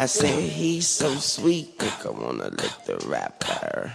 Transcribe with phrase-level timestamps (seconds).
[0.00, 3.92] I say he's so sweet, I wanna lick the rapper.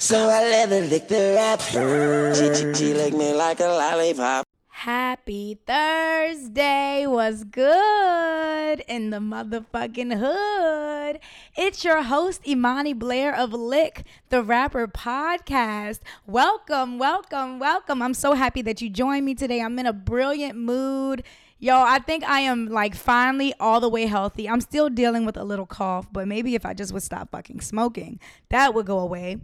[0.00, 2.34] So I let her lick the rapper.
[2.34, 4.44] She, she licked me like a lollipop.
[4.66, 11.20] Happy Thursday was good in the motherfucking hood.
[11.56, 16.00] It's your host, Imani Blair of Lick, the Rapper Podcast.
[16.26, 18.02] Welcome, welcome, welcome.
[18.02, 19.60] I'm so happy that you joined me today.
[19.60, 21.22] I'm in a brilliant mood.
[21.58, 24.46] Yo, I think I am like finally all the way healthy.
[24.46, 27.62] I'm still dealing with a little cough, but maybe if I just would stop fucking
[27.62, 28.20] smoking,
[28.50, 29.38] that would go away.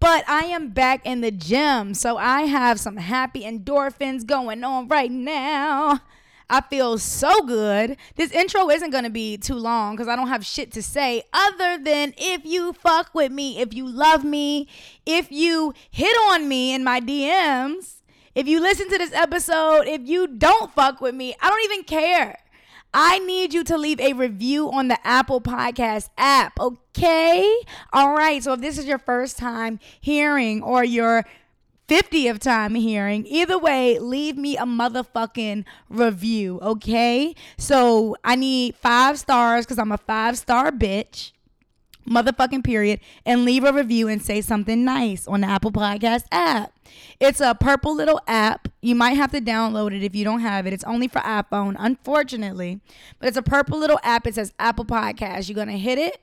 [0.00, 4.88] But I am back in the gym, so I have some happy endorphins going on
[4.88, 6.00] right now.
[6.48, 7.96] I feel so good.
[8.16, 11.22] This intro isn't going to be too long because I don't have shit to say
[11.32, 14.68] other than if you fuck with me, if you love me,
[15.06, 18.01] if you hit on me in my DMs,
[18.34, 21.84] if you listen to this episode, if you don't fuck with me, I don't even
[21.84, 22.38] care.
[22.94, 27.60] I need you to leave a review on the Apple Podcast app, okay?
[27.92, 28.42] All right.
[28.42, 31.24] So if this is your first time hearing or your
[31.88, 37.34] 50th time hearing, either way, leave me a motherfucking review, okay?
[37.56, 41.31] So I need five stars because I'm a five star bitch
[42.08, 46.72] motherfucking period and leave a review and say something nice on the Apple Podcast app.
[47.20, 48.68] It's a purple little app.
[48.80, 50.72] You might have to download it if you don't have it.
[50.72, 52.80] It's only for iPhone, unfortunately.
[53.18, 54.26] But it's a purple little app.
[54.26, 55.48] It says Apple Podcast.
[55.48, 56.20] You're going to hit it.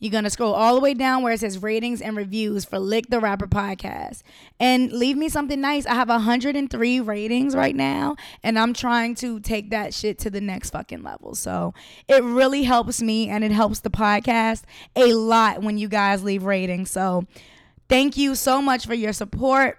[0.00, 2.78] You're going to scroll all the way down where it says ratings and reviews for
[2.78, 4.22] Lick the Rapper podcast
[4.60, 5.86] and leave me something nice.
[5.86, 10.40] I have 103 ratings right now and I'm trying to take that shit to the
[10.40, 11.34] next fucking level.
[11.34, 11.74] So
[12.06, 14.62] it really helps me and it helps the podcast
[14.94, 16.90] a lot when you guys leave ratings.
[16.92, 17.26] So
[17.88, 19.78] thank you so much for your support.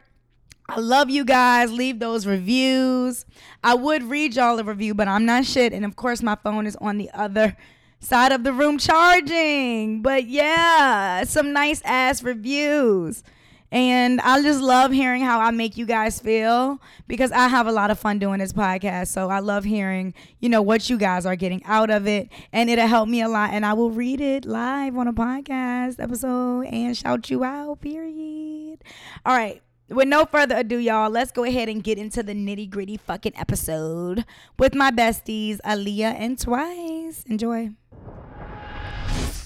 [0.68, 1.72] I love you guys.
[1.72, 3.26] Leave those reviews.
[3.64, 5.74] I would read y'all a review, but I'm not shit.
[5.74, 7.58] And of course, my phone is on the other
[8.00, 10.02] side of the room charging.
[10.02, 13.24] But yeah, some nice ass reviews.
[13.72, 17.72] And I just love hearing how I make you guys feel because I have a
[17.72, 19.10] lot of fun doing this podcast.
[19.10, 22.30] So I love hearing, you know, what you guys are getting out of it.
[22.52, 23.52] And it'll help me a lot.
[23.54, 28.84] And I will read it live on a podcast episode and shout you out, period.
[29.24, 32.70] All right with no further ado, y'all, let's go ahead and get into the nitty
[32.70, 34.26] gritty fucking episode
[34.58, 37.24] with my besties, Aaliyah and Twice.
[37.28, 37.72] Enjoy.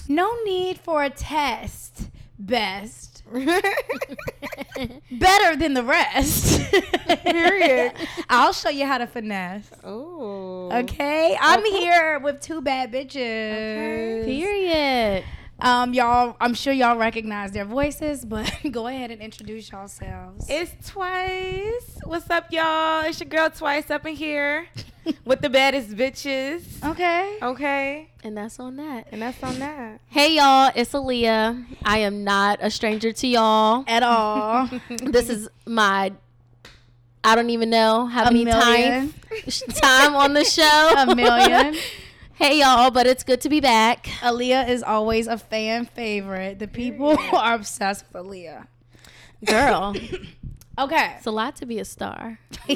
[0.08, 3.22] No need for a test, best.
[5.10, 6.70] Better than the rest.
[7.22, 7.92] Period.
[8.28, 9.70] I'll show you how to finesse.
[9.82, 10.70] Oh.
[10.72, 11.36] Okay.
[11.40, 11.70] I'm okay.
[11.70, 13.14] here with two bad bitches.
[13.14, 14.24] Okay.
[14.26, 15.24] Period.
[15.60, 20.46] Um, y'all, I'm sure y'all recognize their voices, but go ahead and introduce yourselves.
[20.48, 21.98] It's Twice.
[22.04, 23.04] What's up, y'all?
[23.04, 24.66] It's your girl Twice up in here
[25.24, 26.62] with the baddest bitches.
[26.84, 27.38] Okay.
[27.40, 28.08] Okay.
[28.24, 29.06] And that's on that.
[29.12, 30.00] And that's on that.
[30.08, 30.72] Hey, y'all.
[30.74, 31.64] It's Aaliyah.
[31.84, 34.68] I am not a stranger to y'all at all.
[34.88, 36.12] this is my
[37.26, 39.14] I don't even know how many times
[39.80, 40.94] time on the show.
[40.98, 41.74] A million.
[42.36, 44.06] Hey y'all, but it's good to be back.
[44.20, 46.58] Aaliyah is always a fan favorite.
[46.58, 48.66] The people are obsessed with Aaliyah.
[49.44, 49.94] Girl.
[50.78, 51.14] okay.
[51.16, 52.40] It's a lot to be a star.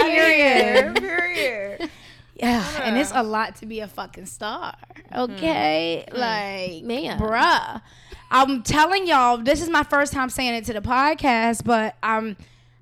[0.00, 0.94] Period.
[0.94, 1.90] Period.
[2.36, 4.76] Yeah, and it's a lot to be a fucking star.
[5.12, 6.04] Okay?
[6.08, 6.18] Mm.
[6.18, 7.18] Like, man.
[7.18, 7.82] Bruh.
[8.30, 12.36] I'm telling y'all, this is my first time saying it to the podcast, but I'm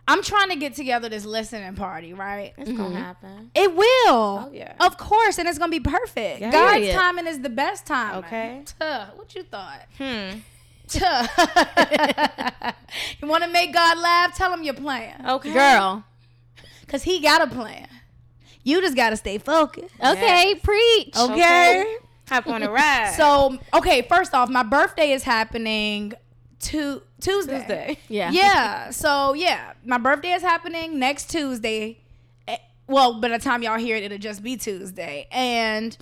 [0.06, 2.53] I'm trying to get together this listening party, right?
[2.59, 2.82] It's mm-hmm.
[2.82, 3.50] gonna happen.
[3.54, 3.84] It will.
[4.09, 4.75] Oh yeah.
[4.81, 6.41] Of course, and it's gonna be perfect.
[6.41, 7.00] Yeah, God's yeah.
[7.00, 8.16] timing is the best time.
[8.19, 8.62] Okay.
[8.78, 9.82] Tuh, what you thought?
[9.97, 10.38] Hmm.
[10.88, 11.03] Tuh.
[13.20, 14.37] you want to make God laugh?
[14.37, 15.15] Tell him you're playing.
[15.26, 15.53] Okay.
[15.53, 16.04] Girl.
[16.86, 17.88] Cause he got a plan.
[18.62, 19.94] You just gotta stay focused.
[20.04, 20.59] Okay, yes.
[20.62, 21.16] preach.
[21.16, 21.32] Okay.
[21.32, 21.97] okay.
[22.28, 23.15] Hop on a ride.
[23.16, 26.12] So, okay, first off, my birthday is happening
[26.60, 27.58] to Tuesday.
[27.58, 27.98] Tuesday.
[28.08, 28.30] Yeah.
[28.30, 28.90] Yeah.
[28.90, 31.98] So yeah, my birthday is happening next Tuesday.
[32.46, 35.26] Eh, well, by the time y'all hear it, it'll just be Tuesday.
[35.30, 35.97] And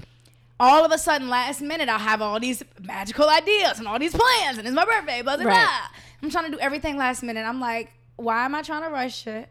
[0.59, 4.15] all of a sudden, last minute, I have all these magical ideas and all these
[4.15, 5.55] plans, and it's my birthday, blah blah right.
[5.55, 6.01] blah.
[6.23, 7.45] I'm trying to do everything last minute.
[7.45, 9.49] I'm like, why am I trying to rush it?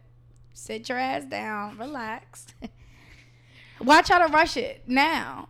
[0.53, 2.47] Sit your ass down, relax.
[3.79, 5.50] why try to rush it now?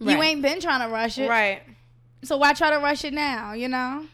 [0.00, 0.16] Right.
[0.16, 1.62] You ain't been trying to rush it, right?
[2.22, 3.52] So why try to rush it now?
[3.52, 4.06] You know.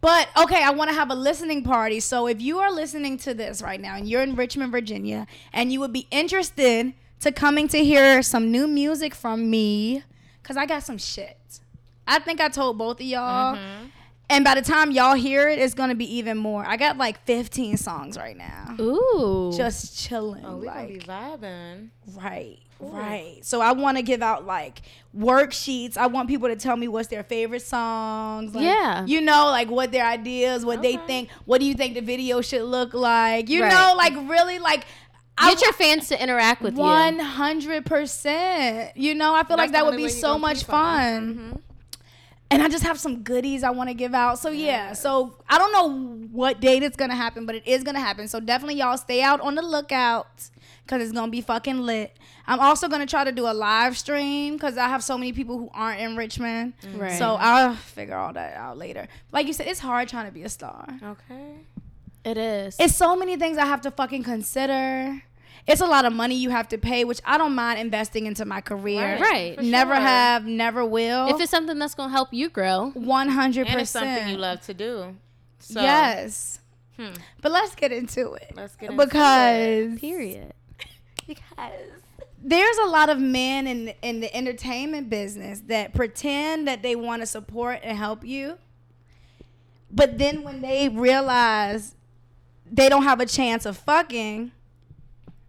[0.00, 2.00] But okay, I want to have a listening party.
[2.00, 5.72] So if you are listening to this right now and you're in Richmond, Virginia, and
[5.72, 10.02] you would be interested to coming to hear some new music from me,
[10.42, 11.36] because I got some shit.
[12.06, 13.56] I think I told both of y'all.
[13.56, 13.86] Mm-hmm.
[14.30, 16.64] And by the time y'all hear it, it's gonna be even more.
[16.64, 19.52] I got like 15 songs right now, Ooh.
[19.56, 20.44] just chilling.
[20.46, 21.90] Oh, we gonna be vibing.
[22.14, 23.38] right, right.
[23.42, 24.82] So I want to give out like
[25.16, 25.96] worksheets.
[25.96, 28.54] I want people to tell me what's their favorite songs.
[28.54, 29.04] like, Yeah.
[29.06, 31.30] you know, like what their ideas, what they think.
[31.44, 33.48] What do you think the video should look like?
[33.48, 33.72] You Right.
[33.72, 34.84] know, like really, like.
[35.42, 37.24] I Get your fans to interact with one you.
[37.24, 38.94] hundred percent.
[38.94, 41.34] You know, I feel like That's the that would be so much fun.
[41.34, 41.56] Mm-hmm.
[42.50, 44.38] And I just have some goodies I want to give out.
[44.38, 48.00] So yeah, so I don't know what date it's gonna happen, but it is gonna
[48.00, 48.28] happen.
[48.28, 50.50] So definitely y'all stay out on the lookout
[50.90, 52.16] because it's gonna be fucking lit.
[52.48, 55.56] I'm also gonna try to do a live stream because I have so many people
[55.56, 56.72] who aren't in Richmond.
[56.96, 57.16] Right.
[57.16, 59.06] So I'll figure all that out later.
[59.30, 60.88] Like you said, it's hard trying to be a star.
[61.02, 61.54] Okay.
[62.24, 62.76] It is.
[62.80, 65.22] It's so many things I have to fucking consider.
[65.66, 68.44] It's a lot of money you have to pay, which I don't mind investing into
[68.44, 69.18] my career.
[69.20, 69.20] Right.
[69.20, 69.62] Right.
[69.62, 70.02] Never sure.
[70.02, 71.28] have, never will.
[71.28, 72.90] if it's something that's gonna help you grow.
[72.94, 75.14] one hundred And it's something you love to do.
[75.60, 76.58] So, Yes.
[76.96, 77.12] Hmm.
[77.40, 78.52] But let's get into it.
[78.54, 80.52] Let's get into because Period.
[81.34, 81.72] Because
[82.42, 87.22] there's a lot of men in in the entertainment business that pretend that they want
[87.22, 88.58] to support and help you,
[89.90, 91.94] but then when they realize
[92.70, 94.52] they don't have a chance of fucking,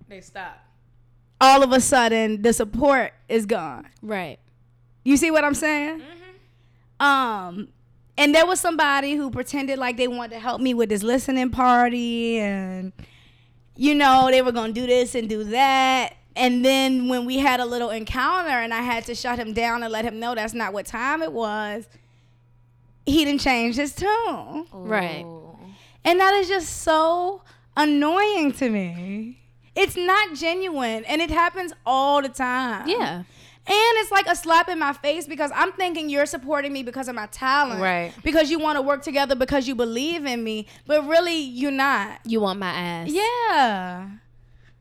[0.08, 0.58] They stop.
[1.40, 3.88] all of a sudden the support is gone.
[4.02, 4.40] Right.
[5.04, 6.02] You see what I'm saying?
[6.02, 7.04] Mhm.
[7.06, 7.68] Um,
[8.18, 11.50] and there was somebody who pretended like they wanted to help me with this listening
[11.50, 12.92] party, and
[13.82, 16.14] you know they were gonna do this and do that.
[16.36, 19.82] And then when we had a little encounter, and I had to shut him down
[19.82, 21.90] and let him know that's not what time it was,
[23.08, 25.26] he didn't change his tune, Right.
[25.26, 25.58] Oh.
[26.06, 27.42] And that is just so
[27.76, 29.40] annoying to me.
[29.76, 32.88] It's not genuine, and it happens all the time.
[32.88, 33.24] Yeah.
[33.68, 37.08] And it's like a slap in my face because I'm thinking you're supporting me because
[37.08, 37.80] of my talent.
[37.80, 38.12] Right.
[38.24, 40.66] Because you want to work together because you believe in me.
[40.88, 42.20] But really, you're not.
[42.26, 43.10] You want my ass.
[43.10, 44.10] Yeah.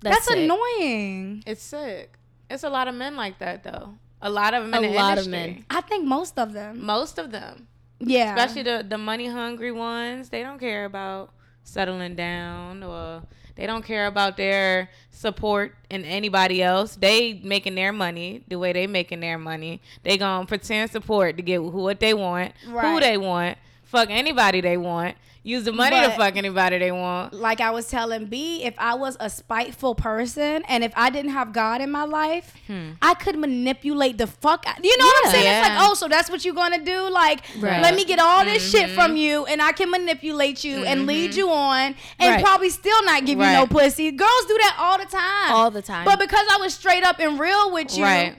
[0.01, 0.39] That's, sick.
[0.39, 1.43] annoying.
[1.47, 2.15] It's sick.
[2.49, 3.97] It's a lot of men like that though.
[4.23, 4.85] A lot of men.
[4.85, 5.65] A the lot of men.
[5.69, 6.85] I think most of them.
[6.85, 7.69] Most of them.
[7.99, 8.35] Yeah.
[8.35, 10.31] Especially the the money hungry ones.
[10.31, 11.35] They don't care about
[11.65, 13.23] settling down or
[13.57, 16.97] they don't care about their support and anybody else.
[16.97, 19.81] They making their money the way they making their money.
[20.03, 22.53] They gonna pretend support to get who what they want,
[22.95, 27.33] who they want, fuck anybody they want, use the money to fuck anybody they want.
[27.33, 31.31] like I was telling B, if I was a spiteful person and if I didn't
[31.33, 32.53] have God in my life,
[33.01, 34.85] I could manipulate the fuck out.
[34.85, 35.41] You know what I'm Yeah.
[35.41, 35.47] saying?
[35.61, 35.75] It's Hmm.
[35.77, 37.09] Like, oh, so that's what you're gonna do?
[37.11, 37.81] Like, Right.
[37.81, 38.95] let me get all this shit Mm-hmm.
[38.95, 42.45] from you and I can manipulate you and lead you on and Right.
[42.45, 44.11] probably still not give you no pussy.
[44.13, 45.53] Girls do that all the time.
[45.55, 46.05] All the time.
[46.05, 48.37] But because I was straight up and real with you, Right.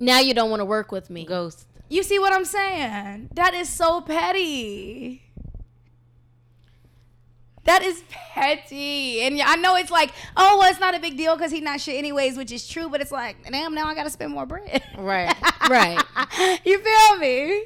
[0.00, 1.24] now you don't want to work with me.
[1.26, 1.66] Ghost.
[1.90, 3.28] you see what I'm saying?
[3.34, 5.20] That is so petty.
[7.64, 9.22] That is petty.
[9.22, 11.80] And I know it's like, oh, well, it's not a big deal because he's not
[11.80, 14.46] shit anyways, which is true, but it's like, damn, now I got to spend more
[14.46, 14.82] bread.
[14.98, 15.34] Right.
[15.70, 15.98] Right.
[16.62, 17.64] you feel me?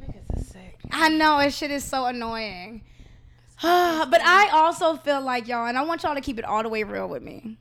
[0.00, 0.78] Niggas is sick.
[0.90, 2.80] I know, it shit is so annoying.
[3.60, 6.70] but I also feel like, y'all, and I want y'all to keep it all the
[6.70, 7.58] way real with me.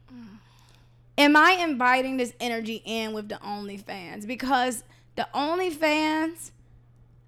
[1.17, 4.25] Am I inviting this energy in with the OnlyFans?
[4.25, 4.83] Because
[5.15, 6.51] the OnlyFans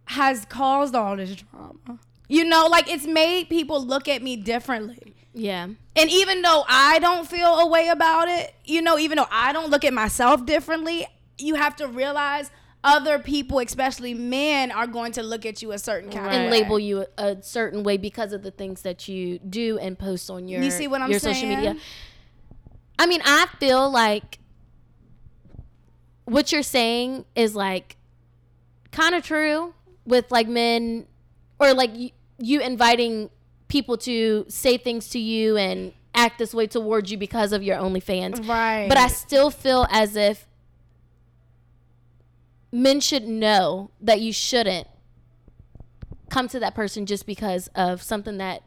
[0.06, 2.00] has caused all this drama.
[2.27, 5.16] You know, like it's made people look at me differently.
[5.33, 5.68] Yeah.
[5.95, 9.51] And even though I don't feel a way about it, you know, even though I
[9.54, 11.06] don't look at myself differently,
[11.38, 12.50] you have to realize
[12.84, 16.79] other people, especially men, are going to look at you a certain kind And label
[16.79, 20.48] you a, a certain way because of the things that you do and post on
[20.48, 21.36] your You see what I'm your saying?
[21.36, 21.75] social media.
[22.98, 24.39] I mean, I feel like
[26.25, 27.98] what you're saying is like
[28.91, 29.74] kind of true
[30.05, 31.08] with like men
[31.60, 33.30] or like you, you inviting
[33.68, 37.78] people to say things to you and act this way towards you because of your
[37.78, 38.48] OnlyFans.
[38.48, 38.88] Right.
[38.88, 40.48] But I still feel as if
[42.72, 44.88] men should know that you shouldn't
[46.30, 48.62] come to that person just because of something that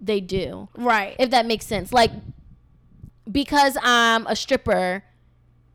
[0.00, 0.68] they do.
[0.76, 1.16] Right.
[1.18, 1.92] If that makes sense.
[1.92, 2.12] Like
[3.30, 5.02] because I'm a stripper,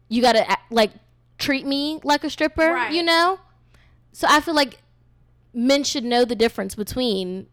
[0.10, 0.92] you got to like
[1.38, 2.94] treat me like a stripper, Right.
[2.94, 3.40] you know?
[4.12, 4.78] So I feel like
[5.54, 7.48] men should know the difference between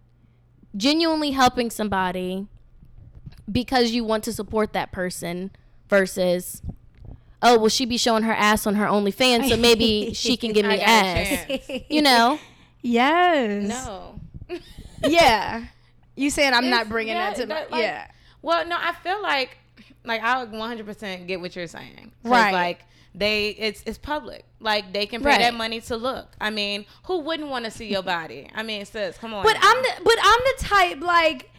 [0.77, 2.47] genuinely helping somebody
[3.51, 5.51] because you want to support that person
[5.89, 6.63] versus
[7.43, 10.65] oh well she be showing her ass on her OnlyFans so maybe she can give
[10.65, 12.39] me got ass you know
[12.83, 13.69] yes.
[13.69, 14.21] No.
[15.03, 15.65] Yeah.
[16.15, 18.07] You saying I'm not bringing yeah, that to my like- yeah.
[18.43, 19.57] Well, no, I feel like
[20.05, 22.53] Like I would 100% get what you're saying Right.
[22.53, 22.81] Like
[23.15, 24.45] they, it's it's public.
[24.61, 25.39] Like they can pay Right.
[25.41, 26.29] that money to look.
[26.41, 28.49] I mean, who wouldn't want to see your body?
[28.55, 29.43] I mean, sis, come on.
[29.43, 29.61] But now.
[29.63, 31.51] I'm the but I'm the type like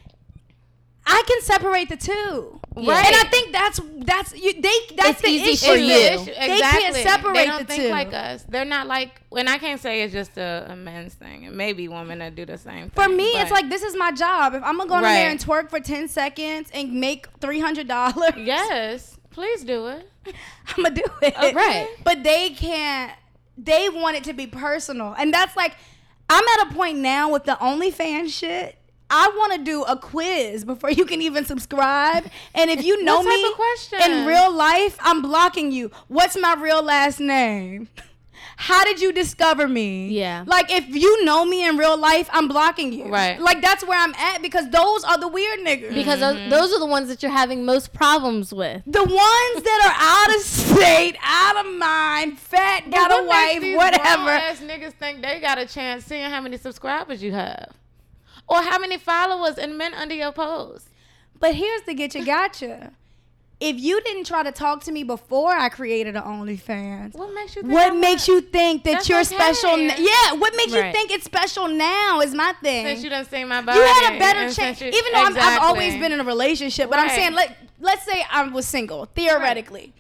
[1.05, 2.59] I can separate the two.
[2.75, 3.05] Right.
[3.05, 5.65] And I think that's that's you they that's It's the easy issue.
[5.65, 5.91] for you.
[5.93, 6.25] issue.
[6.25, 6.81] They Exactly.
[6.81, 7.89] can't separate They don't the think two.
[7.89, 8.43] like us.
[8.47, 9.19] They're not like.
[9.35, 11.43] And I can't say it's just a, a men's thing.
[11.43, 12.91] It may be women that do the same.
[12.91, 14.53] For thing, me, it's like this is my job.
[14.53, 17.87] If I'm gonna go in there and twerk for ten seconds and make three hundred
[17.87, 20.09] dollars, yes, please do it.
[20.67, 21.35] I'm gonna do it.
[21.35, 21.53] Okay.
[21.53, 21.87] Right.
[22.03, 23.13] But they can't.
[23.57, 25.75] They want it to be personal, and that's like,
[26.29, 28.77] I'm at a point now with the OnlyFans shit.
[29.13, 32.25] I want to do a quiz before you can even subscribe.
[32.55, 33.53] And if you know me
[34.01, 35.91] in real life, I'm blocking you.
[36.07, 37.89] What's my real last name?
[38.57, 40.09] How did you discover me?
[40.09, 40.43] Yeah.
[40.47, 43.07] Like if you know me in real life, I'm blocking you.
[43.07, 43.39] Right.
[43.39, 45.93] Like that's where I'm at because those are the weird niggas.
[45.93, 46.49] Because Mm-hmm.
[46.49, 48.83] those, those are the ones that you're having most problems with.
[48.85, 53.61] the ones that are out of state, out of mind, fat, got But a wife,
[53.61, 54.23] these whatever.
[54.25, 57.71] grown-ass niggas think they got a chance seeing how many subscribers you have,
[58.47, 60.87] or how many followers and men under your post.
[61.39, 62.91] But here's the getcha gotcha.
[63.61, 67.55] If you didn't try to talk to me before I created an OnlyFans, What makes
[67.55, 67.61] you?
[67.61, 69.35] Think what I makes want- you think that That's you're okay.
[69.35, 69.69] special?
[69.71, 72.87] n- yeah, what makes you think it's special now is my thing.
[72.87, 74.81] Since you done seen my body, you had a better chance.
[74.81, 78.25] Even though I'm, I've always been in a relationship, but I'm saying let let's say
[78.31, 79.93] I was single theoretically,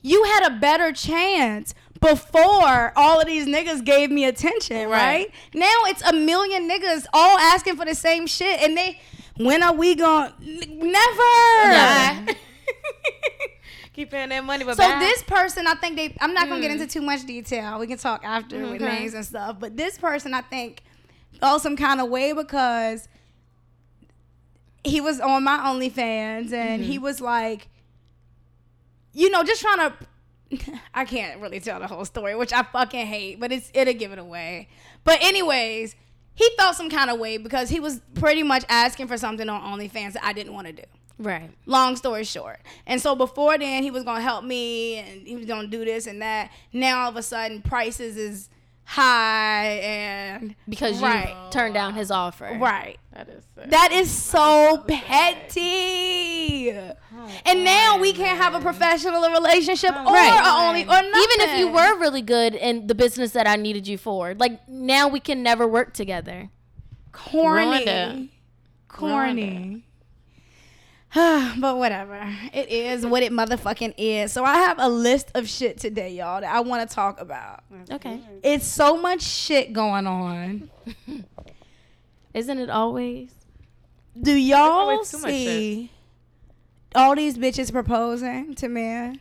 [0.00, 4.90] you had a better chance before all of these niggas gave me attention, right?
[4.90, 5.30] Right.
[5.54, 9.00] Now it's a million niggas all asking for the same shit, and they
[9.36, 10.32] when are we going?
[10.38, 11.18] Never.
[11.64, 12.32] Nah.
[13.92, 14.98] Keep paying that money, but So bye.
[15.00, 16.16] this person, I think they.
[16.20, 16.80] I'm not gonna get mm.
[16.80, 17.78] into too much detail.
[17.78, 19.56] We can talk after mm, with names and stuff.
[19.58, 20.82] But this person, I think,
[21.40, 23.08] felt some kind of way because
[24.84, 27.04] he was on my OnlyFans and he mm-hmm.
[27.04, 27.68] was like,
[29.12, 30.80] you know, just trying to.
[30.94, 34.12] I can't really tell the whole story, which I fucking hate, but it's it'll give
[34.12, 34.68] it away.
[35.04, 35.96] But anyways,
[36.34, 39.60] he felt some kind of way because he was pretty much asking for something on
[39.60, 40.84] OnlyFans that I didn't want to do
[41.18, 41.50] Right.
[41.66, 42.60] long story short.
[42.86, 46.06] And so before then, he was gonna help me and he was gonna do this
[46.06, 46.50] and that.
[46.72, 48.48] Now all of a sudden, prices is
[48.84, 52.56] high and Because right, you turned down his offer.
[52.60, 52.98] right.
[53.12, 53.70] that is sick.
[53.70, 56.70] That is so petty.
[57.44, 60.32] And now we can't have a professional relationship or Right.
[60.32, 61.08] a only or nothing.
[61.08, 64.66] Even if you were really good in the business that I needed you for, like
[64.68, 66.48] now we can never work together.
[67.12, 68.28] corny, Rhonda.
[68.88, 69.84] corny.
[71.14, 72.20] but whatever.
[72.52, 74.32] It is what it motherfucking is.
[74.32, 77.64] So I have a list of shit today, y'all, that I want to talk about.
[77.90, 78.20] Okay.
[78.42, 80.70] It's so much shit going on.
[82.34, 83.30] Isn't it always?
[84.20, 85.90] Do y'all always see
[86.94, 89.20] all these bitches proposing to men?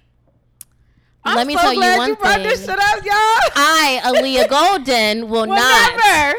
[1.23, 3.13] I'm Let me so tell you glad one you brought this shit up, y'all.
[3.55, 6.33] I, Aaliyah Golden, will Well, not.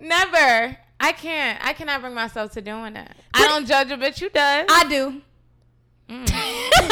[0.00, 0.76] never, never.
[1.04, 1.62] I can't.
[1.62, 3.14] I cannot bring myself to doing that.
[3.34, 4.22] I don't judge a bitch.
[4.22, 4.64] You does.
[4.70, 5.20] I do.
[6.08, 6.30] Mm.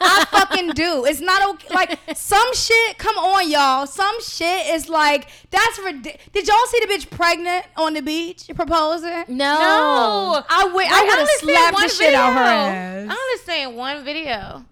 [0.00, 1.04] I fucking do.
[1.04, 1.74] It's not okay.
[1.74, 2.96] Like some shit.
[2.98, 3.88] Come on, y'all.
[3.88, 6.28] Some shit is like that's ridiculous.
[6.32, 9.24] Did y'all see the bitch pregnant on the beach proposing?
[9.26, 9.34] No.
[9.58, 10.44] no.
[10.48, 10.74] I would.
[10.76, 13.08] Like, I would have only seen slapped one the shit out her ass.
[13.10, 14.64] I only seen one video.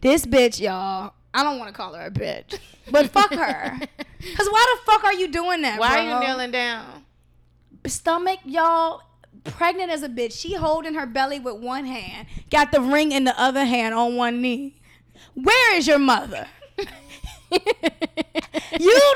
[0.00, 1.12] This bitch, y'all.
[1.32, 2.58] I don't want to call her a bitch,
[2.90, 3.78] but fuck her.
[4.36, 5.78] Cause why the fuck are you doing that?
[5.78, 6.14] Why bro?
[6.14, 6.95] are you kneeling down?
[7.88, 9.02] Stomach, y'all.
[9.44, 10.32] Pregnant as a bitch.
[10.40, 14.16] She holding her belly with one hand, got the ring in the other hand on
[14.16, 14.74] one knee.
[15.34, 16.48] Where is your mother?
[17.50, 17.58] you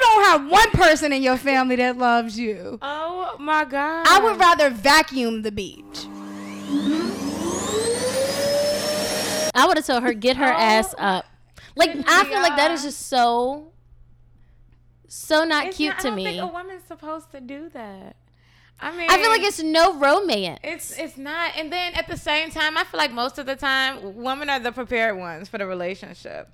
[0.01, 2.79] don't have one person in your family that loves you.
[2.81, 4.07] Oh my god.
[4.09, 6.07] I would rather vacuum the beach.
[9.53, 10.57] I would have told her get her Oh.
[10.57, 11.27] ass up.
[11.75, 13.73] Like I feel like that is just so,
[15.09, 16.25] so not It's cute not- I to don't me.
[16.25, 18.17] Think a woman's supposed to do that.
[18.83, 20.61] I mean, I feel like it's no romance.
[20.63, 23.57] It's it's not, and then at the same time, I feel like most of the
[23.57, 26.49] time, women are the prepared ones for the relationship.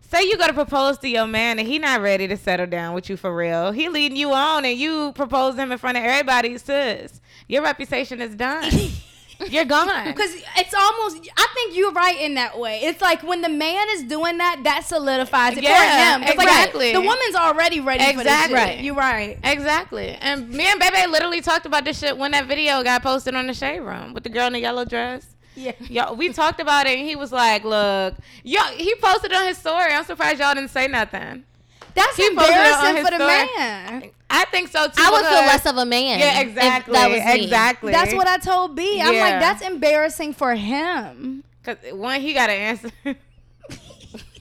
[0.00, 2.94] Say you go to propose to your man and he not ready to settle down
[2.94, 3.72] with you for real.
[3.72, 6.58] He leading you on and you propose him in front of everybody.
[6.58, 8.70] Sis, your reputation is done.
[9.48, 9.88] You're gone.
[10.12, 12.80] Because it's almost, I think you're right in that way.
[12.82, 16.28] It's like when the man is doing that, that solidifies it Yeah, for him.
[16.28, 16.92] It's exactly.
[16.92, 18.54] like the woman's already ready for Exactly.
[18.54, 18.84] this shit.
[18.84, 19.38] You're right.
[19.42, 20.08] Exactly.
[20.20, 23.46] And me and Bebe literally talked about this shit when that video got posted on
[23.46, 25.26] the shade room with the girl in the yellow dress.
[25.54, 25.72] Yeah.
[25.80, 29.58] Yo, we talked about it and he was like, look, yo, he posted on his
[29.58, 29.92] story.
[29.92, 31.44] I'm surprised y'all didn't say nothing.
[31.94, 33.48] That's He posted it on embarrassing for the story.
[33.58, 34.10] man.
[34.30, 34.94] I think so too.
[34.98, 36.18] I would feel less of a man.
[36.18, 36.94] Yeah, exactly.
[36.94, 37.44] that was me.
[37.44, 37.92] Exactly.
[37.92, 39.00] That's what I told B.
[39.00, 41.44] I'm like, that's embarrassing for him.
[41.64, 42.90] Cause one, he got to answer.
[43.04, 43.12] he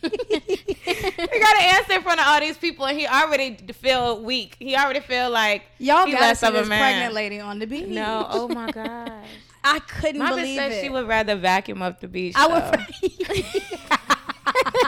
[0.02, 4.56] got to answer in front of all these people, and he already feel weak.
[4.60, 6.80] He already feel like Y'all he less of a man.
[6.80, 7.88] pregnant lady on the beach.
[7.90, 9.28] No, oh my gosh.
[9.64, 10.82] I couldn't Mama believe said it.
[10.82, 12.34] she would rather vacuum up the beach.
[12.36, 12.72] I though.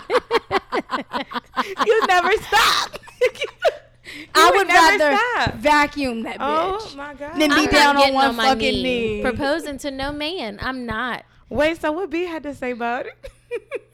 [0.09, 0.22] would.
[1.85, 2.99] you never stop.
[4.35, 5.55] I would would rather stop.
[5.55, 6.95] vacuum that oh bitch.
[6.95, 7.39] my god.
[7.39, 9.21] Then be I'm down on one on my fucking knee, knee.
[9.21, 10.59] proposing to no man.
[10.61, 11.23] I'm not.
[11.49, 13.31] Wait, so what B had to say about it?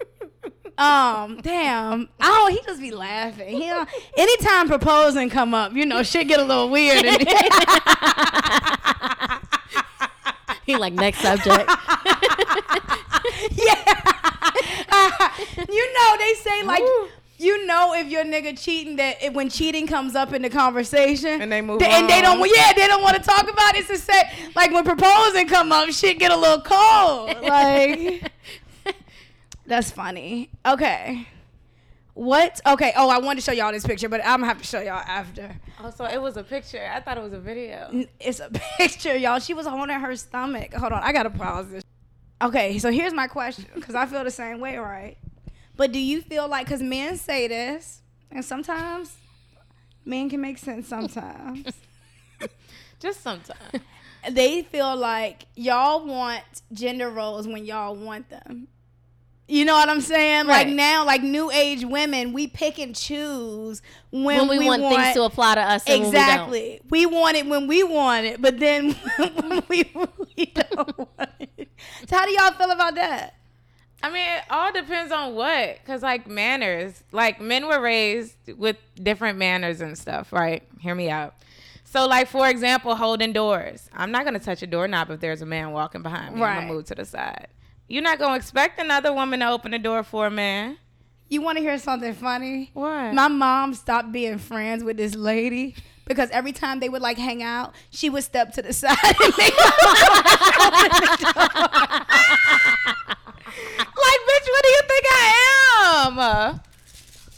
[0.80, 2.08] Um, damn.
[2.22, 3.50] Oh, he just be laughing.
[3.62, 7.04] He don't, anytime proposing come up, you know, shit get a little weird.
[7.06, 7.28] And
[10.66, 11.70] He like next subject.
[13.52, 13.84] yeah.
[15.70, 17.08] you know, they say like Woo.
[17.38, 21.42] you know if your nigga cheating that it, when cheating comes up in the conversation
[21.42, 22.50] And they move and they don't on.
[22.54, 23.80] yeah they don't want to talk about it.
[23.80, 24.24] It's to say
[24.56, 27.42] like when proposing come up, shit get a little cold.
[27.42, 28.32] Like
[29.66, 30.50] that's funny.
[30.66, 31.28] Okay.
[32.16, 32.60] What?
[32.68, 32.92] Okay.
[32.98, 35.04] Oh, I wanted to show y'all this picture, but I'm gonna have to show y'all
[35.08, 35.56] after.
[35.82, 36.90] Oh, so it was a picture.
[36.94, 38.06] I thought it was a video.
[38.20, 39.40] It's a picture, y'all.
[39.40, 40.74] She was holding her stomach.
[40.74, 41.84] Hold on, I gotta pause this.
[42.42, 45.18] Okay, so here's my question, because I feel the same way, right?
[45.76, 49.16] But do you feel like, because men say this, and sometimes
[50.06, 51.74] men can make sense sometimes.
[53.00, 53.84] Just sometimes.
[54.30, 58.68] they feel like y'all want gender roles when y'all want them.
[59.50, 60.46] You know what I'm saying?
[60.46, 65.16] Like now, like new age women, we pick and choose when, when we, want, things
[65.16, 65.84] to apply to us.
[65.88, 66.80] And Exactly.
[66.92, 69.92] We, want it when we want it, but then when we,
[70.38, 71.68] we don't want it.
[72.08, 73.38] So how do y'all feel about that?
[74.04, 75.84] I mean, it all depends on what.
[75.84, 80.62] Cause like manners, like men were raised with different manners and stuff, right?
[80.80, 81.34] Hear me out.
[81.86, 83.90] So like for example, holding doors.
[83.94, 86.42] I'm not gonna touch a doorknob if there's a man walking behind me.
[86.42, 86.60] I'm Right.
[86.62, 87.48] gonna move to the side.
[87.90, 90.78] You're not gonna expect another woman to open the door for a man.
[91.28, 92.70] You want to hear something funny?
[92.74, 93.16] What?
[93.16, 97.42] My mom stopped being friends with this lady because every time they would like hang
[97.42, 99.58] out, she would step to the side and make
[103.98, 105.34] Like, bitch, what do you think I
[106.06, 106.60] am?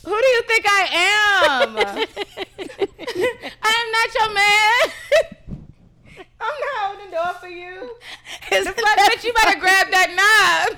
[0.04, 1.78] Who do you think I am?
[3.64, 5.38] I am not your man.
[6.42, 7.96] I'm not holding the door for you.
[8.52, 10.78] Isn't The fuck, bitch, you better grab that knob.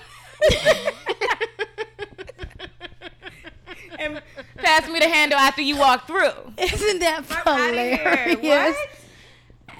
[4.00, 4.22] and
[4.58, 6.32] pass me the handle after you walk through.
[6.58, 8.38] Isn't that Fuck outta hilarious?
[8.42, 8.90] What?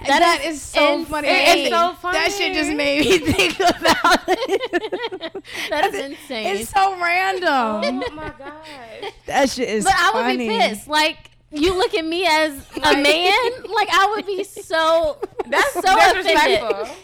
[0.06, 1.06] That, That is, is so insane.
[1.06, 1.28] funny.
[1.30, 2.74] It's so That shit just funny.
[2.76, 5.44] made me think about it.
[5.70, 6.56] That is insane.
[6.56, 8.02] It's so random.
[8.04, 9.12] Oh my gosh.
[9.26, 10.48] That shit is but I would funny.
[10.48, 10.88] be pissed.
[10.88, 13.40] Like you look at me as a man.
[13.74, 16.68] Like I would be so That's so disrespectful.
[16.70, 16.96] offended.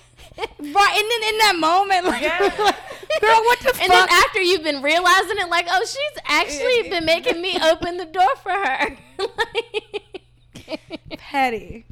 [0.58, 2.38] Right, and then in that moment, like, Yeah.
[3.20, 7.04] girl, what the And then after you've been realizing it, like, oh, she's actually been
[7.04, 8.96] making me open the door for her.
[11.18, 11.84] Petty.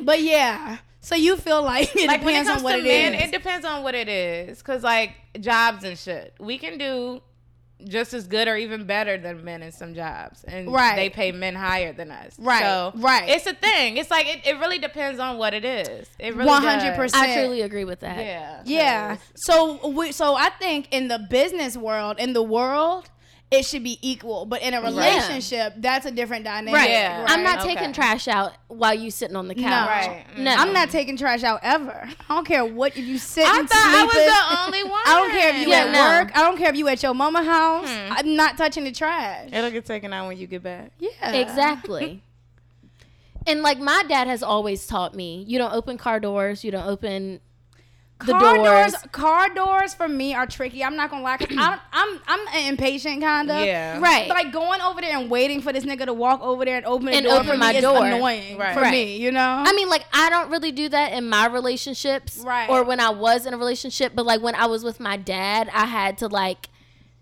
[0.00, 2.78] But yeah, so you feel like it like when it depends comes on what to
[2.80, 3.28] it men, is.
[3.28, 4.60] it depends on what it is.
[4.62, 7.22] Cause like jobs and shit, we can do
[7.88, 10.96] just as good or even better than men in some jobs, and Right.
[10.96, 12.34] they pay men higher than us.
[12.38, 13.28] Right, So right.
[13.28, 13.96] It's a thing.
[13.96, 16.08] It's like it, it really depends on what it is.
[16.18, 17.14] It really 100%.
[17.14, 18.18] I truly agree with that.
[18.18, 18.62] Yeah.
[18.64, 19.16] yeah.
[19.34, 23.10] So we, so I think in the business world, in the world,
[23.52, 24.46] it should be equal.
[24.46, 26.72] But in a relationship, that's a different dynamic.
[26.74, 26.90] Right.
[26.90, 27.26] Yeah.
[27.28, 27.74] I'm not Okay.
[27.74, 29.88] taking trash out while you sitting on the couch.
[29.88, 30.24] Right.
[30.38, 30.54] No.
[30.54, 32.08] I'm not taking trash out ever.
[32.28, 35.02] I don't care what if you sit I and thought I was the only one.
[35.06, 36.00] I don't care if you Yeah, at no.
[36.24, 36.36] work.
[36.36, 37.88] I don't care if you at your mama house.
[37.88, 38.12] Hmm.
[38.12, 39.50] I'm not touching the trash.
[39.52, 40.92] It'll get taken out when you get back.
[40.98, 41.32] Yeah.
[41.32, 42.22] Exactly.
[43.46, 46.86] and like my dad has always taught me, you don't open car doors, you don't
[46.86, 47.40] open
[48.26, 48.92] the car doors.
[48.92, 49.04] doors.
[49.12, 50.82] car doors for me are tricky.
[50.84, 51.36] I'm not gonna lie.
[51.50, 53.64] I'm, I'm, I'm an impatient kind of.
[53.64, 53.98] Yeah.
[54.00, 54.28] Right.
[54.28, 57.06] Like going over there and waiting for this nigga to walk over there and open
[57.06, 57.96] the And door open for my me door.
[58.06, 58.74] is annoying Right.
[58.74, 58.90] for Right.
[58.90, 59.16] me.
[59.16, 59.62] You know.
[59.66, 62.68] I mean, like I don't really do that in my relationships, Right.
[62.68, 65.68] Or when I was in a relationship, but like when I was with my dad,
[65.72, 66.68] I had to like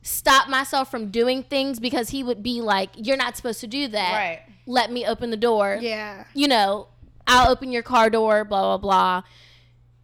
[0.02, 3.86] stop myself from doing things because he would be like, "You're not supposed to do
[3.88, 4.12] that.
[4.12, 4.40] Right.
[4.66, 5.78] Let me open the door.
[5.80, 6.24] yeah.
[6.34, 6.88] You know,
[7.26, 8.44] I'll open your car door.
[8.44, 9.22] Blah blah blah."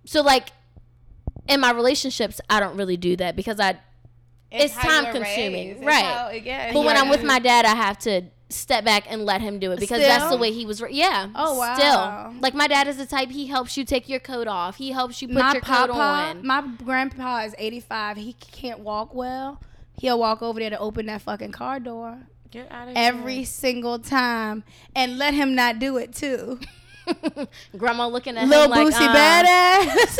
[0.05, 0.51] So like
[1.49, 3.79] in my relationships, I don't really do that because I.
[4.51, 5.85] It's how you time consuming, raised.
[5.85, 6.05] Right.
[6.05, 6.97] how- yeah, But when.
[6.97, 9.99] I'm with my dad, I have to step back and let him do it because
[10.01, 10.81] that's the way he was.
[10.81, 11.29] ra- Yeah.
[11.35, 11.75] Oh, wow.
[11.75, 13.31] Still, like my dad is the type.
[13.31, 14.77] He helps you take your coat off.
[14.77, 16.47] He helps you put my your coat papa, on.
[16.47, 18.19] my grandpa is 85.
[18.19, 19.61] He can't walk well.
[19.99, 22.19] He'll walk over there to open that fucking car door
[22.51, 24.63] Get out of every single time
[24.95, 26.61] and let him not do it too.
[27.77, 29.15] Grandma looking at Little him like, Boosie uh,
[29.45, 30.19] badass.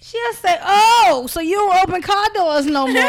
[0.00, 2.94] She'll say, "Oh, so you don't open car doors no more."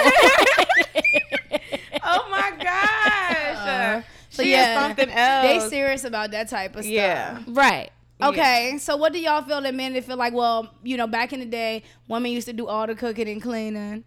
[2.03, 3.57] oh my gosh.
[3.57, 5.63] Uh, so she yeah, something else.
[5.63, 6.91] They serious about that type of stuff.
[6.91, 7.39] Yeah.
[7.47, 7.91] Right.
[8.19, 11.33] Okay, so what do y'all feel that men that feel like, well, you know, back
[11.33, 14.03] in the day, women used to do all the cooking and cleaning,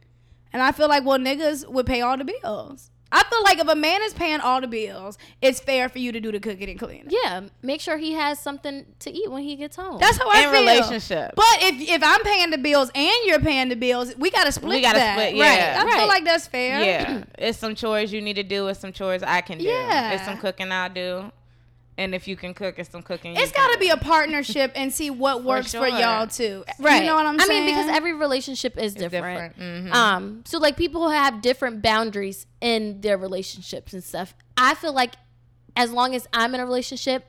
[0.52, 2.90] and I feel like, well, niggas would pay all the bills.
[3.12, 6.12] I feel like if a man is paying all the bills, it's fair for you
[6.12, 7.08] to do the cooking and cleaning.
[7.10, 7.42] Yeah.
[7.62, 9.98] Make sure he has something to eat when he gets home.
[9.98, 10.60] That's how I In feel.
[10.60, 11.32] relationship.
[11.34, 14.70] But if if I'm paying the bills and you're paying the bills, we gotta split.
[14.76, 15.14] We gotta that.
[15.16, 15.58] split, Right.
[15.58, 15.82] yeah.
[15.84, 16.82] I feel like that's fair.
[16.82, 18.68] Yeah, it's some chores you need to do.
[18.68, 19.64] It's some chores I can do.
[19.64, 20.12] Yeah.
[20.12, 21.32] It's some cooking I'll do.
[21.98, 23.36] And if you can cook, it's some cooking.
[23.36, 26.64] It's got to be a partnership and see what works for, y'all too.
[26.78, 27.00] Right.
[27.02, 27.66] You know what I'm I saying?
[27.66, 29.54] mean, because every relationship is different.
[29.56, 29.88] different.
[29.88, 29.94] Mhm.
[29.94, 34.34] Um, so like people have different boundaries in their relationships and stuff.
[34.56, 35.14] I feel like
[35.76, 37.26] as long as I'm in a relationship,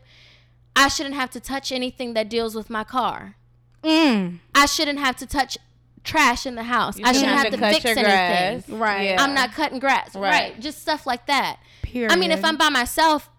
[0.76, 3.36] I shouldn't have to touch anything that deals with my car.
[3.84, 4.40] Mm.
[4.56, 5.58] I shouldn't have to touch
[6.06, 6.98] trash in the house.
[6.98, 8.04] You I shouldn't have have to cut fix anything.
[8.06, 8.70] grass.
[8.70, 9.04] Right.
[9.10, 9.22] Yeah.
[9.22, 10.16] I'm not cutting grass.
[10.16, 10.30] Right.
[10.30, 10.60] Right.
[10.62, 11.58] Just stuff like that.
[11.82, 12.12] Period.
[12.12, 13.30] I mean, if I'm by myself,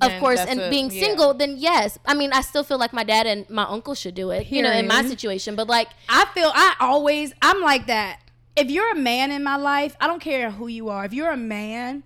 [0.00, 1.00] of course, and a- being yeah.
[1.02, 1.98] single, then yes.
[2.06, 4.62] I mean, I still feel like my dad and my uncle should do it, you
[4.62, 5.56] know, in my situation.
[5.56, 8.20] But like, I feel I always I'm like that.
[8.56, 11.04] If you're a man in my life, I don't care who you are.
[11.04, 12.02] If you're a man,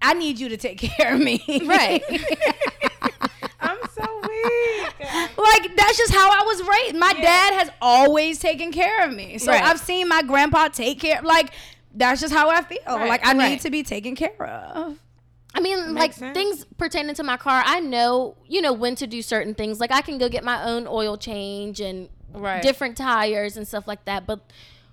[0.00, 1.42] I need you to take care of me.
[1.64, 2.02] right.
[3.60, 4.94] I'm so weak.
[5.38, 6.96] like that's just how I was raised.
[6.96, 9.38] My dad has always taken care of me.
[9.38, 9.62] So Right.
[9.62, 11.52] I've seen my grandpa take care like
[11.94, 12.80] that's just how I feel.
[12.86, 14.98] Right, Like I need to be taken care of.
[15.54, 16.34] I mean, like sense.
[16.34, 19.80] things pertaining to my car, I know, you know, when to do certain things.
[19.80, 22.62] Like I can go get my own oil change and Right.
[22.62, 24.26] different tires and stuff like that.
[24.26, 24.40] But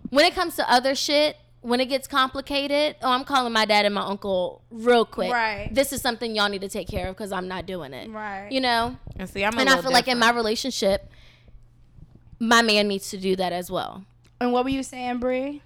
[0.09, 3.85] when it comes to other shit, when it gets complicated, oh, I'm calling my dad
[3.85, 5.31] and my uncle real quick.
[5.31, 5.69] Right.
[5.71, 8.09] This is something y'all need to take care of because I'm not doing it.
[8.09, 8.49] Right.
[8.51, 8.97] You know?
[9.17, 11.09] And see, I'm and I feel like in my relationship,
[12.39, 14.05] my man needs to do that as well.
[14.39, 15.61] And what were you saying, Brie?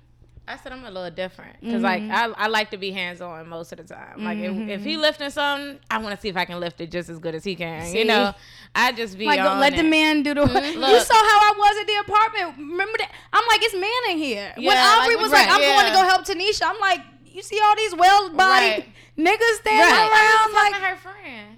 [0.45, 2.11] I said I'm a little different because like mm-hmm.
[2.11, 4.23] I, I like to be hands on most of the time.
[4.23, 5.01] Like if, if he mm-hmm.
[5.01, 7.45] lifting something, I want to see if I can lift it just as good as
[7.45, 7.85] he can.
[7.85, 7.99] See?
[7.99, 8.33] You know,
[8.75, 10.73] I just be Like let the man do the mm-hmm.
[10.73, 11.01] You Look.
[11.03, 12.57] saw how I was at the apartment.
[12.71, 13.11] Remember that?
[13.31, 14.51] I'm like, it's man in here.
[14.57, 16.99] when Yeah, Aubrey like, was right, like, I'm going to go help Tanisha, I'm like,
[17.25, 18.89] you see all these well bodied Right.
[19.17, 20.43] niggas standing Right.
[20.43, 21.57] around like her friend.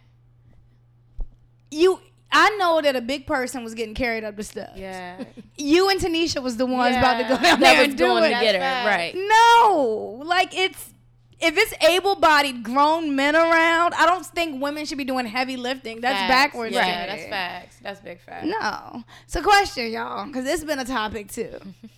[1.71, 1.99] you
[2.35, 4.77] I know that a big person was getting carried up the steps.
[4.77, 5.23] Yeah,
[5.57, 8.05] You and Tanisha was the ones about to go down That there was and do
[8.05, 8.29] to it.
[8.29, 8.61] get her.
[8.61, 8.87] facts.
[9.15, 9.15] Right.
[9.15, 10.91] No, like it's
[11.37, 15.99] if it's able-bodied grown men around, I don't think women should be doing heavy lifting.
[15.99, 16.29] That's Facts.
[16.31, 16.73] backwards.
[16.73, 17.77] Yeah, to that's facts.
[17.83, 18.47] That's big facts.
[18.47, 19.03] No.
[19.27, 21.59] So question, y'all, because it's been a topic too.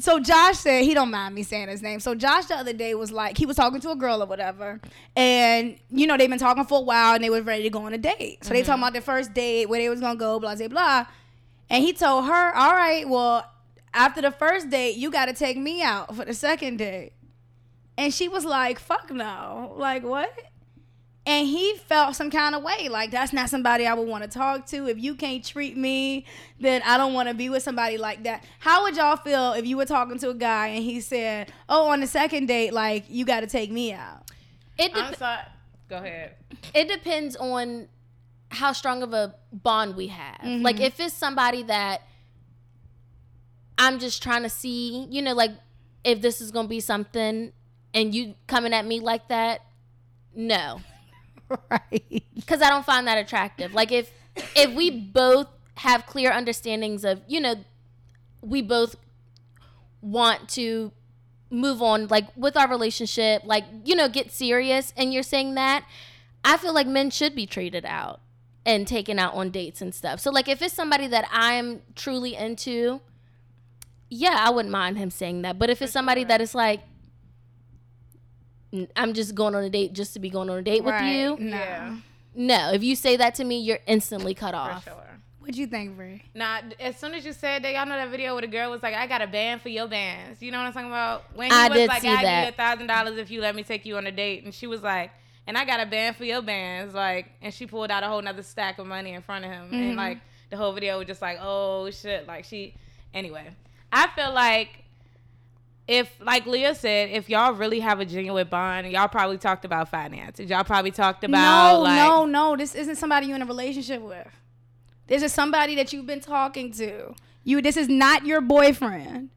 [0.00, 2.00] so Josh said he don't mind me saying his name.
[2.00, 4.80] So Josh the other day was like he was talking to a girl or whatever,
[5.16, 7.84] and you know they've been talking for a while and they was ready to go
[7.86, 8.44] on a date.
[8.44, 8.82] So they talking mm-hmm.
[8.82, 11.06] about their first date, where they was gonna go, blah blah blah.
[11.68, 13.48] And he told her, "All right, well,
[13.94, 17.12] after the first date, you got to take me out for the second date."
[17.96, 20.32] And she was like, "Fuck no, like what?"
[21.26, 24.30] And he felt some kind of way like that's not somebody i would want to
[24.30, 26.24] talk to if you can't treat me
[26.58, 29.66] then i don't want to be with somebody like that how would y'all feel if
[29.66, 33.04] you were talking to a guy and he said oh on the second date like
[33.08, 34.30] you got to take me out
[34.78, 35.42] It I'm sorry.
[35.88, 36.36] Go ahead.
[36.72, 37.88] it depends on
[38.50, 40.38] how strong of a bond we have.
[40.38, 40.62] Mm-hmm.
[40.62, 42.02] Like if it's somebody that
[43.78, 45.52] I'm just trying to see, you know, like
[46.04, 47.52] if this is gonna be something
[47.94, 49.62] and you coming at me like that,
[50.34, 50.80] no.
[51.70, 53.74] right Because I don't find that attractive.
[53.74, 54.12] Like if
[54.56, 57.56] if we both have clear understandings of, you know,
[58.42, 58.96] we both
[60.02, 60.92] want to
[61.50, 65.84] move on like with our relationship, like, you know, get serious and you're saying that,
[66.44, 68.20] I feel like men should be treated out
[68.64, 70.20] and taken out on dates and stuff.
[70.20, 73.00] So like if it's somebody that I'm truly into,
[74.08, 75.58] yeah, I wouldn't mind him saying that.
[75.58, 76.89] But if it's somebody that is like "N-
[78.96, 81.36] I'm just going on a date just to be going on a date with you.
[81.38, 81.96] no Yeah.
[82.34, 84.84] No, if you say that to me, you're instantly cut For off.
[84.84, 84.94] sure.
[85.40, 86.22] what you think Brie?
[86.34, 88.82] Nah, as soon as you said that, y'all know that video where the girl was
[88.84, 91.24] like, "I got a band for your bands." You know what I'm talking about?
[91.34, 92.42] When he I was did like, see "I give that.
[92.44, 94.68] you a thousand dollars if you let me take you on a date," and she
[94.68, 95.10] was like,
[95.48, 98.22] "And I got a band for your bands," like, and she pulled out a whole
[98.22, 99.74] nother stack of money in front of him, Mm-hmm.
[99.74, 100.18] and like
[100.50, 102.74] the whole video was just like, "Oh shit!" Like she,
[103.12, 103.48] anyway,
[103.92, 104.84] I feel like.
[105.90, 109.88] If, like Leah said, if y'all really have a genuine bond, y'all probably talked about
[109.88, 110.48] finances.
[110.48, 112.56] Y'all probably talked about no like, no no.
[112.56, 114.28] This isn't somebody you're in a relationship with.
[115.08, 117.12] This is somebody that you've been talking to.
[117.42, 119.30] You this is not your boyfriend.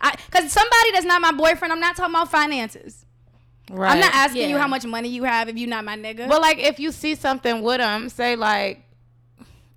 [0.00, 3.04] I, because somebody that's not my boyfriend i'm not talking about finances.
[3.68, 3.90] Right.
[3.90, 6.28] i'm not asking you how much money you have if you're not my nigga.
[6.28, 8.84] But like, if you see something with them, say like,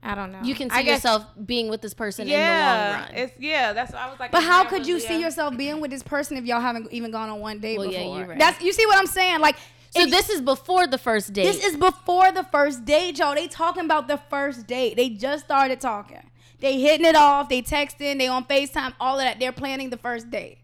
[0.03, 0.41] I don't know.
[0.43, 3.15] You can see guess- yourself being with this person Yeah, in the long run.
[3.15, 3.73] it's yeah.
[3.73, 4.31] That's what I was like.
[4.31, 7.09] But how could you really see yourself being with this person if y'all haven't even
[7.11, 8.17] gone on one date Well, yeah, before?
[8.19, 8.39] you're right.
[8.39, 9.39] That's you see what I'm saying?
[9.39, 9.55] Like,
[9.91, 11.43] so if- this is before the first date.
[11.45, 13.33] This is before the first date, y'all.
[13.35, 14.95] They talking about the first date.
[14.97, 16.29] They just started talking.
[16.59, 17.49] They hitting it off.
[17.49, 18.17] They texting.
[18.17, 18.93] They on Facetime.
[18.99, 19.39] All of that.
[19.39, 20.59] They're planning the first date.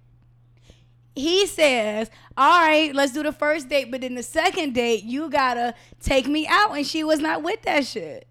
[1.15, 5.30] He says, "All right, let's do the first date, but then the second date, you
[5.30, 8.28] gotta take me out." And she was not with that shit.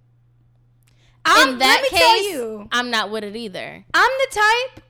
[1.29, 3.85] I'm, in that case, you, I'm not with it either.
[3.95, 4.85] I'm the type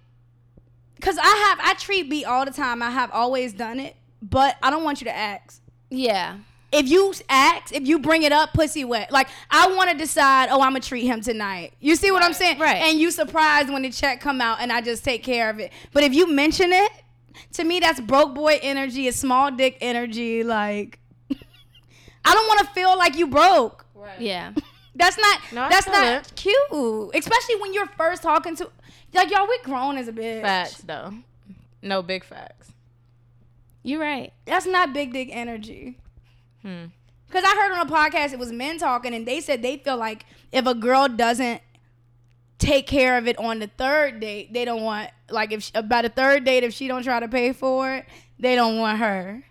[0.96, 2.82] because I have I treat B all the time.
[2.82, 6.36] I have always done it, but I don't want you to ask Yeah.
[6.72, 9.10] if you ask, if you bring it up, pussy wet.
[9.12, 10.48] Like I want to decide.
[10.50, 11.72] Oh, I'm gonna treat him tonight.
[11.80, 12.58] You see what I'm saying?
[12.58, 12.76] right.
[12.82, 15.72] And you surprised when the check come out, and I just take care of it.
[15.92, 16.92] But if you mention it,
[17.54, 19.06] to me that's broke boy energy.
[19.08, 20.42] It's small dick energy.
[20.44, 20.98] Like
[22.24, 23.86] I don't want to feel like you broke.
[23.94, 24.20] Right.
[24.20, 24.52] Yeah.
[24.98, 25.40] That's not.
[25.52, 26.32] No, that's not it.
[26.34, 27.14] cute.
[27.14, 28.70] Especially when you're first talking to.
[29.14, 30.42] Like y'all, we grown as a bitch.
[30.42, 31.14] facts though?
[31.82, 32.72] No big facts.
[33.82, 34.32] You're right.
[34.44, 35.96] That's not big dick energy.
[36.62, 36.86] Hmm.
[37.26, 39.96] Because I heard on a podcast it was men talking, and they said they feel
[39.96, 41.60] like if a girl doesn't
[42.58, 46.04] take care of it on the third date, they don't want like if she, about
[46.04, 48.06] a third date if she don't try to pay for it,
[48.38, 49.44] they don't want her.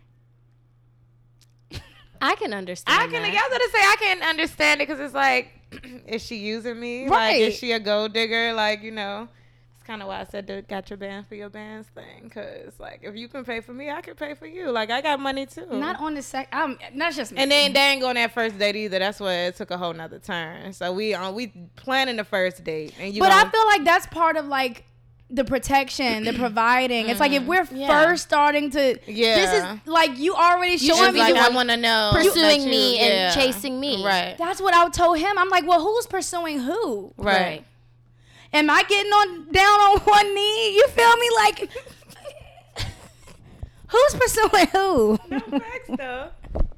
[2.21, 2.99] I can understand.
[3.01, 3.21] I can.
[3.21, 3.31] that.
[3.31, 5.51] I was gonna say I can't understand it because it's like,
[6.07, 7.03] is she using me?
[7.03, 7.41] Like, Right.
[7.41, 8.53] is she a gold digger?
[8.53, 9.27] Like, you know,
[9.75, 12.23] it's kind of why I said the got your band for your bands thing.
[12.23, 14.71] Because like, if you can pay for me, I can pay for you.
[14.71, 15.67] Like, I got money too.
[15.71, 16.47] Not on the sec.
[16.51, 16.77] I'm.
[16.95, 17.41] That's just me.
[17.41, 18.99] and then they ain't going that first date either.
[18.99, 20.73] That's why it took a whole nother turn.
[20.73, 23.19] So we on we planning the first date, and you.
[23.21, 24.85] but I feel like that's part of like
[25.29, 27.09] the protection, the providing.
[27.09, 27.87] It's like if we're Yeah.
[28.05, 28.97] first starting to.
[29.11, 31.77] yeah, This is like you already showing just me like you I want want to
[31.77, 33.03] know pursuing you- me yeah.
[33.03, 34.05] and chasing me.
[34.05, 34.37] Right.
[34.37, 35.37] That's what I told him.
[35.37, 37.13] I'm like, well, who's pursuing who?
[37.17, 37.63] Right.
[38.53, 40.75] Am I getting on down on one knee?
[40.75, 41.29] You feel me?
[41.35, 41.69] Like,
[43.87, 45.19] who's pursuing who?
[45.29, 46.29] No facts though.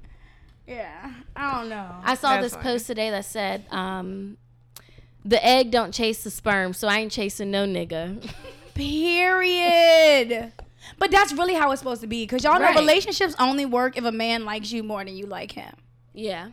[0.67, 1.95] yeah, I don't know.
[2.03, 2.63] I saw That's this funny.
[2.63, 4.37] post today that said, um,
[5.25, 8.21] "The egg don't chase the sperm, so I ain't chasing no nigga."
[8.73, 10.53] Period.
[10.97, 12.73] But that's really how it's supposed to be, cause y'all Right.
[12.73, 15.73] know relationships only work if a man likes you more than you like him.
[16.13, 16.49] yeah.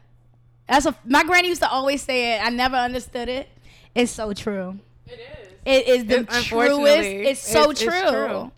[0.69, 2.45] That's a my granny used to always say it.
[2.45, 3.49] I never understood it.
[3.95, 4.81] It's so true.
[5.07, 5.53] It is.
[5.65, 7.09] It is the It- truest.
[7.09, 7.93] It's so it's- true.
[7.93, 8.51] it's true.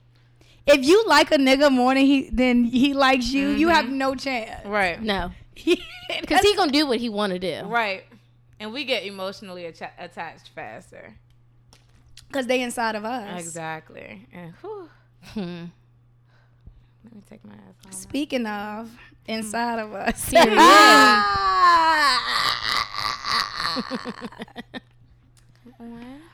[0.66, 3.98] If you like a nigga more than he than he likes you, you have mm-hmm.
[3.98, 4.64] no chance.
[4.64, 5.02] Right.
[5.02, 7.66] No, because he gonna do what he want to do.
[7.66, 8.04] Right.
[8.60, 11.14] And we get emotionally atta- attached faster.
[12.26, 13.40] because they inside of us.
[13.40, 14.26] Exactly.
[14.32, 14.88] And whew,
[15.34, 15.64] Hmm.
[17.04, 17.92] let me take my ass home.
[17.92, 18.90] Speaking of
[19.26, 20.32] inside of us,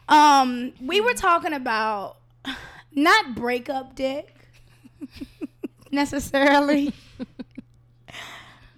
[0.09, 2.17] um, we were talking about
[2.93, 4.35] not breakup dick
[5.91, 6.93] necessarily,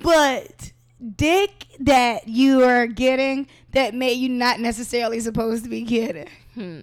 [0.00, 0.72] but
[1.16, 6.28] dick that you are getting that may you not necessarily supposed to be getting.
[6.54, 6.80] Hmm.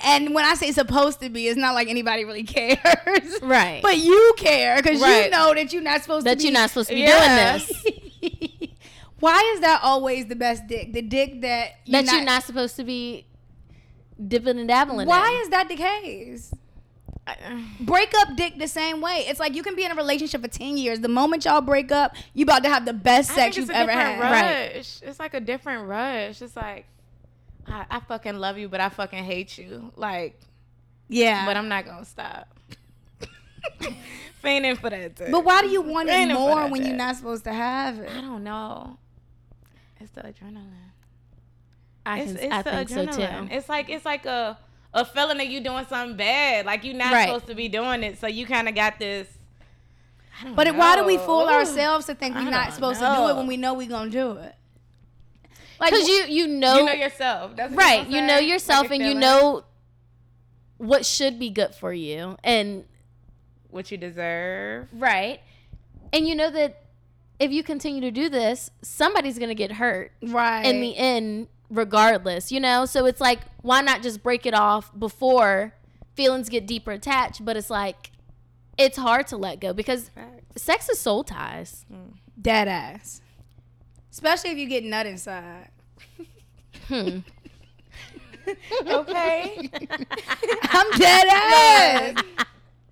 [0.00, 3.40] And when I say supposed to be, it's not like anybody really cares.
[3.42, 3.80] Right.
[3.82, 6.70] But you care because you know that you're not supposed that to be you're not
[6.70, 7.58] supposed to be Yeah.
[7.58, 7.68] doing
[8.20, 8.70] this.
[9.20, 10.92] Why is that always the best dick?
[10.92, 13.26] The dick that you're that you're not supposed to be
[14.28, 15.08] dipping and dabbling.
[15.08, 15.40] Why in.
[15.40, 16.52] is that the case?
[17.80, 19.24] Break up dick the same way.
[19.26, 21.00] It's like you can be in a relationship for 10 years.
[21.00, 24.20] The moment y'all break up, you about to have the best sex you've ever had.
[24.20, 25.00] rush.
[25.02, 26.40] It's like a different rush.
[26.42, 26.86] It's like
[27.66, 29.92] I, I fucking love you, but I fucking hate you.
[29.96, 30.38] Like,
[31.08, 31.44] Yeah.
[31.46, 32.48] but I'm not gonna stop.
[34.40, 35.16] Fainting for that.
[35.16, 35.26] Too.
[35.30, 38.08] But why do you want it more when at you're not supposed to have it?
[38.10, 38.98] I don't know.
[39.98, 40.70] It's the adrenaline.
[42.04, 43.48] I, It's, can, it's I the think so too.
[43.50, 44.56] It's like it's like a
[44.94, 46.66] a feeling that you doing something bad.
[46.66, 47.26] Like you're not Right.
[47.28, 48.18] supposed to be doing it.
[48.18, 49.28] So you kind of got this.
[50.40, 51.48] I don't But why do we fool Ooh.
[51.48, 54.10] ourselves to think we're not don't supposed to do it when we know we're going
[54.10, 54.54] to do it?
[55.78, 57.56] Like, Because you you know, You know yourself.
[57.56, 58.08] That's what right.
[58.08, 59.64] You know yourself Like and you know
[60.78, 62.84] what should be good for you and
[63.70, 64.88] what you deserve.
[64.92, 65.40] right
[66.12, 66.82] and you know that
[67.38, 70.64] if you continue to do this somebody's gonna get hurt right.
[70.66, 74.96] in the end regardless you know so it's like why not just break it off
[74.98, 75.74] before
[76.14, 78.12] feelings get deeper attached but it's like
[78.78, 80.62] it's hard to let go because Facts.
[80.62, 81.84] sex is soul ties
[82.40, 83.22] Dead ass.
[84.10, 85.68] Especially if you get nut inside.
[86.88, 87.18] hmm.
[88.86, 89.68] Okay.
[90.62, 92.22] I'm dead ass.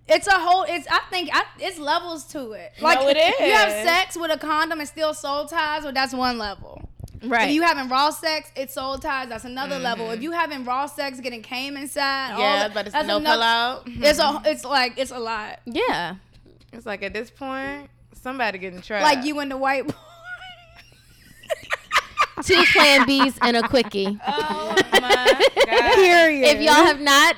[0.08, 0.64] It's a whole.
[0.64, 0.88] It's.
[0.90, 1.30] I think.
[1.32, 2.72] I, it's levels to it.
[2.80, 6.12] Like No, it You have sex with a condom and still soul ties, or that's
[6.12, 6.88] one level.
[7.28, 7.48] Right.
[7.48, 9.28] If you having raw sex, it's soul ties.
[9.28, 10.10] That's another level.
[10.10, 14.08] If you having raw sex, getting came inside, Yeah, that- but it's no another- pillow.
[14.08, 14.42] It's a.
[14.46, 15.60] It's like it's a lot.
[15.66, 16.16] Yeah.
[16.72, 17.88] It's like at this point,
[18.20, 19.04] somebody getting trapped.
[19.04, 19.94] Like you and the white boy.
[22.42, 24.18] Two Plan Bs and a quickie.
[24.26, 25.00] Oh my
[25.66, 25.94] god.
[25.94, 26.56] Period.
[26.56, 27.36] If y'all have not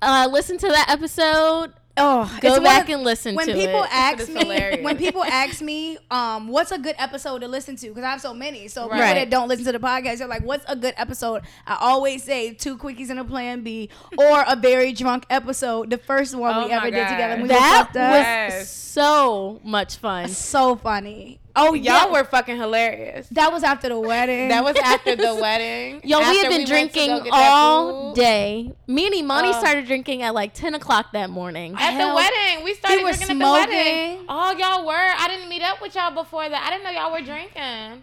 [0.00, 3.88] uh, listened to that episode, oh, go back of- and listen when to people it.
[3.92, 8.02] ask me when people ask me um what's a good episode to listen to because
[8.04, 9.14] i have so many so people Right.
[9.14, 12.54] that don't listen to the podcast they're like what's a good episode i always say
[12.54, 16.66] two quickies and a plan b or a very drunk episode the first one Oh
[16.66, 18.58] we ever did together we that were fucked up.
[18.60, 20.28] was so much fun.
[20.28, 23.28] so funny oh Y'all yeah were fucking hilarious.
[23.30, 26.00] that was after the wedding That was after the wedding.
[26.04, 28.72] Yo, we had been to drinking go get that all day.
[28.86, 31.74] Me and Imani started drinking at like 10 o'clock that morning.
[31.74, 34.14] At Hell, the wedding, we started we drinking at the wedding.
[34.16, 34.26] smoking.
[34.28, 34.92] Oh, y'all were.
[34.94, 36.62] I didn't meet up with y'all before that.
[36.66, 38.02] I didn't know y'all were drinking.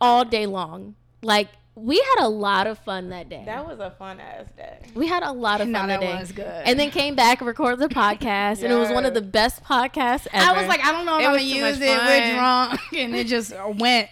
[0.00, 0.94] all day long.
[1.22, 1.48] Like,
[1.80, 3.42] we had a lot of fun that day.
[3.46, 4.78] That was a fun ass day.
[4.94, 6.20] we had a lot of No, fun that that day.
[6.20, 6.44] was good.
[6.46, 10.26] And then came back, recorded the podcast, and it was one of the best podcasts
[10.32, 10.50] ever.
[10.50, 11.98] I was like, I don't know if It I'm gonna use much it.
[11.98, 14.08] We're drunk, and it just went.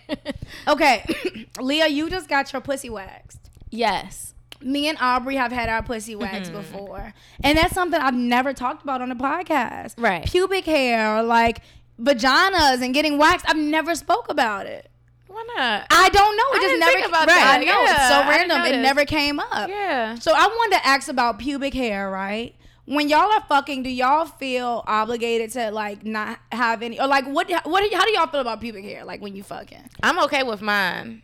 [0.66, 1.04] Okay,
[1.60, 3.50] Leah, you just got your pussy waxed.
[3.70, 4.24] yes.
[4.60, 6.60] Me and Aubrey have had our pussy waxed mm-hmm.
[6.60, 9.94] before, and that's something I've never talked about on the podcast.
[9.96, 10.26] Right.
[10.26, 11.60] Pubic hair, like
[12.00, 13.48] vaginas, and getting waxed.
[13.48, 14.90] I've never spoke about it.
[15.28, 15.86] Why not?
[15.90, 16.42] I don't know.
[16.42, 16.92] It I just didn't never.
[16.92, 17.60] think about right, that.
[17.60, 18.74] I know Yeah, it's so random.
[18.74, 19.68] It never came up.
[19.68, 20.14] Yeah.
[20.16, 22.54] So I wanted to ask about pubic hair, right?
[22.86, 27.26] When y'all are fucking, do y'all feel obligated to like not have any, or like
[27.26, 27.50] what?
[27.64, 27.92] What?
[27.92, 29.04] How do y'all feel about pubic hair?
[29.04, 29.90] Like when you fucking?
[30.02, 31.22] I'm okay with mine.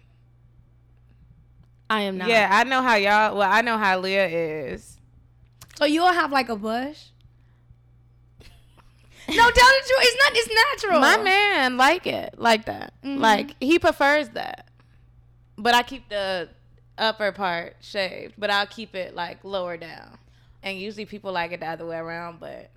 [1.89, 2.29] I am not.
[2.29, 3.37] Yeah, I know how y'all.
[3.37, 4.99] Well, I know how Leah is.
[5.79, 7.05] So you'll have like a bush?
[9.29, 9.99] No, tell the truth.
[10.01, 10.33] It's not.
[10.35, 11.01] It's natural.
[11.01, 12.93] My man like it like that.
[13.03, 13.19] Mhm.
[13.21, 14.69] Like he prefers that.
[15.57, 16.49] But I keep the
[16.99, 20.19] upper part shaved, but I'll keep it like lower down.
[20.63, 22.71] And usually people like it the other way around, but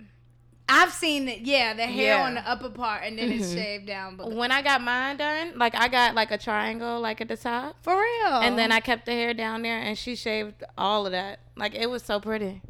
[0.69, 1.39] I've seen it.
[1.41, 2.25] Yeah, the hair Yeah.
[2.25, 4.17] on the upper part, and then it's shaved down.
[4.17, 7.37] But when I got mine done, like I got like a triangle like at the
[7.37, 7.77] top.
[7.81, 8.33] for real.
[8.41, 11.39] And then I kept the hair down there and she shaved all of that.
[11.55, 12.61] Like it was so pretty.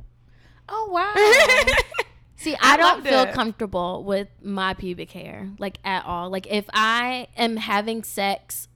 [0.70, 1.13] Oh wow.
[2.52, 3.34] See, I, I don't feel it.
[3.34, 6.30] comfortable with my pubic hair, like at all.
[6.30, 8.68] Like if I am having sex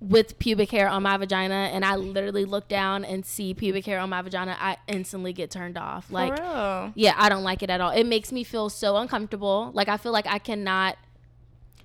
[0.00, 3.98] with pubic hair on my vagina and I literally look down and see pubic hair
[3.98, 6.10] on my vagina, I instantly get turned off.
[6.10, 6.92] Like real.
[6.94, 7.90] yeah, I don't like it at all.
[7.90, 9.70] It makes me feel so uncomfortable.
[9.74, 10.96] Like I feel like I cannot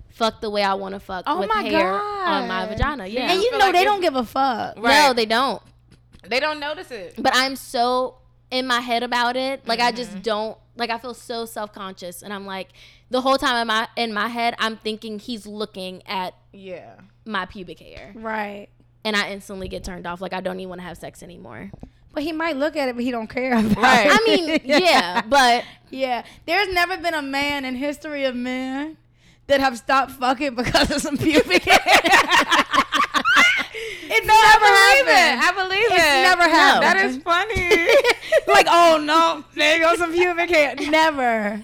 [0.09, 3.05] fuck the way I want to fuck Oh with my hair on my vagina.
[3.07, 3.31] Yeah.
[3.33, 4.77] and you feel know like they don't give a fuck.
[4.77, 5.61] No, they don't.
[6.27, 7.15] They don't notice it.
[7.17, 8.15] But I'm so
[8.49, 9.67] in my head about it.
[9.67, 9.97] Like I Mm-hmm.
[9.97, 12.69] just don't like I feel so self-conscious and I'm like
[13.09, 16.95] the whole time in my in my head I'm thinking he's looking at Yeah.
[17.25, 18.67] my pubic hair Right.
[19.03, 21.71] and I instantly get turned off like I don't even want to have sex anymore.
[22.13, 24.07] But he might look at it, but he don't care about Right.
[24.07, 24.11] it.
[24.11, 28.97] I mean, yeah, but Yeah, there's never been a man in history of men
[29.47, 31.79] that have stopped fucking because of some pubic hair.
[34.17, 35.41] it's never happened.
[35.41, 35.93] I believe it.
[35.93, 36.21] It's it.
[36.23, 36.83] never happened.
[36.83, 37.69] That is funny.
[38.53, 40.75] like, oh no, there goes some pubic hair.
[40.89, 41.63] Never.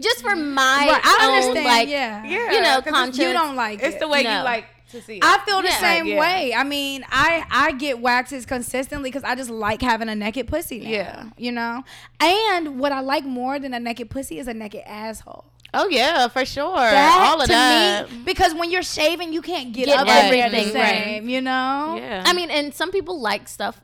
[0.00, 1.64] just for my Right, I own, understand.
[1.66, 2.52] like yeah, yeah.
[2.52, 3.18] you know, 'cause it's- conscience.
[3.18, 4.00] you don't like It's it.
[4.00, 4.38] the way No.
[4.38, 5.24] you like to see it.
[5.24, 5.80] I feel the Yeah.
[5.80, 6.20] same Yeah.
[6.20, 6.54] way.
[6.54, 10.80] I mean, I I get waxes consistently because I just like having a naked pussy.
[10.80, 11.24] Now, Yeah.
[11.38, 11.84] you know.
[12.20, 15.46] And what I like more than a naked pussy is a naked asshole.
[15.76, 16.74] Oh yeah, for sure.
[16.76, 18.10] That All of to that.
[18.10, 20.74] me, because when you're shaving, you can't get, Get up and they're the same.
[20.74, 21.22] right.
[21.22, 21.96] You know.
[21.98, 22.22] yeah.
[22.26, 23.80] I mean, and some people like stuff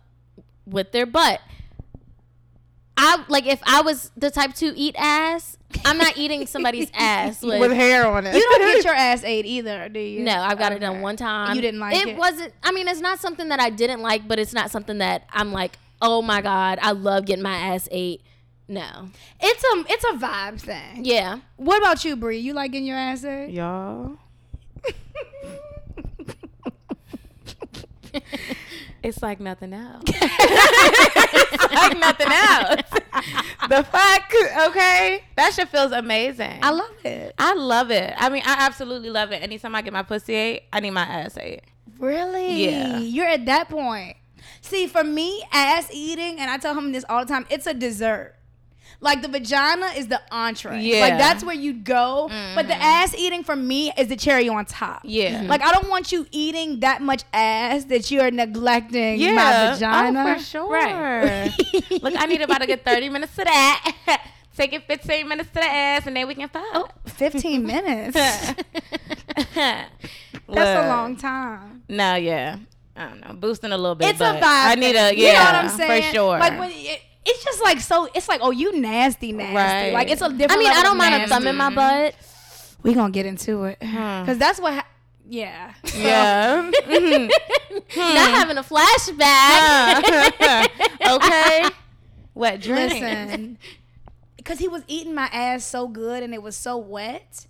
[0.66, 1.40] with their butt.
[2.96, 7.42] I like if I was the type to eat ass, I'm not eating somebody's ass
[7.42, 8.34] with, with hair on it.
[8.34, 10.22] You don't get your ass ate either, do you?
[10.22, 11.56] No, I've got it done one time.
[11.56, 12.08] You didn't like it?
[12.08, 12.52] It wasn't.
[12.62, 15.52] I mean, it's not something that I didn't like, but it's not something that I'm
[15.52, 18.22] like, oh my god, I love getting my ass ate.
[18.72, 19.10] No.
[19.38, 21.04] It's a it's a vibe thing.
[21.04, 21.40] Yeah.
[21.56, 22.38] What about you, Bree?
[22.38, 23.50] You like getting your ass ate?
[23.50, 24.16] Y'all.
[29.02, 30.04] it's like nothing else.
[30.06, 32.80] it's like nothing else.
[33.68, 34.32] the fuck,
[34.68, 35.22] okay?
[35.36, 36.60] That shit feels amazing.
[36.62, 37.34] I love it.
[37.38, 38.14] I love it.
[38.16, 39.42] I mean, I absolutely love it.
[39.42, 41.60] Anytime I get my pussy ate, I need my ass ate.
[41.98, 42.64] Really?
[42.64, 43.00] Yeah.
[43.00, 44.16] You're at that point.
[44.62, 47.74] See, for me, ass eating, and I tell him this all the time, it's a
[47.74, 48.36] dessert.
[49.02, 50.80] Like the vagina is the entree.
[50.80, 51.00] Yeah.
[51.00, 52.28] Like that's where you go.
[52.54, 52.82] But the mm-hmm.
[52.82, 55.00] ass eating for me is the cherry on top.
[55.02, 55.40] Yeah.
[55.40, 55.48] Mm-hmm.
[55.48, 60.24] Like I don't want you eating that much ass that you're neglecting Yeah, my vagina.
[60.24, 60.70] Oh, for sure.
[60.70, 61.52] Right.
[62.00, 63.96] Look, I need about a good 30 minutes to that.
[64.56, 66.62] Take it 15 minutes to the ass, and then we can fuck.
[66.74, 68.14] Oh, 15 minutes.
[68.14, 69.88] That's
[70.46, 70.58] Look.
[70.58, 71.82] a long time.
[71.88, 72.58] No, yeah.
[72.94, 73.32] I don't know.
[73.32, 74.10] Boosting a little bit.
[74.10, 74.42] It's a vibe.
[74.42, 75.26] I need a yeah.
[75.26, 76.02] You know what I'm saying?
[76.02, 76.38] For sure.
[76.38, 78.08] Like when it, it's just like so.
[78.14, 79.54] It's like oh, you nasty, nasty.
[79.56, 79.92] Right.
[79.92, 80.52] Like it's a different.
[80.52, 82.14] I mean, I don't mind a thumb in my butt.
[82.82, 84.20] We gonna get into it Hmm.
[84.22, 84.74] because that's what.
[84.74, 84.86] Ha-
[85.28, 85.72] yeah.
[85.96, 86.70] yeah.
[87.96, 90.02] Not having a flashback.
[91.16, 91.64] okay.
[92.34, 92.92] Wet dreams.
[92.92, 93.58] Listen,
[94.36, 97.46] because he was eating my ass so good and it was so wet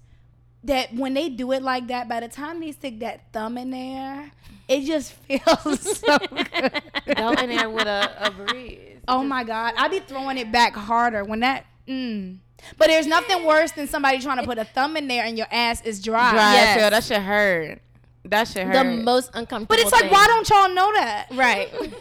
[0.64, 3.70] that when they do it like that, by the time they stick that thumb in
[3.70, 4.30] there,
[4.68, 6.82] it just feels so good.
[7.16, 8.98] Go in there with a, a breeze.
[9.08, 11.66] Oh my god, I be throwing it back harder when that.
[11.88, 12.38] Mm.
[12.78, 15.48] But there's nothing worse than somebody trying to put a thumb in there and your
[15.50, 16.30] ass is dry.
[16.30, 16.76] Dry Yes.
[16.78, 16.90] as.
[16.90, 17.82] That should hurt.
[18.24, 18.74] That should hurt.
[18.74, 19.66] the most uncomfortable.
[19.68, 20.12] But it's like, thing.
[20.12, 21.26] why don't y'all know that?
[21.32, 21.68] right?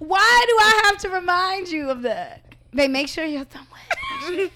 [0.00, 2.54] Why do I have to remind you of that?
[2.72, 3.66] They make sure your thumb
[4.26, 4.50] wet.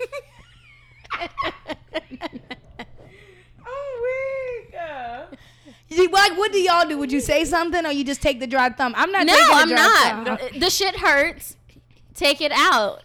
[3.66, 4.74] Oh, weak.
[4.80, 5.24] Uh,
[5.88, 6.98] You- like, what do y'all do?
[6.98, 8.94] Would you say something or you just take the dry thumb?
[8.96, 9.26] I'm not.
[9.26, 10.40] no, taking the I'm dry not.
[10.40, 10.60] thumb.
[10.60, 11.56] The shit hurts.
[12.14, 13.02] Take it out.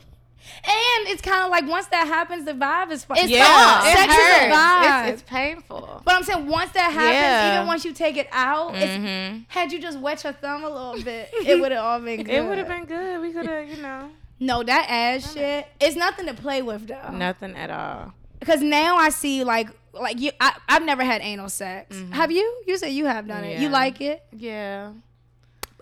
[0.62, 3.18] And it's kind of like once that happens, the vibe is fun.
[3.20, 3.46] It's Yeah,
[3.80, 3.88] fun.
[3.88, 4.56] it Sex is a hurts.
[4.56, 5.08] vibe.
[5.10, 6.02] It's, it's painful.
[6.04, 7.56] But I'm saying once that happens, Yeah.
[7.56, 9.46] even once you take it out, it's, Mhm.
[9.48, 12.30] had you just wet your thumb a little bit, it would have all been good.
[12.36, 13.22] It would have been good.
[13.22, 14.10] We could have, you know,
[14.42, 15.68] No, that ass shit.
[15.80, 17.10] It's nothing to play with though.
[17.12, 18.14] nothing at all.
[18.40, 20.32] Because now I see like like you.
[20.40, 21.96] I, I've never had anal sex.
[21.96, 22.14] Mm-hmm.
[22.14, 22.62] Have you?
[22.68, 23.60] You said you have done it.
[23.60, 24.24] You like it?
[24.32, 24.94] Yeah.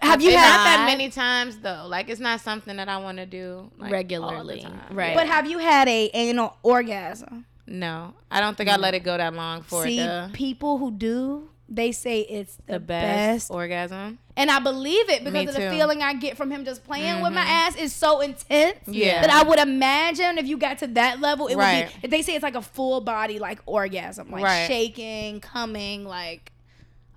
[0.02, 0.58] Have you it's had?
[0.58, 1.86] not that many times though.
[1.88, 4.66] Like it's not something that I want to do like, Regularly.
[4.92, 5.16] Right.
[5.16, 7.46] But have you had a anal orgasm?
[7.66, 10.78] No, I don't think I let it go that long for See, it to people
[10.78, 13.48] who do, they say it's the, the best.
[13.48, 14.20] best, orgasm.
[14.38, 15.70] And I believe it because Me of the too.
[15.70, 17.50] feeling I get from him just playing with my mm-hmm.
[17.50, 19.22] ass is so intense Yeah.
[19.22, 21.86] that I would imagine if you got to that level, it Right.
[21.86, 22.06] would be.
[22.06, 24.68] If they say it's like a full body like orgasm, like Right.
[24.68, 26.52] shaking, coming, like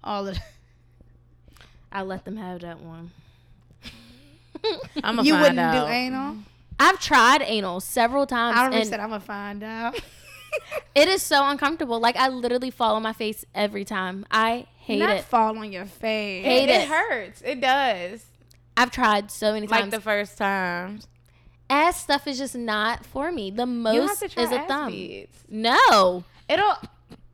[0.03, 0.39] all of.
[1.93, 3.11] I let them have that one.
[5.03, 5.87] I'm gonna You find wouldn't out.
[5.87, 6.37] do anal.
[6.79, 10.01] I've tried anal several times, I already and said I'm gonna find out.
[10.95, 12.01] It is so uncomfortable.
[12.01, 14.27] Like I literally fall on my face every time.
[14.31, 15.25] I hate Not it.
[15.25, 16.45] fall on your face.
[16.45, 16.89] Hate it, it.
[16.89, 17.43] hurts.
[17.43, 18.25] It does.
[18.77, 19.83] I've tried so many times.
[19.83, 21.01] Like the first time.
[21.69, 23.51] ass stuff is just not for me.
[23.51, 24.91] The You have most to try is a thumb.
[24.93, 25.45] beads.
[25.49, 26.77] No, It'll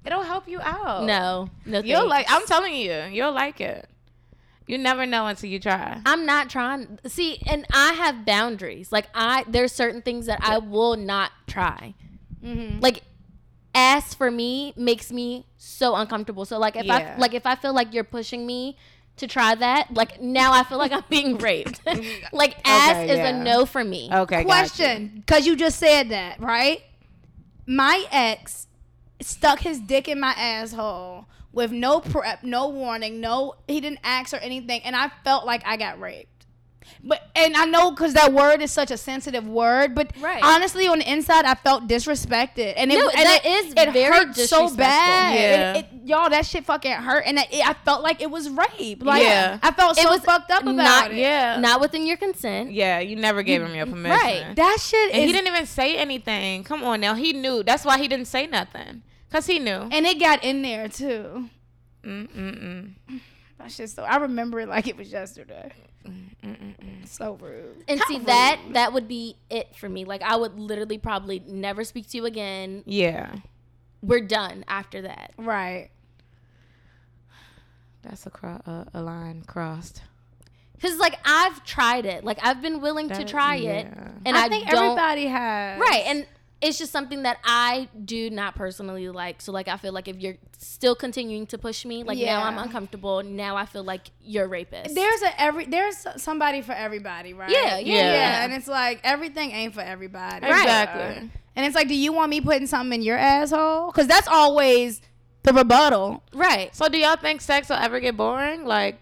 [0.04, 1.04] it'll help you out.
[1.04, 1.80] no, no.
[1.80, 2.26] You'll like.
[2.28, 3.88] I'm telling you, you'll like it.
[4.68, 6.00] You never know until you try.
[6.04, 6.98] I'm not trying.
[7.06, 8.90] See, and I have boundaries.
[8.90, 11.94] Like I, there's certain things that I will not try.
[12.46, 12.80] Mm-hmm.
[12.80, 13.02] Like
[13.74, 16.44] ass for me makes me so uncomfortable.
[16.44, 17.14] So like if Yeah.
[17.16, 18.76] I like if I feel like you're pushing me
[19.16, 21.80] to try that, like now I feel like I'm being raped.
[22.32, 23.28] like ass Okay, is yeah.
[23.40, 24.08] a no for me.
[24.12, 24.44] Okay.
[24.44, 26.82] Question, because you just said that, right?
[27.66, 28.66] My ex
[29.20, 34.32] stuck his dick in my asshole with no prep, no warning, no, he didn't ask
[34.34, 36.35] or anything, and I felt like I got raped.
[37.08, 40.42] But and I know because that word is such a sensitive word, but Right.
[40.42, 43.92] honestly, on the inside, I felt disrespected, and it No, and that it, is it
[43.92, 45.34] very hurt so bad.
[45.34, 45.74] Yeah.
[45.74, 49.04] It- it- y'all, that shit fucking hurt, and it, I felt like it was rape.
[49.04, 49.58] Like Yeah.
[49.62, 51.18] I felt It so was fucked up about not- it.
[51.18, 51.60] Yeah.
[51.60, 52.72] Not within your consent.
[52.72, 52.98] Yeah.
[52.98, 54.18] You never gave him your permission.
[54.18, 54.56] right.
[54.56, 56.64] That shit And is he didn't even say anything.
[56.64, 57.14] Come on now.
[57.14, 57.62] He knew.
[57.62, 59.02] That's why he didn't say nothing.
[59.30, 59.88] Cause he knew.
[59.92, 61.50] And it got in there too.
[62.04, 62.94] Mm-mm-mm.
[63.58, 65.72] That's just so I remember it like it was yesterday.
[67.04, 67.84] So rude.
[67.88, 70.04] And see that that would be it for me.
[70.04, 72.82] Like I would literally probably never speak to you again.
[72.86, 73.36] Yeah.
[74.02, 75.32] We're done after that.
[75.38, 75.90] Right.
[78.02, 80.02] That's a cro- uh, a line crossed.
[80.80, 82.22] Cause like I've tried it.
[82.22, 84.08] Like I've been willing to That- try it, yeah.
[84.26, 84.84] and I, I, think don't.
[84.84, 85.80] everybody has.
[85.80, 86.26] Right, and
[86.60, 89.42] it's just something that I do not personally like.
[89.42, 92.58] So like I feel like if you're still continuing to push me, like now I'm
[92.58, 93.22] uncomfortable.
[93.22, 94.94] Now I feel like you're a rapist.
[94.94, 97.50] there's a every there's somebody for everybody, right?
[97.50, 98.44] Yeah, yeah, yeah.
[98.44, 100.46] And it's like everything ain't for everybody.
[100.46, 100.62] Right.
[100.62, 101.28] Exactly.
[101.28, 103.86] Uh, and it's like, do you want me putting something in your asshole?
[103.86, 105.00] Because that's always
[105.42, 106.22] the rebuttal.
[106.34, 106.74] right.
[106.74, 108.64] So do y'all think sex will ever get boring?
[108.64, 108.98] Like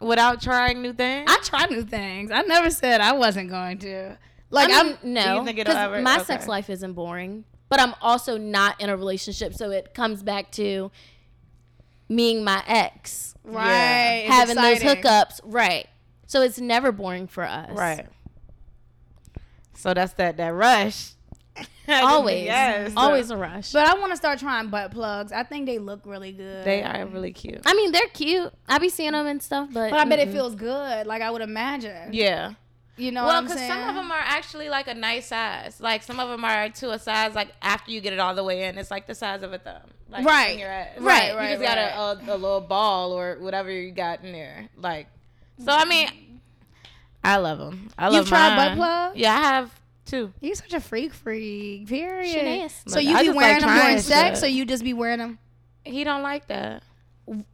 [0.00, 1.30] without trying new things?
[1.30, 2.30] I try new things.
[2.30, 4.16] I never said I wasn't going to.
[4.50, 5.12] Like I mean, I'm.
[5.12, 6.24] no, you think it'll 'cause ever- my okay.
[6.24, 10.50] sex life isn't boring, but I'm also not in a relationship, so it comes back
[10.52, 10.90] to
[12.08, 14.24] me and my ex Right.
[14.26, 15.86] It's having those hookups, right?
[16.26, 18.06] So it's never boring for us, right.
[19.74, 21.12] So that's that that rush.
[21.88, 22.92] Always, yes.
[22.96, 23.72] always a rush.
[23.72, 25.32] But I want to start trying butt plugs.
[25.32, 26.64] I think they look really good.
[26.64, 27.60] They are really cute.
[27.66, 28.52] I mean, they're cute.
[28.68, 30.32] I be seeing them and stuff, but But I bet it mm-mm.
[30.32, 31.06] feels good.
[31.08, 32.12] Like I would imagine.
[32.12, 32.52] Yeah.
[33.00, 35.80] You know well, because some of them are actually like a nice size.
[35.80, 38.44] Like some of them are to a size like after you get it all the
[38.44, 39.80] way in, it's like the size of a thumb.
[40.10, 40.58] Like Right.
[40.58, 40.98] your ass.
[40.98, 44.32] Right, You right, just got a, a, a little ball or whatever you got in
[44.32, 44.68] there.
[44.76, 45.06] Like,
[45.64, 46.08] so I mean,
[47.22, 47.90] I love them.
[47.98, 49.16] I love You've tried butt plugs?
[49.16, 49.70] Yeah, I have
[50.06, 50.32] too.
[50.40, 51.86] You such a freak freak.
[51.88, 52.70] Period.
[52.86, 55.38] So you I be wearing like them during sex, or you just be wearing them
[55.84, 56.82] He don't like that.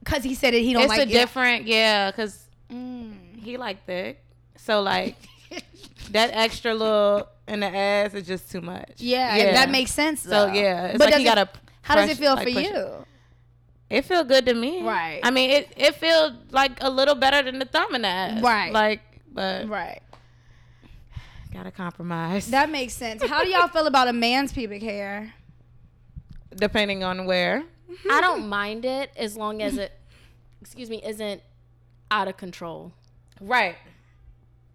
[0.03, 0.62] because he said it.
[0.62, 1.09] He don't it's like a it.
[1.12, 2.42] different, yeah, because
[2.72, 3.38] Mm.
[3.38, 4.24] he like thick.
[4.57, 5.14] So like
[6.11, 8.92] that extra little in the ass is just too much.
[8.99, 10.22] Yeah, that makes sense.
[10.22, 11.49] So yeah, it's But like does you it- gotta.
[11.82, 12.74] How does it feel like, for push it.
[12.74, 13.07] you?
[13.88, 14.82] It feel good to me.
[14.82, 15.20] Right.
[15.22, 18.42] I mean, it it feels like a little better than the thumb in the ass.
[18.42, 18.72] Right.
[18.72, 19.01] Like,
[19.32, 20.01] but Right.
[21.53, 22.49] gotta compromise.
[22.51, 23.22] That makes sense.
[23.24, 25.32] How do y'all feel about a man's pubic hair?
[26.55, 27.64] depending on where.
[28.11, 29.92] I don't mind it as long as it,
[30.62, 31.42] excuse me, isn't
[32.11, 32.92] out of control.
[33.42, 33.76] Right.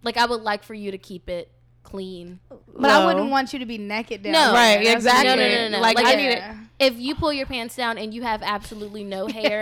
[0.04, 1.52] Like I would like for you to keep it
[1.84, 2.40] clean.
[2.78, 4.34] But I wouldn't want you to be naked down.
[4.34, 4.46] No.
[4.46, 4.54] there.
[4.54, 5.28] Right, That's exactly.
[5.30, 5.80] No, no, no, no.
[5.82, 6.44] Like, Like, I if- need it.
[6.80, 9.62] If you pull your pants down and you have absolutely no hair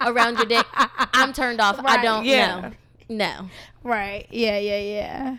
[0.00, 1.78] around your dick, I'm turned off.
[1.84, 2.60] I don't Yeah.
[2.60, 2.72] know.
[3.08, 3.50] No.
[3.84, 4.26] Right.
[4.30, 5.36] Yeah, yeah, yeah.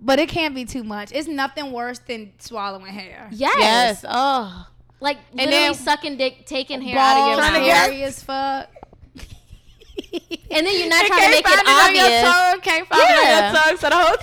[0.00, 1.12] But it can't be too much.
[1.12, 3.28] It's nothing worse than swallowing hair.
[3.32, 3.54] Yes.
[3.58, 4.04] Yes.
[4.08, 4.66] Oh.
[5.00, 7.66] Like And literally then- sucking dick, taking hair out of your trying to mouth.
[7.66, 8.70] get- hairy as fuck.
[10.50, 12.22] And then you're not trying to make it find on your obvious.
[12.22, 12.60] tongue.
[12.60, 13.52] Can't find it on Yeah.
[13.52, 13.76] your tongue.
[13.78, 14.16] So the whole.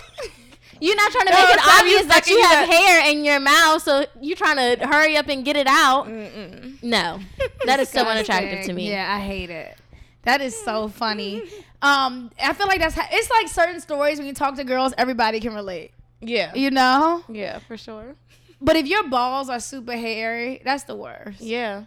[0.83, 4.03] You're not trying to make it obvious that you have hair in your mouth, so
[4.19, 6.07] you're trying to hurry up and get it out.
[6.07, 6.81] Mm-mm.
[6.81, 7.19] No,
[7.65, 8.89] that is so unattractive to me.
[8.89, 9.77] Yeah, I hate it.
[10.23, 11.43] That is so funny.
[11.83, 14.93] Um, I feel like that's how, it's like certain stories when you talk to girls,
[14.99, 15.93] everybody can relate.
[16.19, 16.53] Yeah.
[16.53, 17.23] You know.
[17.27, 18.13] Yeah, for sure.
[18.61, 21.41] But if your balls are super hairy, that's the worst.
[21.41, 21.85] Yeah.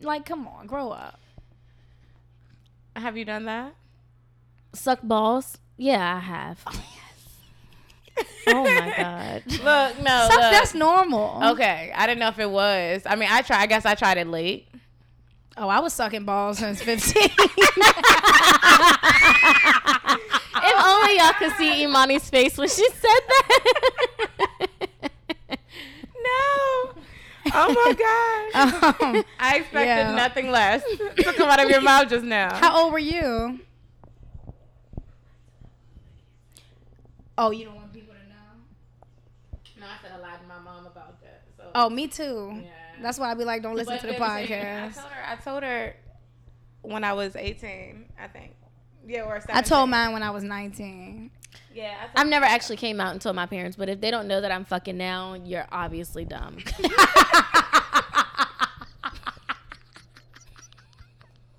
[0.00, 1.18] Like, come on, grow up.
[2.96, 3.74] Have you done that?
[4.74, 5.58] Suck balls?
[5.76, 6.60] Yeah, I have.
[6.66, 6.84] Oh,
[8.48, 9.42] oh my god.
[9.46, 10.26] Look, no.
[10.28, 10.50] Suck, look.
[10.50, 11.40] that's normal.
[11.52, 13.02] Okay, I didn't know if it was.
[13.06, 13.60] I mean, I try.
[13.60, 14.68] I guess I tried it late.
[15.56, 17.22] Oh, I was sucking balls since 15.
[20.64, 24.68] If only y'all could see Imani's face when she said that.
[27.54, 27.66] No.
[27.68, 29.02] Oh my god.
[29.16, 30.14] um, I expected Yeah.
[30.14, 32.54] nothing less to come out of your mouth just now.
[32.54, 33.60] how old were you?
[37.38, 39.80] Oh, you don't want people to know?
[39.80, 41.44] No, I said I lied to my mom about that.
[41.56, 41.64] So.
[41.74, 42.60] Oh, me too.
[42.62, 42.70] Yeah.
[43.00, 44.94] That's why I be like, don't listen But to the then I podcast.
[44.94, 45.24] told her.
[45.28, 45.96] I told her
[46.82, 48.04] when I was 18.
[48.20, 48.54] I think.
[49.06, 49.56] Yeah, or 17.
[49.56, 51.30] I told mine when I was 19.
[51.74, 52.08] Yeah.
[52.14, 54.40] I I've never actually came out and told my parents, but if they don't know
[54.40, 56.56] that I'm fucking now, you're obviously dumb.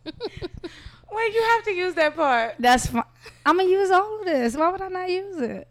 [0.05, 2.55] Wait, you have to use that part.
[2.59, 3.03] That's fine.
[3.45, 4.55] I'm gonna use all of this.
[4.55, 5.68] Why would I not use it?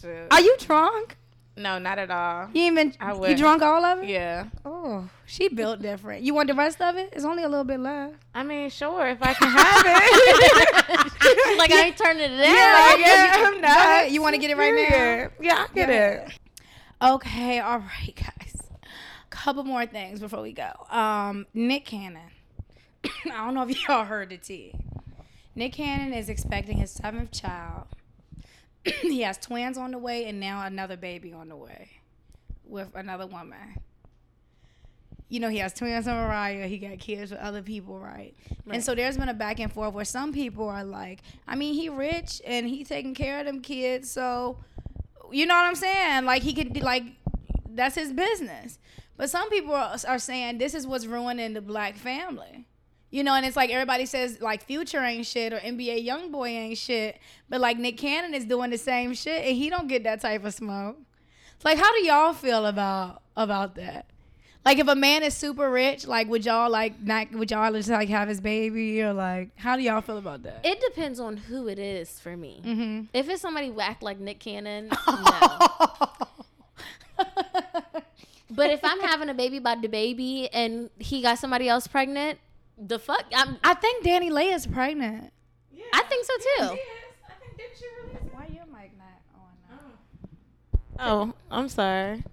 [0.00, 0.26] Shoot.
[0.30, 1.16] Are you drunk?
[1.56, 2.48] No, not at all.
[2.54, 2.96] You even been.
[2.98, 4.08] I you drunk all of it?
[4.08, 4.46] Yeah.
[4.64, 6.22] Oh, she built different.
[6.22, 7.10] You want the rest of it?
[7.12, 8.14] It's only a little bit left.
[8.34, 11.58] I mean, sure, if I can have it.
[11.58, 12.38] like I ain't turning it down.
[12.38, 14.10] Yeah, yeah, you, I'm not.
[14.10, 14.80] You want to get it right now?
[14.80, 16.38] Yeah, yeah I get it.
[17.02, 18.62] Okay, all right, guys.
[19.28, 20.70] Couple more things before we go.
[20.90, 22.30] Um, Nick Cannon.
[23.04, 24.72] I don't know if y'all heard the tea.
[25.54, 27.88] Nick Cannon is expecting his seventh child.
[29.02, 31.90] he has twins on the way and now another baby on the way
[32.64, 33.80] with another woman.
[35.28, 36.66] You know, he has twins on Mariah.
[36.66, 38.34] He got kids with other people, right?
[38.70, 41.72] And so there's been a back and forth where some people are like, I mean,
[41.72, 44.58] he rich and he taking care of them kids, so
[45.30, 46.26] you know what I'm saying?
[46.26, 47.04] Like he could like
[47.68, 48.78] that's his business.
[49.16, 52.66] But some people are, are saying this is what's ruining the black family.
[53.12, 56.78] You know, and it's like everybody says like Future ain't shit or NBA YoungBoy ain't
[56.78, 60.20] shit, but like Nick Cannon is doing the same shit and he don't get that
[60.20, 60.98] type of smoke.
[61.62, 64.06] Like how do y'all feel about about that?
[64.64, 67.90] Like if a man is super rich, like would y'all like not would y'all just
[67.90, 70.64] like have his baby or like how do y'all feel about that?
[70.64, 72.62] It depends on who it is for me.
[72.64, 73.04] mm-hmm.
[73.12, 75.58] If it's somebody whack like Nick Cannon, no.
[78.54, 82.38] But if I'm having a baby by DaBaby and he got somebody else pregnant,
[82.86, 85.32] the fuck, I'm, I think DaniLeigh is pregnant.
[85.72, 86.78] Yeah, I think so too.
[88.32, 89.78] Why your mic not on
[90.98, 90.98] oh.
[90.98, 92.24] oh, I'm sorry.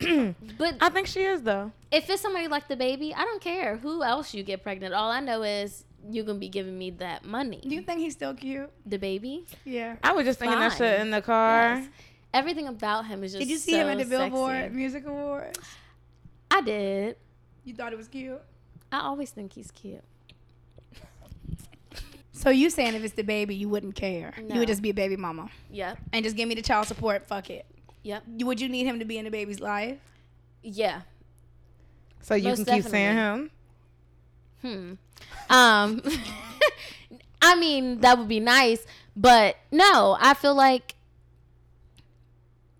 [0.58, 1.72] But I think she is though.
[1.90, 4.92] if it's somebody like DaBaby, I don't care who else you get pregnant.
[4.92, 7.60] All I know is you're gonna be giving me that money.
[7.62, 8.70] Do you think he's still cute?
[8.88, 9.96] DaBaby, Yeah.
[10.02, 11.76] I was just thinking that shit in the car.
[11.76, 11.88] Yes.
[12.34, 13.40] everything about him is just.
[13.40, 14.76] Did you see so him at the Billboard sexy.
[14.76, 15.58] Music Awards?
[16.50, 17.16] I did.
[17.64, 18.40] You thought it was cute?
[18.92, 20.02] I always think he's cute.
[22.32, 24.32] So you saying if it's DaBaby, you wouldn't care?
[24.38, 25.98] You would just be a baby mama Yep.
[26.12, 27.26] and just give me the child support.
[27.26, 27.66] Fuck it.
[28.04, 28.22] Yep.
[28.36, 29.98] You- Would you need him to be in the baby's life?
[30.62, 31.02] Yeah.
[32.22, 33.50] So you Most can keep saying him.
[34.62, 34.92] Hmm.
[35.50, 36.02] Um
[37.42, 38.84] I mean, that would be nice,
[39.16, 40.94] but no, I feel like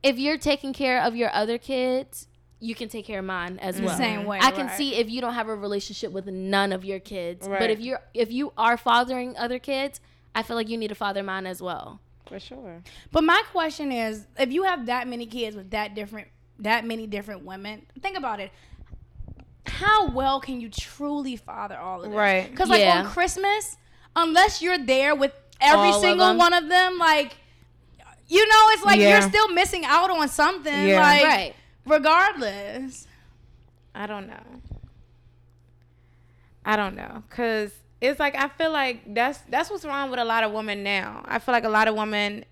[0.02, 2.26] if you're taking care of your other kids,
[2.60, 3.86] you can take care of mine as mm-hmm.
[3.86, 3.96] well.
[3.96, 4.38] Same way.
[4.40, 4.76] I can right.
[4.76, 8.00] see if you don't have a relationship with none of your kids, but if you're
[8.14, 10.00] if you are fathering other kids,
[10.34, 12.00] I feel like you need to father mine as well.
[12.26, 12.82] For sure.
[13.10, 16.28] But my question is, if you have that many kids with that different,
[16.58, 18.50] that many different women, think about it.
[19.66, 22.12] How well can you truly father all of them?
[22.12, 22.50] Right.
[22.50, 23.00] Because like Yeah.
[23.00, 23.76] on Christmas,
[24.14, 26.38] unless you're there with every All single them.
[26.38, 27.36] one of them, like,
[28.26, 29.20] you know, it's like Yeah.
[29.20, 30.88] you're still missing out on something.
[30.88, 31.00] Yeah.
[31.00, 31.54] Like, right.
[31.88, 33.06] Regardless.
[33.94, 34.42] I don't know.
[36.64, 40.24] I don't know, cause it's like I feel like that's that's what's wrong with a
[40.24, 41.24] lot of women now.
[41.26, 42.44] I feel like a lot of women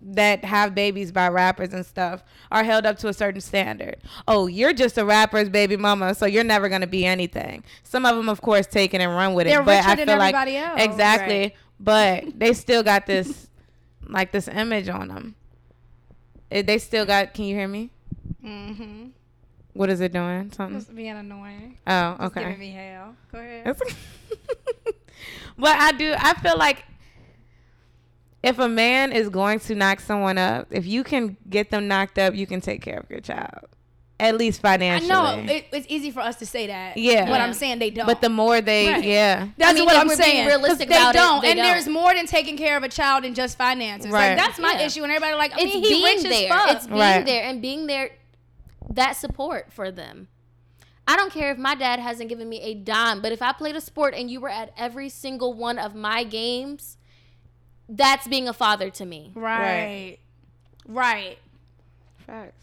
[0.00, 3.96] that have babies by rappers and stuff are held up to a certain standard.
[4.26, 7.64] Oh, you're just a rapper's baby mama, so you're never gonna be anything.
[7.82, 9.50] Some of them, of course, take it and run with it.
[9.50, 10.80] They're but richer I than feel like else.
[10.80, 11.40] exactly.
[11.40, 11.54] Right.
[11.80, 13.48] But they still got this,
[14.08, 15.34] like this image on them.
[16.50, 17.34] It, they still got.
[17.34, 17.92] Can you hear me?
[18.44, 19.06] Mm-hmm.
[19.74, 20.50] What is it doing?
[20.52, 20.78] Something.
[20.78, 21.78] Just being annoying.
[21.86, 22.42] Oh, okay.
[22.42, 23.14] giving me hell.
[23.32, 23.76] Go ahead.
[25.58, 26.14] But I do.
[26.16, 26.84] I feel like
[28.42, 32.18] if a man is going to knock someone up, if you can get them knocked
[32.18, 33.66] up, you can take care of your child,
[34.20, 35.08] at least I financially.
[35.08, 36.96] know it, it's easy for us to say that.
[36.96, 37.24] Yeah.
[37.26, 37.44] But Yeah.
[37.44, 38.06] I'm saying they don't.
[38.06, 39.04] But the more they, Right.
[39.04, 41.58] yeah, That's I mean, what I'm we're being realistic they about it, don't, they and
[41.58, 41.66] don't.
[41.66, 44.10] there's more than taking care of a child and just finances.
[44.10, 44.30] Right.
[44.30, 44.86] Like that's my Yeah.
[44.86, 46.52] issue, and everybody like, I it's mean, he being rich there.
[46.52, 46.76] as fuck.
[46.76, 47.24] It's being Right.
[47.26, 48.10] there and being there
[48.90, 50.26] that support for them.
[51.06, 53.76] I don't care if my dad hasn't given me a dime, but if I played
[53.76, 56.96] a sport and you were at every single one of my games,
[57.88, 59.30] that's being a father to me.
[59.34, 60.18] right.
[60.86, 61.38] right,
[62.26, 62.54] facts.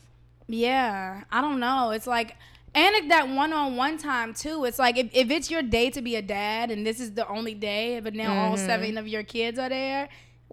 [0.48, 1.92] Yeah, I don't know.
[1.92, 2.36] It's like,
[2.74, 4.66] and that one-on-one time too.
[4.66, 7.28] It's like if, if it's your day to be a dad, and this is the
[7.28, 8.66] only day, but now all Mm-hmm.
[8.66, 10.10] seven of your kids are there.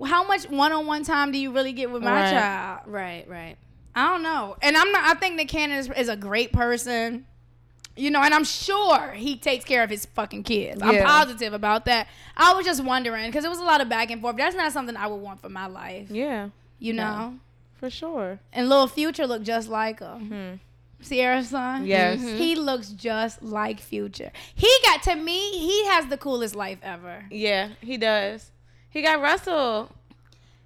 [0.07, 2.31] How much one-on-one time do you really get with my Right.
[2.31, 2.81] child?
[2.87, 3.57] Right, right.
[3.95, 4.57] I don't know.
[4.63, 7.27] And I'm not I think Nick Cannon is, is a great person.
[7.95, 10.81] You know, and I'm sure he takes care of his fucking kids.
[10.83, 12.07] I'm positive about that.
[12.35, 14.37] I was just wondering because it was a lot of back and forth.
[14.39, 16.11] That's not something I would want for my life.
[16.11, 17.35] Yeah, You know?
[17.83, 18.39] For sure.
[18.53, 20.31] And Little Future looked just like him.
[20.31, 21.05] Mm-hmm.
[21.05, 21.81] Ciara's son?
[21.81, 21.87] Mm-hmm.
[21.89, 22.21] Yes.
[22.21, 22.37] Mm-hmm.
[22.37, 24.31] He looks just like Future.
[24.55, 27.25] He got, to me, he has the coolest life ever.
[27.29, 28.53] Yeah, he does.
[28.89, 29.91] He got Russell.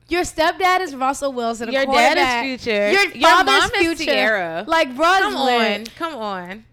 [0.09, 1.73] Your stepdad is Russell Wilson.
[1.73, 2.91] Your dad is Future.
[2.91, 4.13] Your Your father's mom is Future.
[4.13, 4.65] Ciara.
[4.69, 6.65] Like, bruh's Come on, come on,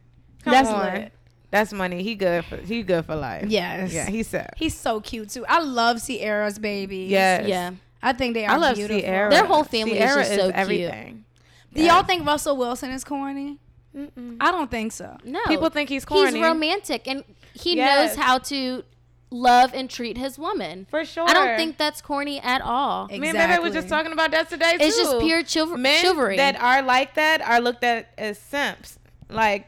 [0.44, 0.94] come That's on.
[0.94, 1.14] lit.
[1.52, 2.04] That's money.
[2.04, 3.46] He good for he good for life.
[3.48, 3.94] Yes.
[3.94, 4.50] Yeah, he said.
[4.58, 5.46] He's so cute too.
[5.48, 7.06] I love Ciara's baby.
[7.10, 7.48] Yes.
[7.48, 7.72] Yeah.
[8.04, 9.02] I think they are I love beautiful.
[9.02, 9.30] Ciara.
[9.32, 10.56] Their whole family is Ciara just so cute.
[10.56, 11.26] everything.
[11.74, 13.60] Do y'all think Russell Wilson is corny?
[13.98, 14.38] Mm-mm.
[14.40, 15.18] I don't think so.
[15.24, 15.40] No.
[15.48, 16.34] People think he's corny.
[16.38, 17.24] He's romantic and
[17.54, 18.16] he Yes.
[18.18, 18.84] knows how to
[19.32, 20.86] love and treat his woman.
[20.90, 21.28] For sure.
[21.28, 23.06] I don't think that's corny at all.
[23.06, 23.20] Exactly.
[23.20, 25.04] Me and Bebe was just talking about that today It's too.
[25.04, 26.38] just pure chiv- Men chivalry.
[26.38, 29.00] that are like that are looked at as simps,
[29.30, 29.68] like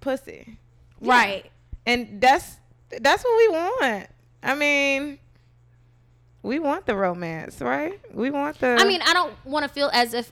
[0.00, 0.58] pussy,
[1.00, 1.50] Right.
[1.86, 2.56] and that's
[3.00, 4.06] that's what we want.
[4.42, 5.18] I mean,
[6.44, 7.98] we want the romance, right?
[8.12, 8.76] We want the.
[8.78, 10.30] I mean, I don't want to feel as if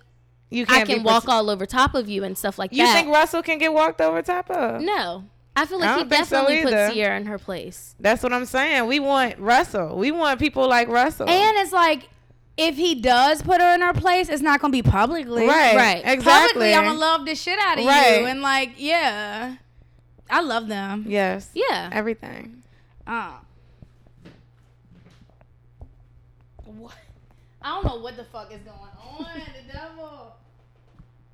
[0.51, 2.71] you I can't be can walk pussy- all over top of you and stuff like
[2.73, 2.89] You that.
[2.89, 4.81] You think Russell can get walked over top of?
[4.81, 5.25] no.
[5.55, 6.87] I feel I like he don't so definitely either.
[6.89, 7.95] put Ciara in her place.
[8.01, 8.87] That's what I'm saying.
[8.87, 9.99] We want Russell.
[9.99, 11.29] We want people like Russell.
[11.29, 12.09] And it's like,
[12.57, 15.47] if he does put her in her place, it's not gonna be publicly.
[15.47, 16.03] right, Right.
[16.07, 16.23] exactly.
[16.63, 18.21] Publicly, I'm gonna love the shit out of Right.
[18.21, 19.57] you, and like, yeah,
[20.31, 21.05] I love them.
[21.07, 21.51] Yes.
[21.53, 21.91] Yeah.
[21.93, 22.63] Everything.
[23.07, 23.33] Uh.
[26.65, 26.95] What?
[27.65, 29.27] I don't know what the fuck is going on.
[29.67, 30.35] the devil.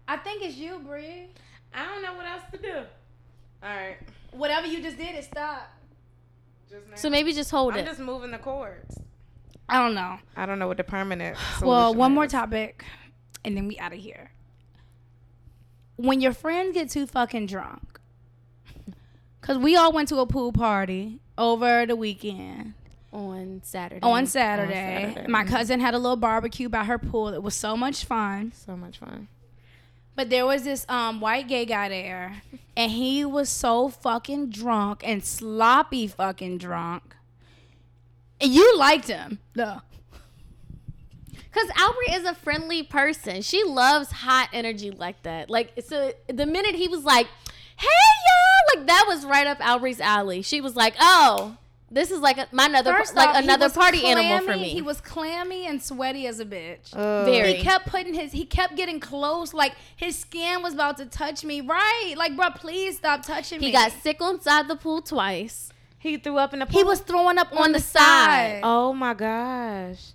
[0.07, 1.27] I think it's you, Bree.
[1.75, 2.75] I don't know what else to do.
[3.63, 3.97] All right.
[4.33, 5.71] Whatever you just did, it stopped.
[6.69, 6.97] Just now.
[6.97, 7.87] So maybe just hold I'm it.
[7.87, 8.99] just moving the cords.
[9.69, 10.19] I don't know.
[10.37, 11.37] I don't know what the permanent.
[11.61, 12.85] Well, solution one more topic,
[13.45, 14.33] and then we out of here.
[15.97, 18.01] When your friends get too fucking drunk,
[19.41, 22.75] because we all went to a pool party over the weekend
[23.13, 24.01] on Saturday.
[24.03, 25.13] on Saturday.
[25.13, 25.49] Saturday, My mhm.
[25.49, 27.29] cousin had a little barbecue by her pool.
[27.29, 28.53] It was so much fun.
[28.55, 29.29] So much fun.
[30.15, 32.43] But there was this um, white gay guy there,
[32.77, 37.15] and he was so fucking drunk and sloppy fucking drunk.
[38.41, 39.81] And you liked him, though.
[41.31, 43.43] Because Aubrey is a friendly person.
[43.43, 45.51] She loves hot energy like that.
[45.51, 47.27] Like, so the minute he was like,
[47.77, 50.43] hey, y'all, like that was right up Aubrey's alley.
[50.43, 51.57] She was like, oh,
[51.91, 54.69] This is like a, my another First like off, another was party animal for me.
[54.69, 56.93] He was clammy and sweaty as a bitch.
[57.25, 57.55] very.
[57.55, 58.33] He kept putting his.
[58.33, 59.55] He kept getting close.
[59.55, 61.63] Like his skin was about to touch me.
[61.63, 62.15] Right.
[62.17, 63.67] Like, bro, please stop touching me.
[63.67, 65.71] he got sick inside the pool twice.
[65.99, 66.79] He threw up in the pool.
[66.79, 68.01] He was throwing up on, On the the side.
[68.03, 68.61] side.
[68.65, 70.13] Oh my gosh.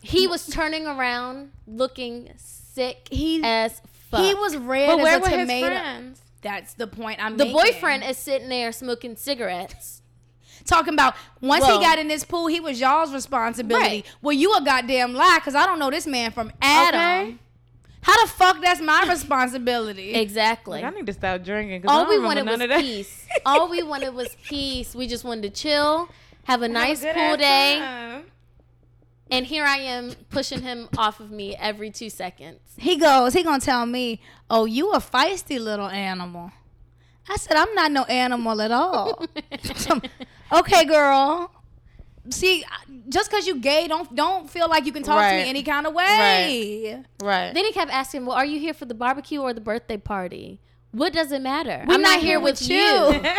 [0.00, 4.20] He was turning around looking sick He- as fuck.
[4.20, 5.66] He was red But as where a were his tomato.
[5.68, 6.20] friends?
[6.40, 7.60] That's the point I'm the making.
[7.60, 10.01] boyfriend is sitting there smoking cigarettes.
[10.64, 13.86] Talking about once Well- he got in this pool, he was y'all's responsibility.
[13.86, 14.06] Right.
[14.22, 17.00] Well, you a goddamn lie because I don't know this man from Adam.
[17.28, 17.36] Okay.
[18.04, 20.14] How the fuck that's my responsibility?
[20.14, 20.82] Exactly.
[20.82, 21.82] I need to stop drinking.
[21.82, 23.26] 'cause I All don't we wanted was none of peace.
[23.46, 24.94] All we wanted was peace.
[24.94, 26.08] We just wanted to chill,
[26.44, 28.24] have a nice Have a pool day, time.
[29.30, 32.58] and here I am pushing him off of me every two seconds.
[32.76, 36.50] He goes, he gonna tell me, "Oh, you a feisty little animal."
[37.28, 39.24] I said, "I'm not no animal at all."
[40.52, 41.50] okay, girl.
[42.30, 42.64] See,
[43.08, 45.86] just because you gay, don't don't feel like you can talk to me any kind
[45.86, 47.02] of way.
[47.20, 47.22] Right.
[47.22, 47.54] right.
[47.54, 50.60] Then he kept asking, "Well, are you here for the barbecue or the birthday party?
[50.92, 51.84] What does it matter?
[51.86, 52.86] We're I'm not, here with you."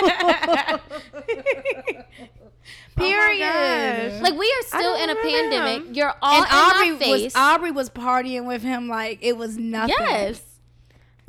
[2.96, 3.40] Oh Period.
[3.40, 4.22] gosh.
[4.22, 5.88] Like we are still in a pandemic.
[5.88, 5.94] him.
[5.96, 7.24] You're all and Aubrey in my face.
[7.24, 9.96] was Aubrey was partying with him like it was nothing.
[10.00, 10.42] yes,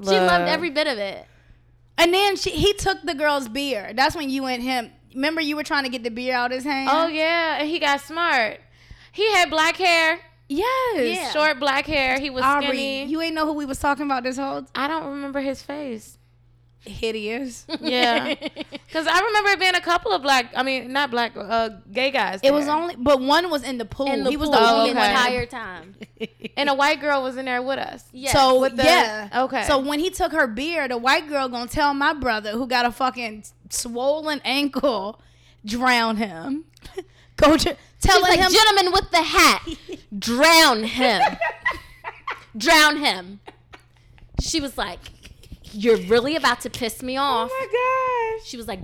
[0.02, 1.26] she loved every bit of it.
[1.96, 3.92] And then she he took the girl's beer.
[3.94, 4.90] That's when you and him.
[5.14, 6.88] Remember you were trying to get the beer out of his hand.
[6.92, 8.60] Oh yeah, and he got smart.
[9.12, 10.18] He had black hair,
[10.48, 11.16] yes.
[11.16, 11.30] Yeah.
[11.30, 12.18] short black hair.
[12.18, 13.04] He was Aubrey, skinny.
[13.04, 16.18] you ain't know who we was talking about this whole I don't remember his face.
[16.86, 17.66] Hideous.
[17.80, 20.52] Yeah, because I remember it being a couple of black.
[20.56, 22.40] I mean, not black, uh, gay guys.
[22.42, 24.06] It was only, but one was in the pool.
[24.06, 25.12] In the he was pool the only the okay.
[25.14, 25.26] one.
[25.26, 25.94] entire time.
[26.56, 28.04] and a white girl was in there with us.
[28.12, 28.32] Yeah.
[28.32, 29.64] So With the- yeah, okay.
[29.64, 32.86] So when he took her beer, the white girl gonna tell my brother who got
[32.86, 35.20] a fucking swollen ankle,
[35.64, 36.64] drown him.
[37.36, 38.52] Go to tell She's like, him.
[38.52, 39.68] gentleman with the hat,
[40.16, 41.20] drown him.
[42.56, 43.40] drown him.
[44.40, 45.00] She was like,
[45.74, 47.50] you're really about to piss me oh off.
[47.52, 47.58] Oh
[48.32, 48.48] my gosh.
[48.48, 48.80] She was like,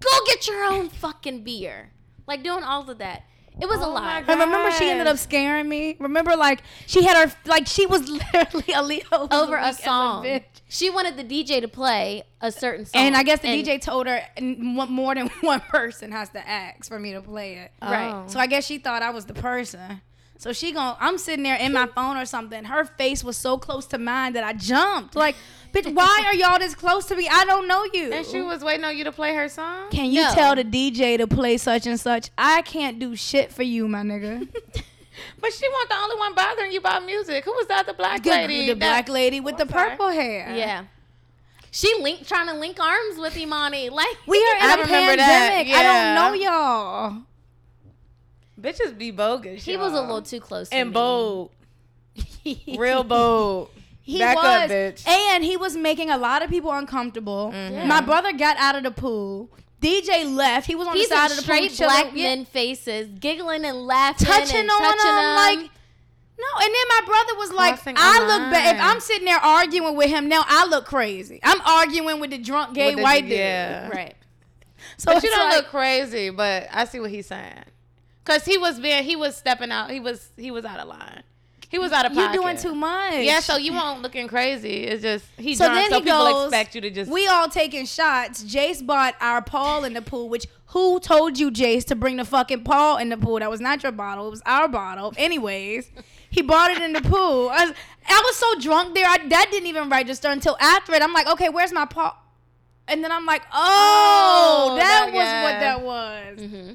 [0.00, 1.90] go get your own fucking beer.
[2.26, 3.24] Like doing all of that.
[3.60, 4.02] It was a Oh lot.
[4.04, 5.96] my And remember, she ended up scaring me.
[5.98, 10.24] Remember, like she had her, like she was literally a Leo Over a as song.
[10.24, 10.44] bitch.
[10.68, 13.02] she wanted the DJ to play a certain song.
[13.02, 16.98] And I guess the DJ told her more than one person has to ask for
[16.98, 17.72] me to play it.
[17.82, 18.10] Right.
[18.12, 18.24] Oh.
[18.28, 20.00] So I guess she thought I was the person.
[20.40, 22.64] So she gon' I'm sitting there in my phone or something.
[22.64, 25.14] Her face was so close to mine that I jumped.
[25.14, 25.36] Like,
[25.74, 27.28] bitch, why are y'all this close to me?
[27.30, 28.10] I don't know you.
[28.10, 29.90] And she was waiting on you to play her song.
[29.90, 30.32] Can you No.
[30.32, 32.30] tell the DJ to play such and such?
[32.38, 34.48] I can't do shit for you, my nigga.
[35.38, 37.44] But she wasn't the only one bothering you about music.
[37.44, 37.84] Who was that?
[37.86, 38.60] The black lady.
[38.68, 39.72] the that- black lady with the Okay.
[39.74, 40.54] purple hair.
[40.56, 40.84] Yeah.
[41.70, 43.90] She linked trying to link arms with Imani.
[43.90, 45.74] Like We are in I a remember that, pandemic.
[45.76, 47.22] I don't know y'all.
[48.60, 49.64] Bitches be bogus.
[49.64, 50.92] he was a little too close to and me.
[50.94, 51.50] bold,
[52.76, 53.70] real bold.
[54.02, 55.06] He Back was, up, bitch.
[55.06, 57.52] and he was making a lot of people uncomfortable.
[57.54, 57.86] Mhm.
[57.86, 59.48] My brother got out of the pool.
[59.80, 60.66] DJ left.
[60.66, 63.64] He was on He's the side of the pool, straight black yeah, men faces, giggling
[63.64, 65.14] and laughing, touching and on touching him.
[65.16, 65.36] them.
[65.36, 65.58] Like,
[66.38, 66.64] no.
[66.64, 68.76] And then my brother was like, Crossing "I look bad.
[68.76, 68.82] If.
[68.82, 71.38] I'm sitting there arguing with him now, I look crazy.
[71.42, 73.32] I'm arguing with the drunk gay the- white dude.
[73.38, 73.88] yeah.
[73.90, 74.16] right.
[74.96, 76.30] So But you don't like, look crazy.
[76.30, 77.64] But I see what he's saying.
[78.24, 79.90] Cause he was being, he was stepping out.
[79.90, 81.22] He was, he was out of line.
[81.68, 82.34] He was out of pocket.
[82.34, 83.22] You're doing too much.
[83.24, 84.82] Yeah, so you won't looking crazy.
[84.84, 86.44] It's just he So drunk, then so he people goes.
[86.46, 87.10] expect you to just.
[87.10, 88.42] We all taking shots.
[88.42, 90.28] Jace bought our Paul in the pool.
[90.28, 93.38] Which who told you, Jace, to bring the fucking Paul in the pool?
[93.38, 94.26] That was not your bottle.
[94.26, 95.14] It was our bottle.
[95.16, 95.92] Anyways,
[96.28, 97.50] he bought it in the pool.
[97.50, 97.74] I was,
[98.08, 99.06] I was so drunk there.
[99.06, 101.02] I, that didn't even register until after it.
[101.02, 102.16] I'm like, okay, where's my Paul?
[102.88, 105.42] And then I'm like, oh, Oh, that, that was guy.
[105.44, 106.38] what that was.
[106.40, 106.72] Mm-hmm.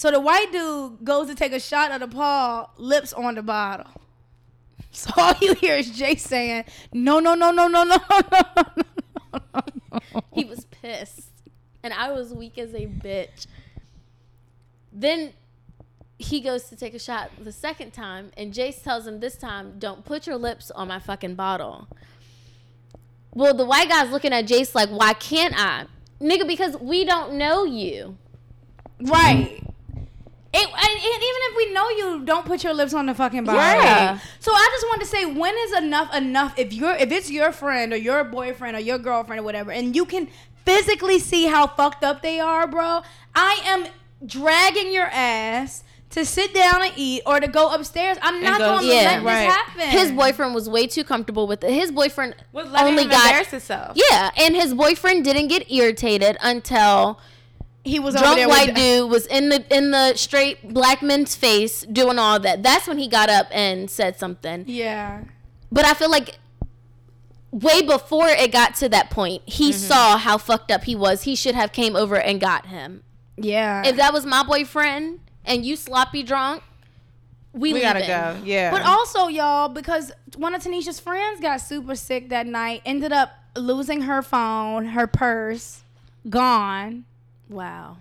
[0.00, 3.42] So the white dude goes to take a shot of the Paul, lips on the
[3.42, 3.84] bottle.
[4.92, 8.64] So all you hear is Jay saying, no, no, no, no, no, no, no, no,
[9.34, 9.60] no,
[9.92, 10.22] no.
[10.32, 11.28] He was pissed.
[11.82, 13.46] And I was weak as a bitch.
[14.90, 15.34] Then
[16.18, 19.74] he goes to take a shot the second time, and Jace tells him this time,
[19.78, 21.88] don't put your lips on my fucking bottle.
[23.34, 25.84] Well, the white guy's looking at Jace like, why can't I?
[26.22, 28.16] Nigga, because we don't know you.
[28.98, 29.62] Right.
[30.52, 33.44] It, and, and even if we know you, don't put your lips on the fucking
[33.44, 33.60] bottle.
[33.82, 34.18] Yeah.
[34.40, 36.58] So I just wanted to say, when is enough enough?
[36.58, 39.94] If you're, if it's your friend or your boyfriend or your girlfriend or whatever, and
[39.94, 40.26] you can
[40.64, 43.02] physically see how fucked up they are, bro,
[43.34, 43.86] I am
[44.26, 48.18] dragging your ass to sit down and eat or to go upstairs.
[48.20, 49.46] I'm not going to Yeah, let right.
[49.46, 49.88] this happen.
[49.90, 51.72] His boyfriend was way too comfortable with it.
[51.72, 53.96] His boyfriend was only him got himself.
[53.96, 57.20] Yeah, and his boyfriend didn't get irritated until
[57.84, 61.02] he was over drunk there white with, dude was in the in the straight black
[61.02, 62.62] man's face doing all that.
[62.62, 64.64] That's when he got up and said something.
[64.66, 65.24] Yeah.
[65.72, 66.38] But I feel like
[67.50, 69.78] way before it got to that point, he mm-hmm.
[69.78, 71.22] saw how fucked up he was.
[71.22, 73.02] He should have came over and got him.
[73.36, 73.86] Yeah.
[73.86, 76.62] If that was my boyfriend and you sloppy drunk,
[77.52, 78.36] we, We gotta go.
[78.44, 78.70] Yeah.
[78.70, 83.32] But also, y'all, because one of Tanisha's friends got super sick that night, ended up
[83.56, 85.82] losing her phone, her purse,
[86.28, 87.06] gone.
[87.50, 87.98] Wow.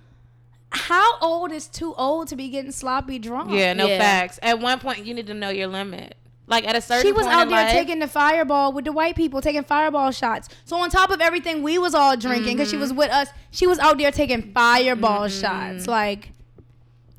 [0.72, 3.52] How old is too old to be getting sloppy drunk?
[3.52, 3.98] yeah, no Yeah.
[3.98, 4.40] facts.
[4.44, 6.16] At one point, you need to know your limit.
[6.48, 8.86] Like at a certain She was point out in there life, taking the fireball with
[8.86, 10.50] the white people, taking fireball shots.
[10.66, 12.82] So on top of everything we was all drinking, because she mm-hmm.
[12.82, 15.42] was with us, she was out there taking fireball mm-hmm.
[15.42, 16.32] shots, like,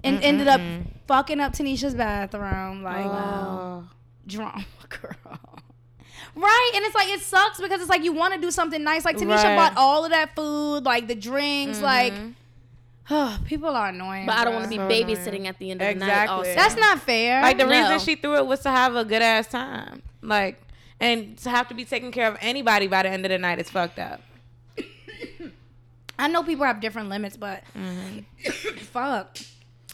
[0.03, 0.61] and ended up
[1.07, 3.85] fucking up Tanisha's bathroom, like, Oh.
[4.27, 5.60] drunk girl.
[6.41, 9.05] Right, and it's like it sucks because it's like you want to do something nice.
[9.05, 9.57] Like Tanisha Right.
[9.57, 12.15] bought all of that food, like the drinks, like
[13.45, 14.27] people are annoying.
[14.27, 16.07] But I don't want to be So babysitting at the end of the night.
[16.11, 16.37] Exactly.
[16.49, 16.55] Also.
[16.55, 17.43] That's not fair.
[17.43, 17.71] Like the No.
[17.71, 20.03] reason she threw it was to have a good ass time.
[20.23, 20.61] Like
[21.01, 23.59] and to have to be taking care of anybody by the end of the night
[23.59, 24.21] is fucked up.
[26.19, 28.79] I know people have different limits, but Mm-hmm.
[28.93, 29.39] fuck.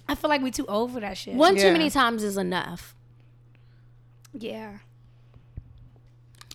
[0.08, 1.34] I feel like we too old for that shit.
[1.34, 1.62] One Yeah.
[1.64, 2.94] too many times is enough.
[4.32, 4.78] Yeah.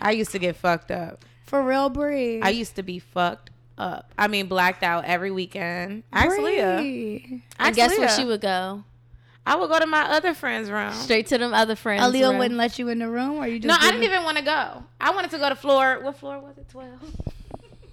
[0.02, 1.24] I used to get fucked up.
[1.45, 2.41] For real, Bree.
[2.41, 4.12] I used to be fucked up.
[4.18, 6.04] I mean, blacked out every weekend.
[6.12, 7.41] Actually, Leah.
[7.60, 8.84] I guess where she would go.
[9.45, 10.93] I would go to my other friend's room.
[10.93, 12.04] Straight to them other friends.
[12.04, 12.38] Aaliyah room.
[12.38, 14.38] wouldn't let you in the room, or you just No, I didn't didn't even want
[14.38, 14.84] to go.
[14.99, 15.99] I wanted to go to floor.
[16.02, 16.70] What floor was it?
[16.70, 17.02] Twelve.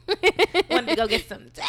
[0.70, 1.48] wanted to go get some.
[1.54, 1.64] dick.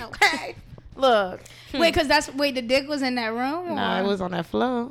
[0.00, 0.54] Okay.
[0.94, 1.40] Look.
[1.72, 1.82] wait, hmm.
[1.82, 3.74] because that's wait the dick was in that room.
[3.74, 4.90] No, or- it was on that floor.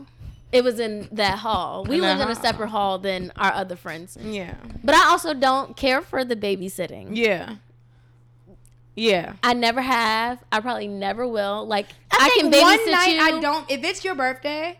[0.51, 1.85] It was in that hall.
[1.85, 2.43] We In lived in a hall.
[2.43, 4.17] separate hall than our other friends.
[4.21, 4.55] Yeah.
[4.83, 7.15] But I also don't care for the babysitting.
[7.15, 7.55] Yeah.
[8.95, 9.33] Yeah.
[9.41, 10.43] I never have.
[10.51, 11.65] I probably never will.
[11.65, 13.21] Like I, I, can babysit one night you.
[13.21, 13.71] I don't.
[13.71, 14.77] If it's your birthday,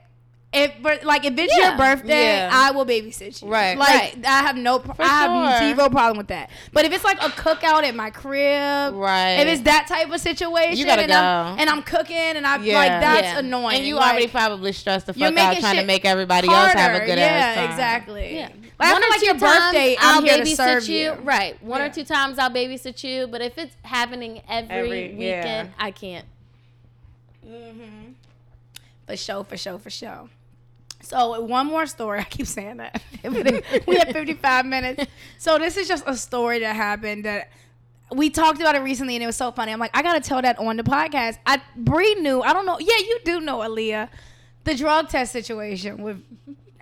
[0.54, 0.74] if
[1.06, 1.70] like if it's Yeah.
[1.70, 2.50] your birthday, Yeah.
[2.52, 3.48] I will babysit you.
[3.48, 3.78] Right.
[3.78, 4.26] Like Right.
[4.26, 4.80] I have no.
[4.80, 5.76] pro- I have sure.
[5.76, 6.50] zero problem with that.
[6.74, 9.36] But if it's like a cookout at my crib, Right.
[9.40, 11.62] If it's that type of situation, You gotta and I'm go.
[11.62, 12.76] and I'm cooking and I Yeah.
[12.78, 13.40] like that's Yeah.
[13.40, 13.78] annoying.
[13.78, 17.02] and you Like, already probably stressed the fuck out trying to make everybody else have
[17.02, 17.70] a good yeah, ass time.
[17.72, 18.36] exactly.
[18.36, 18.50] Yeah.
[18.78, 20.56] Like, I one feel or like two your times birthday, I'll I'm here to babysit
[20.58, 20.98] serve you.
[20.98, 21.12] you.
[21.22, 21.64] Right.
[21.64, 21.86] One Yeah.
[21.86, 23.28] or two times I'll babysit you.
[23.28, 25.86] But if it's happening every, Every- weekend, yeah.
[25.86, 26.26] I can't.
[27.48, 28.14] Mhm.
[29.08, 30.30] For sure, for sure, for sure.
[31.02, 32.20] So one more story.
[32.22, 33.02] I keep saying that.
[33.88, 35.06] we have 55 minutes.
[35.38, 37.50] So this is just a story that happened that
[38.14, 39.72] we talked about it recently and it was so funny.
[39.72, 41.38] I'm like, I gotta tell that on the podcast.
[41.46, 42.42] I Bree knew.
[42.42, 42.78] I don't know.
[42.80, 44.10] Yeah, you do know, Aaliyah.
[44.64, 46.22] The drug test situation with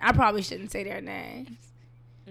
[0.00, 1.50] I probably shouldn't say their names.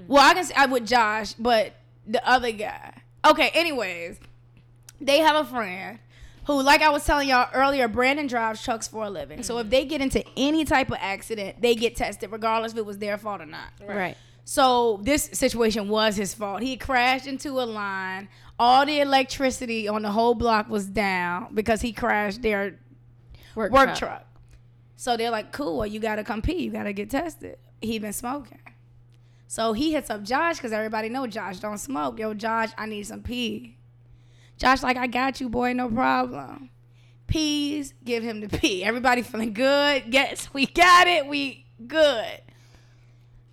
[0.08, 1.74] Well, I can say I with Josh, but
[2.08, 2.94] the other guy.
[3.26, 4.20] Okay, anyways.
[5.02, 6.00] They have a friend
[6.50, 9.44] who, like I was telling y'all earlier, Brandon drives trucks for a living.
[9.44, 9.70] So if mm-hmm.
[9.70, 13.20] they get into any type of accident, they get tested, regardless if it was their
[13.20, 13.70] fault or not.
[13.88, 14.18] Right.
[14.46, 16.64] So this situation was his fault.
[16.64, 18.30] He crashed into a line.
[18.58, 22.80] All the electricity on the whole block was down because he crashed their
[23.54, 23.98] Work, work truck.
[24.00, 24.26] truck.
[24.96, 26.64] So they're like, cool, well, you gotta come pee.
[26.64, 27.60] You gotta get tested.
[27.80, 28.58] He been smoking.
[29.46, 32.18] So he hits up Josh because everybody know Josh don't smoke.
[32.18, 33.79] Yo, Josh, I need some pee.
[34.60, 36.70] Josh like, I got you, boy, no problem.
[37.28, 38.84] Peas, give him the pee.
[38.84, 40.04] Everybody feeling good.
[40.08, 41.28] Yes, we got it.
[41.28, 42.42] We good.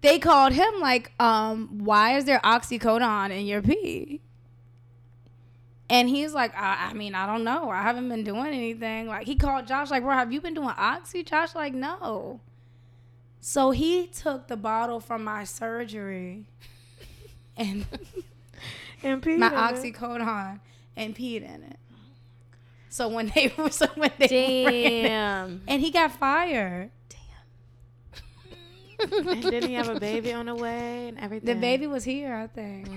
[0.01, 4.21] They called him like, um, why is there oxycodone in your pee?
[5.89, 7.71] And he's like, I, I mean, I don't know.
[7.71, 9.07] I haven't been doing anything.
[9.07, 11.23] Like he called Josh, like, bro, have you been doing oxy?
[11.23, 12.41] Josh, like, no.
[13.41, 16.47] So he took the bottle from my surgery
[17.57, 17.87] and
[19.03, 20.61] And my oxycodone
[20.97, 21.79] and peed in it.
[22.89, 25.63] So when they so when they ran Damn.
[25.69, 26.91] and he got fired.
[28.99, 29.29] Damn.
[29.29, 31.47] and didn't he have a baby on the way and everything?
[31.55, 32.89] The baby was here, I think.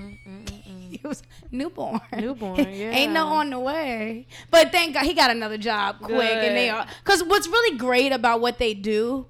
[0.89, 1.21] He was
[1.51, 1.99] newborn.
[2.17, 2.91] Newborn, yeah.
[2.91, 4.25] Ain't no on the way.
[4.49, 6.73] But thank God he got another job quick, and they Good.
[6.75, 6.87] are.
[7.03, 9.25] Because what's really great about what they do,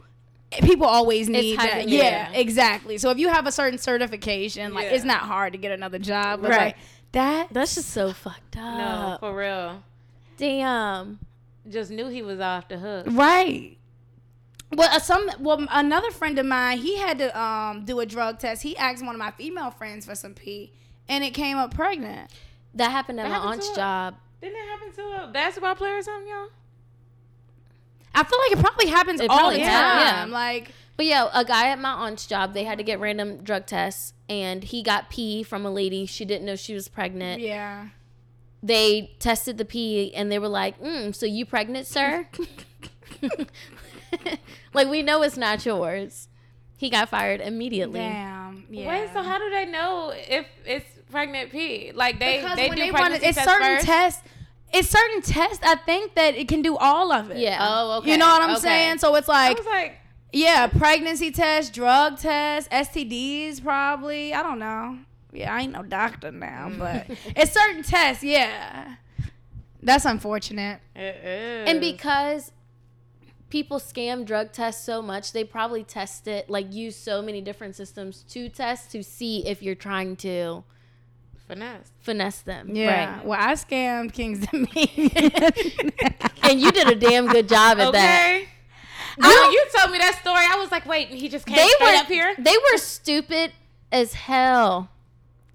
[0.62, 1.74] people always need high that.
[1.88, 1.92] demand.
[1.92, 2.98] Yeah, exactly.
[2.98, 4.92] So if you have a certain certification, like Yeah.
[4.96, 6.42] it's not hard to get another job.
[6.42, 6.58] But Right.
[6.68, 6.78] like
[7.12, 8.78] that, That's just so fucked up.
[8.78, 9.84] No, for real.
[10.38, 11.20] Damn.
[11.68, 13.06] Just knew he was off the hook.
[13.10, 13.78] Right.
[14.72, 18.38] Well, uh, some well, another friend of mine, he had to um do a drug
[18.40, 18.62] test.
[18.64, 20.72] He asked one of my female friends for some pee,
[21.08, 22.30] and it came up pregnant.
[22.76, 24.16] That happened at That my happened aunt's job.
[24.42, 26.50] Didn't it happen to a basketball player or something, y'all?
[28.14, 29.82] I feel like it probably happens It all probably the has,
[30.14, 30.30] time.
[30.30, 30.34] yeah.
[30.34, 33.66] Like, But yeah, a guy at my aunt's job, they had to get random drug
[33.66, 36.06] tests, and he got pee from a lady.
[36.06, 37.42] She didn't know she was pregnant.
[37.42, 37.88] yeah,
[38.64, 42.28] they tested the pee and they were like, mm, "So you pregnant, sir?"
[44.74, 46.28] like we know it's not yours.
[46.78, 48.00] He got fired immediately.
[48.00, 48.66] Damn.
[48.70, 48.88] Yeah.
[48.88, 51.92] Wait, so how do they know if it's pregnant pee?
[51.94, 53.86] Like they because they do they run pregnancy it, it's tests certain first?
[53.86, 54.24] tests.
[54.72, 55.60] It's certain tests.
[55.64, 57.38] I think that it can do all of it.
[57.38, 57.58] Yeah.
[57.60, 58.12] Oh, okay.
[58.12, 58.60] You know what I'm Okay.
[58.60, 59.00] saying?
[59.00, 59.99] So it's I like, was like,
[60.32, 64.34] yeah, pregnancy test, drug test, STDs, probably.
[64.34, 65.00] I don't know.
[65.32, 66.80] Yeah, I ain't no doctor now, mm.
[66.80, 67.06] but
[67.36, 68.24] it's certain tests.
[68.24, 68.96] Yeah,
[69.82, 70.82] that's unfortunate.
[70.96, 71.70] it is.
[71.70, 72.52] And because
[73.50, 77.76] people scam drug tests so much, they probably test it like use so many different
[77.76, 80.64] systems to test to see if you're trying to
[81.48, 81.92] finesse.
[82.00, 82.76] finesse them.
[82.76, 83.16] Yeah.
[83.18, 83.26] Right.
[83.26, 85.12] Well, I scammed Kings Me.
[86.44, 88.44] And you did a damn good job at that.
[89.18, 89.28] Okay.
[89.28, 90.44] You, you told me that story.
[90.48, 92.36] I was like, wait, he just came They were up here.
[92.38, 93.52] They were stupid
[93.92, 94.90] as hell.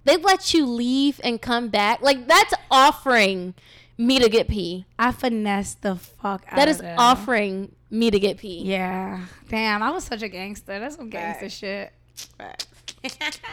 [0.04, 2.02] They let you leave and come back.
[2.02, 3.54] Like that's offering
[3.96, 4.84] me to get pee.
[4.98, 8.62] I finessed the fuck out That of offering me to get pee.
[8.64, 9.24] Yeah.
[9.48, 10.78] Damn, I was such a gangster.
[10.78, 11.54] That's some gangster Facts.
[11.54, 11.92] shit.
[12.38, 13.40] Facts.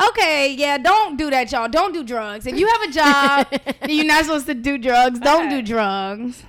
[0.00, 1.68] Okay, yeah, don't do that, y'all.
[1.68, 2.46] Don't do drugs.
[2.46, 6.44] If you have a job you're not supposed to do drugs, don't do drugs.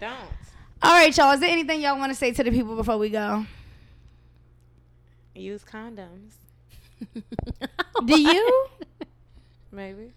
[0.00, 0.14] Don't.
[0.84, 1.32] All right, y'all.
[1.32, 3.46] Is there anything y'all want to say to the people before we go?
[5.34, 6.34] Use condoms.
[8.04, 8.66] Do you?
[9.72, 10.12] Maybe.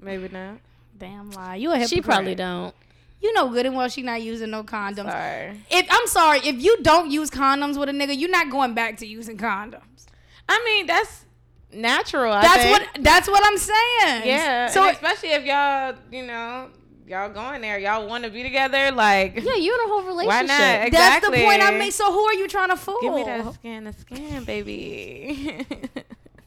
[0.00, 0.58] Maybe not.
[0.98, 1.56] Damn lie.
[1.56, 1.90] You a hypocrite.
[1.90, 2.74] She probably don't.
[3.20, 5.10] You know good and well she not using no condoms.
[5.10, 5.60] Sorry.
[5.70, 8.98] If I'm sorry, if you don't use condoms with a nigga, you're not going back
[8.98, 10.06] to using condoms.
[10.48, 11.24] I mean, that's
[11.72, 12.32] natural.
[12.32, 12.78] I That's think.
[12.96, 14.26] what that's what I'm saying.
[14.28, 14.68] Yeah.
[14.68, 16.68] So So especially if y'all, you know,
[17.08, 19.36] y'all going there, y'all want to be together, like.
[19.36, 20.26] Yeah, you in a whole relationship.
[20.26, 20.92] Why relationship.
[20.92, 20.98] not?
[20.98, 21.90] that's the point I made.
[21.90, 22.98] So who are you trying to fool?
[23.00, 25.66] Give me that skin to skin, baby.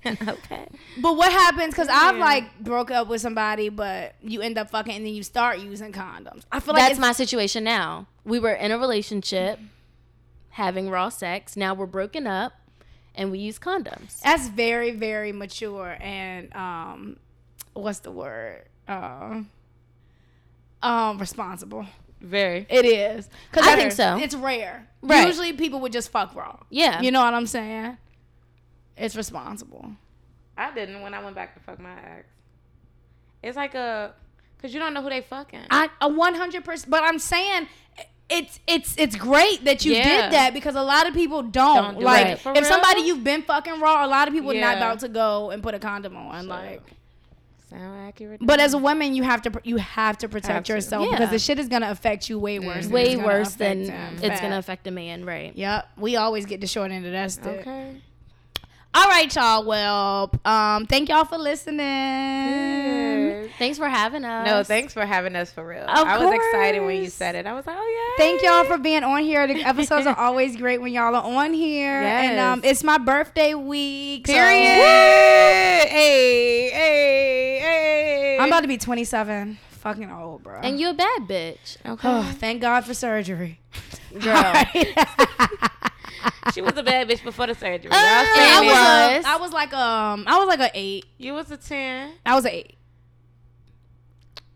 [0.05, 0.67] okay.
[0.99, 1.73] But what happens?
[1.73, 5.23] Because I've like broke up with somebody, but you end up fucking, and then you
[5.23, 6.43] start using condoms.
[6.51, 8.07] I feel like That's my situation now.
[8.23, 9.59] We were in a relationship,
[10.49, 11.55] having raw sex.
[11.55, 12.53] Now we're broken up,
[13.15, 14.19] and we use condoms.
[14.21, 17.17] that's very very mature and um,
[17.73, 18.65] what's the word?
[18.87, 19.49] Um,
[20.83, 21.85] um, responsible.
[22.19, 22.65] Very.
[22.69, 23.27] It is.
[23.51, 24.23] Cause I that's- think so.
[24.23, 24.87] It's rare.
[25.01, 25.25] Right.
[25.27, 26.57] Usually people would just fuck raw.
[26.69, 27.01] Yeah.
[27.01, 27.97] You know what I'm saying?
[28.95, 29.91] It's responsible.
[30.57, 32.27] I didn't when I went back to fuck my ex.
[33.41, 34.13] It's like a,
[34.61, 35.61] cause you don't know who they fucking.
[35.71, 36.63] I a 100.
[36.63, 37.67] percent But I'm saying.
[38.33, 40.03] It's it's it's great that you Yeah.
[40.21, 41.51] did that because a lot of people don't,
[41.83, 42.39] Don't do like it.
[42.39, 45.09] For if somebody you've been fucking raw a lot of people are not about to
[45.09, 46.81] go and put a condom on So, like
[47.71, 48.39] Sound accurate?
[48.43, 50.73] but as a woman you have to you have to protect Have to.
[50.73, 51.11] yourself Yeah.
[51.11, 54.17] because the shit is gonna affect you way worse than Way worse than him.
[54.21, 55.55] it's gonna affect a man, right?
[55.55, 57.61] Yep, we always get the short end of that stick.
[57.61, 57.95] okay.
[58.93, 59.63] All right, y'all.
[59.63, 61.77] Well, um, thank y'all for listening.
[61.77, 63.51] Good.
[63.57, 64.45] Thanks for having us.
[64.45, 65.83] No, thanks for having us for real.
[65.83, 67.45] Of I was excited when you said it.
[67.45, 68.17] I was like, oh yeah.
[68.23, 69.47] Thank y'all for being on here.
[69.47, 72.01] The episodes are always great when y'all are on here.
[72.01, 72.31] Yes.
[72.31, 74.27] And um, it's my birthday week.
[74.27, 74.67] so- Period.
[75.87, 78.37] Hey, hey, hey.
[78.41, 79.57] I'm about to be 27.
[79.69, 80.59] Fucking old, bro.
[80.59, 81.77] And you a bad bitch.
[81.85, 82.07] Okay.
[82.07, 83.59] Oh, thank God for surgery.
[84.19, 84.53] Girl.
[86.53, 87.91] she was a bad bitch before the surgery.
[87.91, 89.41] Uh, I was I was, it.
[89.41, 89.53] was.
[89.53, 91.05] Like um I was like a eight.
[91.17, 92.13] You was a ten.
[92.25, 92.75] I was an eight.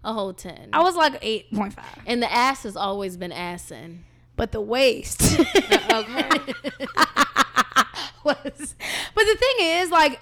[0.03, 0.69] A whole 10.
[0.71, 1.85] I was like eight point five.
[2.05, 4.01] and the ass has always been assing.
[4.35, 5.19] But the waist
[8.23, 8.75] was
[9.15, 10.19] But the thing is, like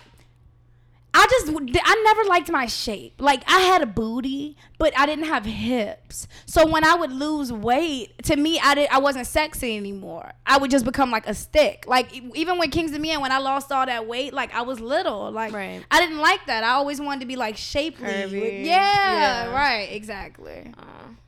[1.15, 3.15] I just I never liked my shape.
[3.19, 6.27] Like I had a booty, but I didn't have hips.
[6.47, 10.31] So when I would lose weight, to me I did I wasn't sexy anymore.
[10.47, 11.85] I would just become like a stick.
[11.87, 14.63] Like even when Kings of Me and when I lost all that weight, like I
[14.63, 15.31] was little.
[15.31, 15.83] Like Right.
[15.91, 16.63] I didn't like that.
[16.63, 18.07] I always wanted to be like shapely.
[18.07, 18.65] Curvy.
[18.65, 19.53] Yeah, Yeah.
[19.53, 20.73] right, exactly.
[20.77, 20.83] Uh,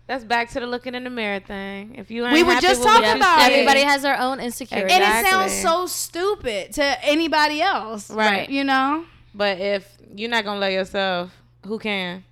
[0.07, 1.95] that's back to the looking in the mirror thing.
[1.95, 3.51] If you ain't We were just talking about see- it.
[3.53, 4.91] Everybody has their own insecurity.
[4.93, 5.29] And Exactly.
[5.29, 8.09] it sounds so stupid to anybody else.
[8.09, 8.49] Right.
[8.49, 9.05] You know?
[9.35, 12.23] But if you're not gonna love yourself, who can?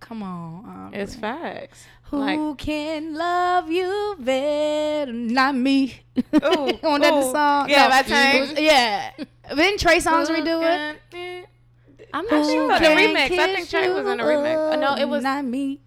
[0.00, 0.64] Come on.
[0.86, 0.98] Aubrey.
[1.00, 1.84] It's facts.
[2.04, 5.12] Who Like, can love you better?
[5.12, 6.00] Not me.
[6.18, 6.38] Ooh,
[6.82, 7.30] On that ooh.
[7.30, 7.68] song.
[7.68, 9.10] Yeah, No, by it Yeah.
[9.54, 10.62] Didn't Trey Songz who redo
[11.12, 11.46] it?
[12.12, 12.68] I'm not sure.
[12.68, 13.38] The remix.
[13.38, 14.72] I think Trey was in the remix.
[14.72, 15.80] Uh, no, it was not me.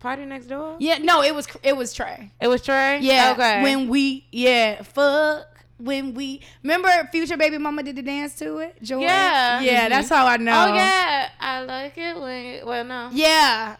[0.00, 0.76] PartyNextDoor.
[0.80, 2.32] Yeah, no, it was it was Trey.
[2.40, 3.00] It was Trey.
[3.00, 3.32] Yeah.
[3.32, 3.62] Okay.
[3.62, 8.82] When we yeah, fuck when we remember Future Baby Mama did the dance to it?
[8.82, 9.00] Joy?
[9.00, 9.60] Yeah.
[9.60, 9.88] Yeah, Mhm.
[9.90, 10.66] that's how I know.
[10.70, 12.66] Oh yeah, I like it when.
[12.66, 13.10] Well, no.
[13.12, 13.76] Yeah.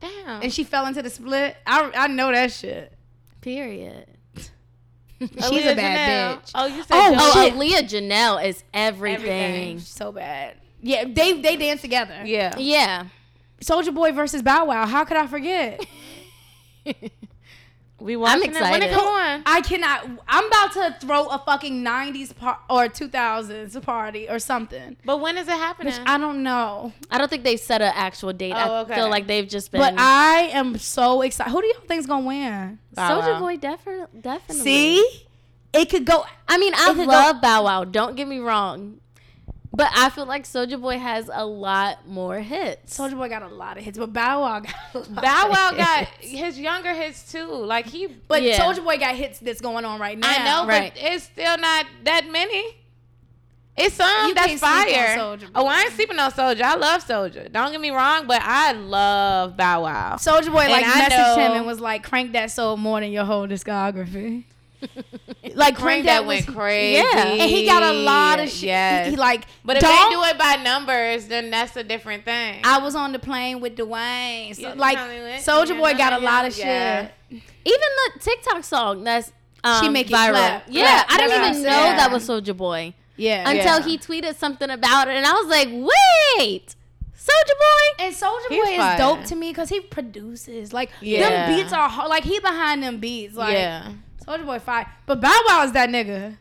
[0.00, 0.42] Damn.
[0.42, 1.56] And she fell into the split.
[1.66, 2.92] I I know that shit.
[3.40, 4.06] Period.
[5.20, 6.42] She's Aaliyah a bad Janelle.
[6.42, 6.50] bitch.
[6.54, 6.88] Oh, you said.
[6.92, 7.18] Oh, Joy.
[7.20, 7.54] Oh, shit.
[7.54, 9.26] Aaliyah Janelle is everything.
[9.28, 9.78] Everything.
[9.80, 10.56] So bad.
[10.82, 12.22] Yeah, they they dance together.
[12.26, 12.54] Yeah.
[12.58, 13.04] Yeah.
[13.62, 14.84] Soulja Boy versus Bow Wow.
[14.86, 15.86] How could I forget?
[18.04, 18.90] We watching it when it excited.
[18.92, 19.42] come on.
[19.46, 20.06] I cannot.
[20.28, 24.98] I'm about to throw a fucking 90s par- or 2000s party or something.
[25.06, 25.94] But when is it happening?
[25.94, 26.92] Which I don't know.
[27.10, 28.52] I don't think they've set an actual date.
[28.54, 29.80] Oh, I feel like they've just been.
[29.80, 31.50] But I am so excited.
[31.50, 32.78] Who do y'all think's gonna win?
[32.92, 33.40] Bow Soulja Wow.
[33.40, 34.62] Boy definitely, definitely.
[34.62, 35.22] See,
[35.72, 36.26] it could go.
[36.46, 37.84] I mean, I It could go- love Bow Wow.
[37.84, 39.00] Don't get me wrong,
[39.76, 42.98] but I feel like Soulja Boy has a lot more hits.
[42.98, 44.74] Soulja Boy got a lot of hits, but Bow Wow got.
[44.94, 47.46] A lot Bow Wow got his younger hits too.
[47.46, 48.58] Like he, But Yeah.
[48.58, 50.28] Soulja Boy got hits that's going on right now.
[50.28, 50.92] I know, right.
[50.94, 52.76] but it's still not that many.
[53.76, 55.50] It's some You that's can't sleep on fire.
[55.56, 56.62] Oh, I ain't sleeping on Soulja.
[56.62, 57.50] I love Soulja.
[57.50, 60.16] Don't get me wrong, but I love Bow Wow.
[60.16, 63.10] Soulja Boy like And I messaged him and was like, "Crank that soul more than
[63.10, 64.44] your whole discography."
[65.54, 67.02] like Crank Crank that that went was, crazy.
[67.12, 67.24] Yeah.
[67.26, 68.64] and he got a lot of shit.
[68.68, 69.06] Yes.
[69.06, 72.24] He, he, like, but if don't- they do it by numbers, then that's a different
[72.24, 72.60] thing.
[72.64, 74.54] I was on the plane with Dwayne.
[74.56, 77.06] So, like tell me what- Soulja Boy got a lot of yeah.
[77.30, 77.42] shit.
[77.64, 77.80] Even
[78.14, 79.32] the TikTok song that's
[79.62, 80.30] um, She make viral.
[80.32, 80.64] clap.
[80.68, 81.10] Yeah, Clap.
[81.10, 83.48] I didn't even know I'm that was Soulja Boy Yeah.
[83.48, 83.82] until Yeah.
[83.84, 85.68] he tweeted something about it, and I was like,
[86.38, 86.76] wait,
[87.16, 88.04] Soulja Boy.
[88.04, 88.92] And Soulja He's Boy fire.
[88.94, 90.72] is dope to me because he produces.
[90.74, 91.46] Like Yeah.
[91.48, 92.10] them beats are hard.
[92.10, 93.34] Like he behind them beats.
[93.34, 93.92] Like yeah.
[94.26, 94.86] Soulja Boy fire.
[95.06, 96.36] But Bow Wow is that nigga.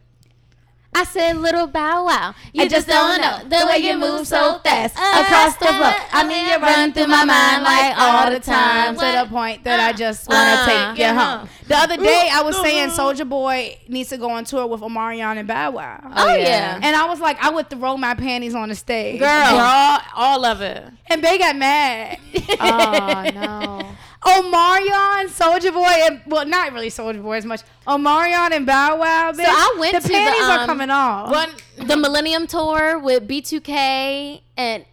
[0.95, 2.35] I said, little Bow Wow.
[2.55, 5.91] I just don't know the way you move so fast across the floor.
[6.11, 9.79] I mean, you run through my mind like all the time to the point that
[9.79, 11.37] I just want to Uh, take you yeah.
[11.39, 11.49] home.
[11.67, 15.37] The other day, I was saying Soulja Boy needs to go on tour with Omarion
[15.37, 15.99] and Bow Wow.
[16.15, 16.79] Oh, yeah.
[16.79, 19.19] And I was like, I would throw my panties on the stage.
[19.19, 20.83] Girl, all, all of it.
[21.07, 22.19] And they got mad.
[22.59, 23.89] Oh no.
[24.25, 27.61] Omarion, Soulja Boy, and well, not really Soulja Boy as much.
[27.85, 29.31] Omarion and Bow Wow.
[29.33, 31.29] Bitch, I went the to the, panties are um, coming off.
[31.31, 31.49] One,
[31.87, 34.85] the Millennium Tour with B2K and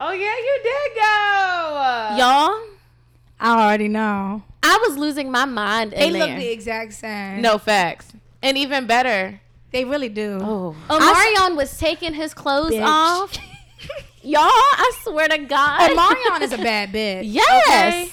[0.00, 2.16] oh yeah, you did go.
[2.18, 2.62] y'all.
[3.38, 4.42] I already know.
[4.62, 7.42] I was losing my mind They in look the exact same.
[7.42, 8.12] No facts.
[8.42, 9.40] And even better.
[9.72, 10.38] they really do.
[10.40, 10.76] Oh.
[10.88, 12.84] Omarion was taking his clothes Bitch.
[12.86, 13.36] off.
[14.22, 15.90] Y'all, I swear to God.
[15.90, 17.22] Omarion is a bad bitch.
[17.32, 17.68] Yes.
[17.68, 18.12] okay?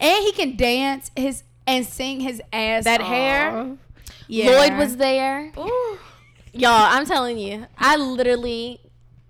[0.00, 3.06] And he can dance his and sing his ass That off.
[3.06, 3.76] hair?
[4.26, 4.50] Yeah.
[4.50, 5.52] Lloyd was there.
[5.58, 5.98] Ooh.
[6.52, 8.80] Y'all, I'm telling you, I literally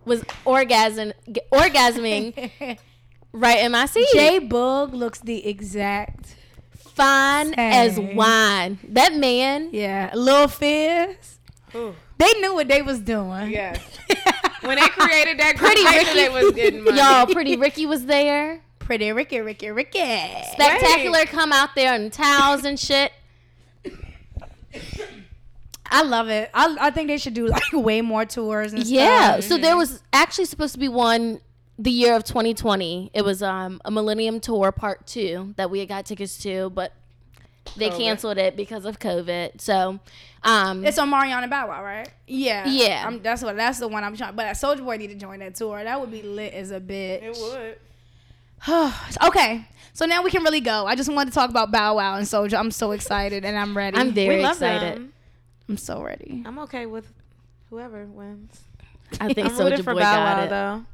[0.05, 1.13] was orgasm
[1.53, 2.79] orgasming
[3.33, 4.09] right in my seat.
[4.13, 6.37] J Boog looks the exact.
[6.77, 8.79] Fine as wine.
[8.89, 9.71] That man.
[9.73, 10.11] Yeah.
[10.15, 11.39] Lil Fizz.
[11.75, 11.95] Ooh.
[12.19, 13.51] They knew what they was doing.
[13.51, 13.81] Yes.
[14.63, 16.13] When they created that Pretty Ricky.
[16.15, 16.99] they was getting money.
[16.99, 18.61] Y'all, Pretty Ricky was there.
[18.91, 20.01] Pretty Ricky, Ricky, Ricky.
[20.51, 23.13] Spectacular come out there in towels and shit.
[25.87, 26.51] I love it.
[26.53, 29.35] I, I think they should do like way more tours and Yeah.
[29.35, 29.45] stuff.
[29.45, 31.41] So there was actually supposed to be one
[31.79, 33.13] the year of 2020.
[33.15, 36.93] It was um, a Millennium Tour Part Two that we had got tickets to, but
[37.77, 37.97] they COVID.
[37.97, 39.61] canceled it because of COVID.
[39.61, 40.01] So,
[40.43, 42.11] um, It's Omarion and Bow Wow, right?
[42.27, 42.67] Yeah.
[42.67, 43.05] Yeah.
[43.07, 43.55] I'm, that's what.
[43.55, 44.35] That's the one I'm trying.
[44.35, 45.85] But Soulja Boy need to join that tour.
[45.85, 47.23] That would be lit as a bitch.
[47.23, 47.77] It would.
[49.25, 49.65] okay.
[49.93, 50.87] So now we can really go.
[50.87, 52.59] I just wanted to talk about Bow Wow and Soulja.
[52.59, 53.97] I'm so excited and I'm ready.
[53.99, 54.95] I'm very we love excited.
[54.97, 55.13] them.
[55.69, 56.43] I'm so ready.
[56.47, 57.13] I'm okay with
[57.69, 58.61] whoever wins.
[59.21, 60.49] I think I'm Soulja rooting for Boy Bow got Wow it.
[60.51, 60.85] though.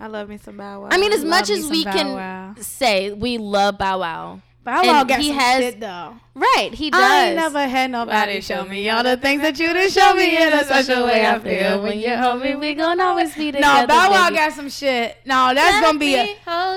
[0.00, 0.88] I love me some Bow Wow.
[0.90, 2.54] I mean, as Love much as some we can Wow.
[2.60, 6.14] say we love Bow Wow, Bow Wow And got he some has- shit though.
[6.34, 6.70] right?
[6.72, 7.00] He does.
[7.02, 10.36] I ain't never had nobody show me all the things that you done show me
[10.42, 11.26] in a special way.
[11.26, 13.82] I feel when you hold me, we gon' always be together.
[13.82, 15.18] No, Bow Wow got some shit.
[15.26, 16.36] No, that's gonna be a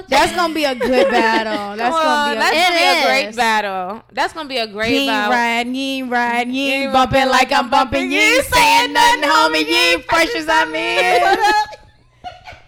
[0.10, 1.78] that's gonna be a good battle.
[1.78, 4.04] That's Come gonna be a that's gonna be a great battle.
[4.12, 5.32] That's gonna be a great You battle.
[5.32, 8.92] riding, you ain't riding, you ain't ain't bumping bumping like I'm bumping, you ain't saying
[8.94, 11.38] nothing, homie, you ain't fresh as I'm in.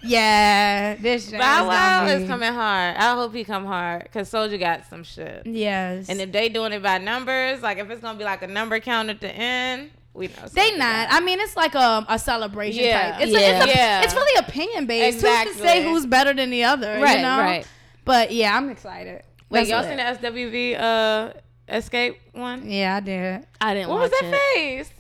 [0.02, 2.96] Yeah, this Bow Wow is coming hard.
[2.97, 5.43] I hope he come hard because Soulja got some shit.
[5.46, 8.47] Yes, And if they doing it by numbers, like if it's gonna be like a
[8.47, 10.34] number count at the end, we know.
[10.54, 11.08] they not.
[11.12, 13.12] I mean, it's like a, a celebration Yeah.
[13.12, 13.21] type.
[13.21, 13.39] It's, Yeah.
[13.39, 14.01] A, it's, a, Yeah.
[14.04, 15.21] it's really opinion based.
[15.21, 17.00] Who's to say who's better than the other?
[17.00, 17.38] Right, you know?
[17.39, 17.67] right.
[18.05, 19.24] But yeah, I'm excited.
[19.50, 21.34] Wait, That's y'all seen the SWV uh
[21.67, 22.70] Xscape one?
[22.70, 23.46] Yeah, I did.
[23.62, 24.39] I didn't What was that it.
[24.55, 24.92] face?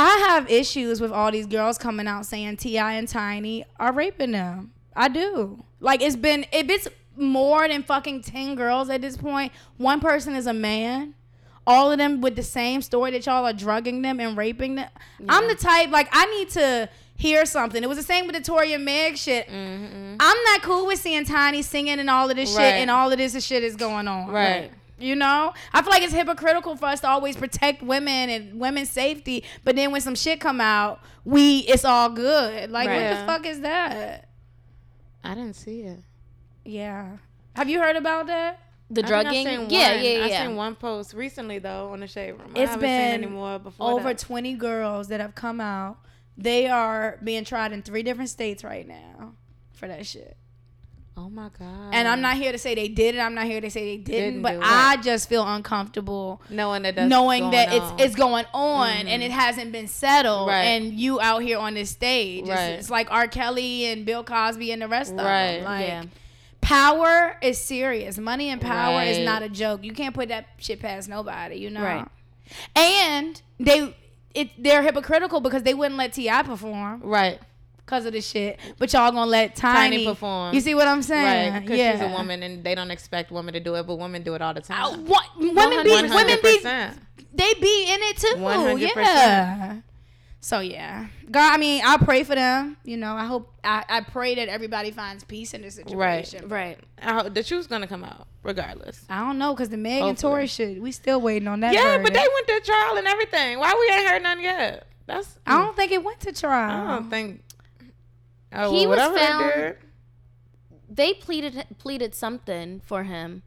[0.00, 2.92] I have issues with all these girls coming out saying T.I.
[2.94, 4.72] and Tiny are raping them.
[4.96, 5.64] I do.
[5.80, 10.34] Like it's been if it's more than fucking ten girls at this point, one person
[10.34, 11.14] is a man.
[11.66, 14.88] All of them with the same story that y'all are drugging them and raping them.
[15.28, 17.82] I'm the type like I need to hear something.
[17.82, 19.46] It was the same with the Tory and Meg shit.
[19.48, 20.16] Mm-hmm.
[20.18, 22.62] I'm not cool with seeing Tiny singing and all of this Right.
[22.70, 24.28] shit and all of this shit is going on.
[24.30, 24.70] Right.
[25.00, 28.90] You know, I feel like it's hypocritical for us to always protect women and women's
[28.90, 32.70] safety, but then when some shit come out, we it's all good.
[32.70, 33.10] Like Right.
[33.10, 34.28] what the fuck is that?
[35.24, 36.00] I didn't see it.
[36.64, 37.16] Yeah.
[37.56, 38.60] Have you heard about that?
[38.90, 39.46] The I think I drugging.
[39.46, 40.46] seen Yeah, yeah, I yeah.
[40.46, 42.52] seen one post recently though on the shade room.
[42.56, 43.90] I It's haven't been seen any before.
[43.92, 44.18] Over that.
[44.18, 45.98] 20 girls that have come out.
[46.36, 49.34] They are being tried in three different states right now
[49.74, 50.36] for that shit.
[51.20, 51.90] Oh my god.
[51.92, 53.18] And I'm not here to say they did it.
[53.18, 54.58] I'm not here to say they didn't, Didn't but.
[54.62, 57.74] I just feel uncomfortable knowing that knowing that on.
[57.80, 57.94] Mm-hmm.
[57.94, 60.62] it's it's going on and it hasn't been settled Right.
[60.64, 62.44] and you out here on this stage.
[62.44, 62.78] It's- Right.
[62.78, 63.28] It's, like R.
[63.28, 65.64] Kelly and Bill Cosby and the rest of them.
[65.64, 66.04] Like Yeah.
[66.60, 68.18] power is serious.
[68.18, 69.84] Money and power is not a joke.
[69.84, 71.82] You can't put that shit past nobody, you know.
[71.82, 72.06] Right.
[72.74, 73.94] And they
[74.34, 76.42] it they're hypocritical because they wouldn't let T.I.
[76.42, 77.38] perform right.
[77.90, 78.58] Because of the shit.
[78.78, 80.54] But y'all gonna let Tiny, Tiny perform.
[80.54, 81.52] You see what I'm saying?
[81.52, 81.92] Right, because yeah.
[81.92, 84.42] she's a woman and they don't expect women to do it, but women do it
[84.42, 84.82] all the time.
[84.84, 86.60] Oh, what, women be women be
[87.32, 88.34] they be in it too.
[88.36, 88.96] 100%.
[88.96, 89.80] Yeah.
[90.42, 91.52] So yeah, God.
[91.52, 92.78] I mean, I pray for them.
[92.82, 96.48] You know, I hope I, I pray that everybody finds peace in this situation.
[96.48, 96.78] Right.
[97.02, 99.04] I hope the truth's gonna come out regardless.
[99.10, 101.74] I don't know because the Meg and Tory shit, we still waiting on that.
[101.74, 103.58] Yeah, but they went to trial and everything.
[103.58, 104.86] Why we ain't heard nothing yet?
[105.10, 106.86] That's I don't think it went to trial.
[106.86, 107.42] I don't think.
[108.52, 109.76] Oh, He well, was whatever they found- did.
[110.92, 113.42] They pleaded pleaded something for him.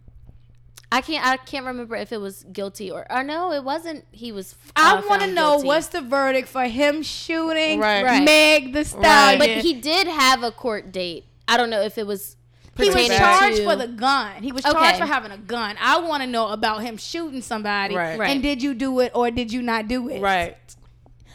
[0.91, 4.05] I can't I can't remember if it was guilty or or no, it wasn't.
[4.11, 4.55] He was.
[4.75, 5.67] I uh, want to know guilty.
[5.67, 8.03] what's the verdict for him shooting Right.
[8.03, 8.23] Right.
[8.23, 9.39] Meg Thee Stallion.
[9.39, 11.25] But he did have a court date.
[11.47, 12.37] I don't know if it was.
[12.77, 14.41] He was charged to- for the gun.
[14.41, 14.73] He was Okay.
[14.73, 15.75] charged for having a gun.
[15.81, 17.93] I want to know about him shooting somebody.
[17.95, 18.17] Right.
[18.17, 18.31] Right.
[18.31, 20.21] And did you do it or did you not do it?
[20.21, 20.55] Right.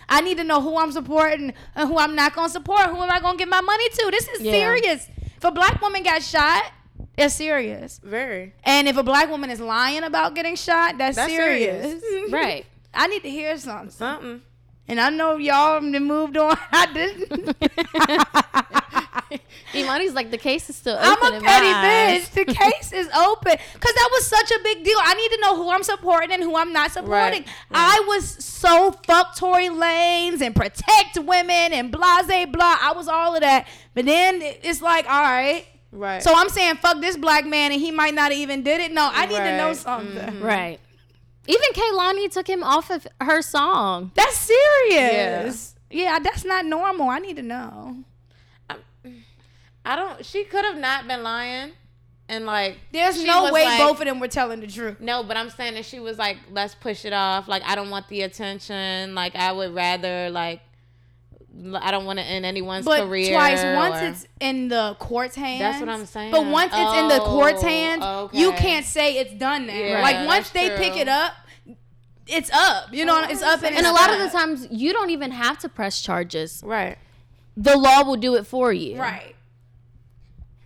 [0.08, 2.86] I need to know who I'm supporting and who I'm not going to support.
[2.86, 4.08] Who am I going to give my money to?
[4.10, 4.52] This is Yeah.
[4.52, 5.08] serious.
[5.36, 6.72] If a black woman got shot,
[7.16, 8.00] it's serious.
[8.02, 8.54] Very.
[8.64, 12.00] And if a black woman is lying about getting shot, that's, That's serious.
[12.02, 12.32] serious.
[12.32, 12.64] Right.
[12.94, 13.90] I need to hear something.
[13.90, 14.42] Something.
[14.88, 16.56] And I know y'all moved on.
[16.72, 17.56] I didn't.
[19.72, 21.16] Imani's like the case is still open.
[21.22, 22.46] I'm a in my petty eyes." bitch.
[22.46, 24.98] The case is open because that was such a big deal.
[25.02, 27.42] I need to know who I'm supporting and who I'm not supporting.
[27.42, 27.46] Right.
[27.70, 32.76] I was so fuck Tory Lanez and protect women and blase blah.
[32.80, 33.66] I was all of that.
[33.94, 35.66] But then it's like, all right.
[35.90, 36.22] Right.
[36.22, 38.92] So I'm saying fuck this black man and he might not have even did it.
[38.92, 39.76] No, I need to know Right.
[39.76, 40.16] something.
[40.16, 40.44] Mm-hmm.
[40.44, 40.80] Right.
[41.46, 44.12] Even Kehlani took him off of her song.
[44.14, 45.74] That's serious.
[45.90, 46.18] Yeah.
[46.18, 47.08] that's not normal.
[47.08, 48.04] I need to know.
[49.88, 50.24] I don't.
[50.24, 51.72] She could have not been lying,
[52.28, 55.00] and like There's no way like- both of them were telling the truth.
[55.00, 57.48] No, but I'm saying that she was like, let's push it off.
[57.48, 59.14] Like I don't want the attention.
[59.14, 60.60] Like I would rather like.
[61.74, 63.32] I don't want to end anyone's But career.
[63.32, 65.58] twice, once or- it's in the court's hands.
[65.58, 66.30] That's what I'm saying.
[66.30, 69.72] But once it's in the oh, court's Oh, hands, you can't say it's done now.
[69.74, 71.32] Yeah, like once that's they pick it up,
[72.28, 72.92] it's up.
[72.92, 75.32] You know, it's up and, And it's a lot of the times, you don't even
[75.32, 76.62] have to press charges.
[76.64, 76.96] right.
[77.56, 78.96] The law will do it for you.
[79.00, 79.34] right.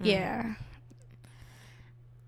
[0.02, 0.08] Hmm.
[0.08, 0.54] Yeah,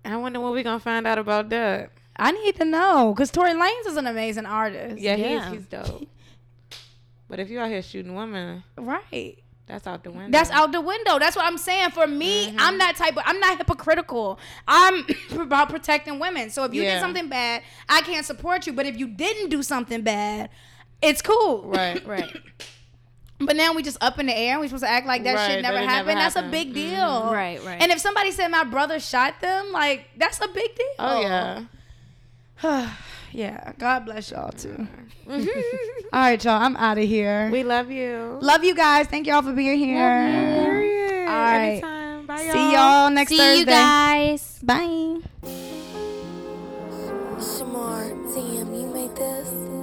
[0.03, 1.91] I wonder what we're gonna find out about that.
[2.17, 4.97] I need to know because Tory Lanez is an amazing artist.
[4.99, 5.49] Yeah, Yeah.
[5.49, 6.07] he's he's dope.
[7.27, 9.39] But if you out here shooting women, right.
[9.65, 10.29] that's out the window.
[10.29, 11.17] That's out the window.
[11.17, 11.89] That's what I'm saying.
[11.89, 12.57] For me, Mm-hmm.
[12.59, 13.23] I'm that type of.
[13.25, 14.39] I'm not hypocritical.
[14.67, 15.03] I'm
[15.39, 16.51] about protecting women.
[16.51, 18.73] So if you did something bad, I can't support you.
[18.73, 20.51] But if you didn't do something bad,
[21.01, 21.63] it's cool.
[21.63, 22.05] Right.
[22.07, 22.31] Right.
[23.39, 25.35] But now we just up in the air and we supposed to act like that
[25.35, 26.19] Right, shit never that it never happened.
[26.19, 26.95] That's a big deal.
[26.95, 27.31] Mhm.
[27.31, 27.81] Right, right.
[27.81, 30.85] And if somebody said my brother shot them, like that's a big deal.
[30.99, 31.63] Oh yeah.
[33.33, 33.73] yeah.
[33.77, 34.87] God bless y'all too.
[35.29, 35.39] All
[36.13, 36.61] right, y'all.
[36.61, 37.49] I'm out of here.
[37.51, 38.37] We love you.
[38.41, 39.07] Love you guys.
[39.07, 39.97] Thank y'all for being here.
[40.63, 41.27] Period.
[41.27, 41.61] All right.
[41.83, 42.25] Anytime.
[42.27, 42.53] Bye, y'all.
[42.53, 43.59] See y'all next See Thursday.
[43.59, 44.59] you guys.
[44.63, 45.17] Bye.
[47.39, 49.74] Shamar, damn, you made this.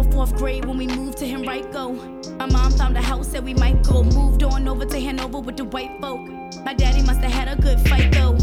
[0.00, 1.92] Remember fourth grade when we moved to Henrico.
[2.38, 4.02] My mom found a house that we might go.
[4.02, 6.26] Moved on over to Hanover with the white folk.
[6.64, 8.36] My daddy must have had a good fight though.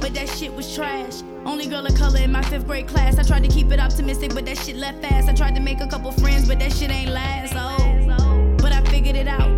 [0.00, 1.22] But that shit was trash.
[1.44, 3.18] Only girl of color in my fifth grade class.
[3.18, 5.28] I tried to keep it optimistic, but that shit left fast.
[5.28, 7.54] I tried to make a couple friends, but that shit ain't last.
[7.56, 9.50] Oh, but I figured it out.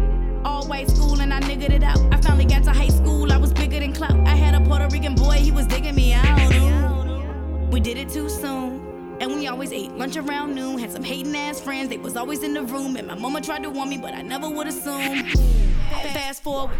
[0.45, 1.99] All white school and I niggered it out.
[2.13, 3.33] I finally got to high school.
[3.33, 4.17] I was bigger than clout.
[4.27, 6.55] I had a Puerto Rican boy, he was digging me out.
[6.55, 7.67] Ooh.
[7.71, 8.74] We did it too soon.
[9.47, 10.79] Always ate lunch around noon.
[10.79, 12.97] Had some hating ass friends, they was always in the room.
[12.97, 15.25] And my mama tried to warn me, but I never would assume.
[16.12, 16.75] Fast forward,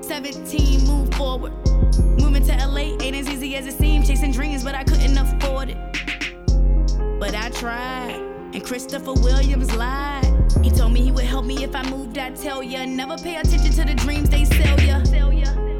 [0.00, 1.52] 17, move forward.
[2.20, 4.06] Moving to LA ain't as easy as it seemed.
[4.06, 5.76] Chasing dreams, but I couldn't afford it.
[7.20, 8.16] But I tried,
[8.54, 10.26] and Christopher Williams lied.
[10.62, 12.86] He told me he would help me if I moved, I'd tell ya.
[12.86, 14.98] Never pay attention to the dreams they sell ya.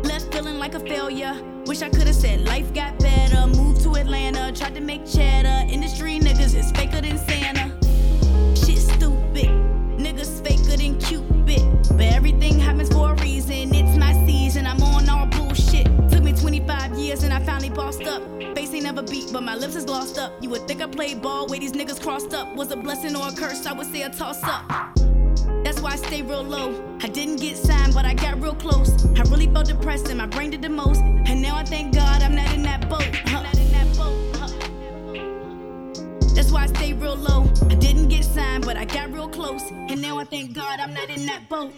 [0.05, 1.50] Left feeling like a failure.
[1.71, 3.47] Wish I could've said life got better.
[3.47, 5.73] Moved to Atlanta, tried to make cheddar.
[5.73, 7.71] Industry niggas is faker than Santa.
[8.57, 9.51] Shit stupid,
[9.97, 11.63] niggas faker than Cupid.
[11.97, 13.73] But everything happens for a reason.
[13.73, 15.87] It's my season, I'm on all bullshit.
[16.11, 18.21] Took me 25 years and I finally bossed up.
[18.57, 20.33] Face ain't never beat, but my lips is glossed up.
[20.43, 22.53] You would think I played ball, way these niggas crossed up.
[22.57, 25.00] Was a blessing or a curse, I would say a toss up.
[25.91, 26.99] I stay real low.
[27.03, 29.05] I didn't get signed, but I got real close.
[29.17, 31.01] I really felt depressed and my brain did the most.
[31.01, 33.11] And now I thank God I'm not in that boat.
[36.33, 37.51] That's why I stay real low.
[37.69, 39.69] I didn't get signed, but I got real close.
[39.73, 41.73] And now I thank God I'm not in that boat.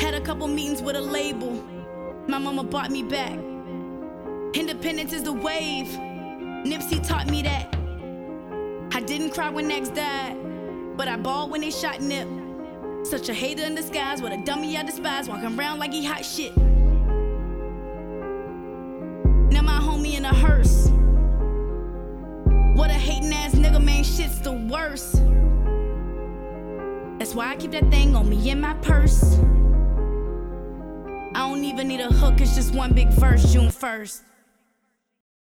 [0.00, 1.52] Had a couple meetings with a label.
[2.26, 3.38] My mama bought me back.
[4.52, 5.86] Independence is the wave.
[6.66, 7.72] Nipsey taught me that.
[8.92, 10.36] I didn't cry when X died,
[10.96, 12.41] but I bawled when they shot Nip.
[13.04, 16.24] Such a hater in disguise, what a dummy I despise, walking around like he hot
[16.24, 16.56] shit.
[19.50, 20.88] Now my homie in a hearse.
[22.76, 25.14] What a hating ass nigga, man, shit's the worst.
[27.18, 29.38] That's why I keep that thing on me in my purse.
[31.34, 34.20] I don't even need a hook, it's just one big verse, June 1st.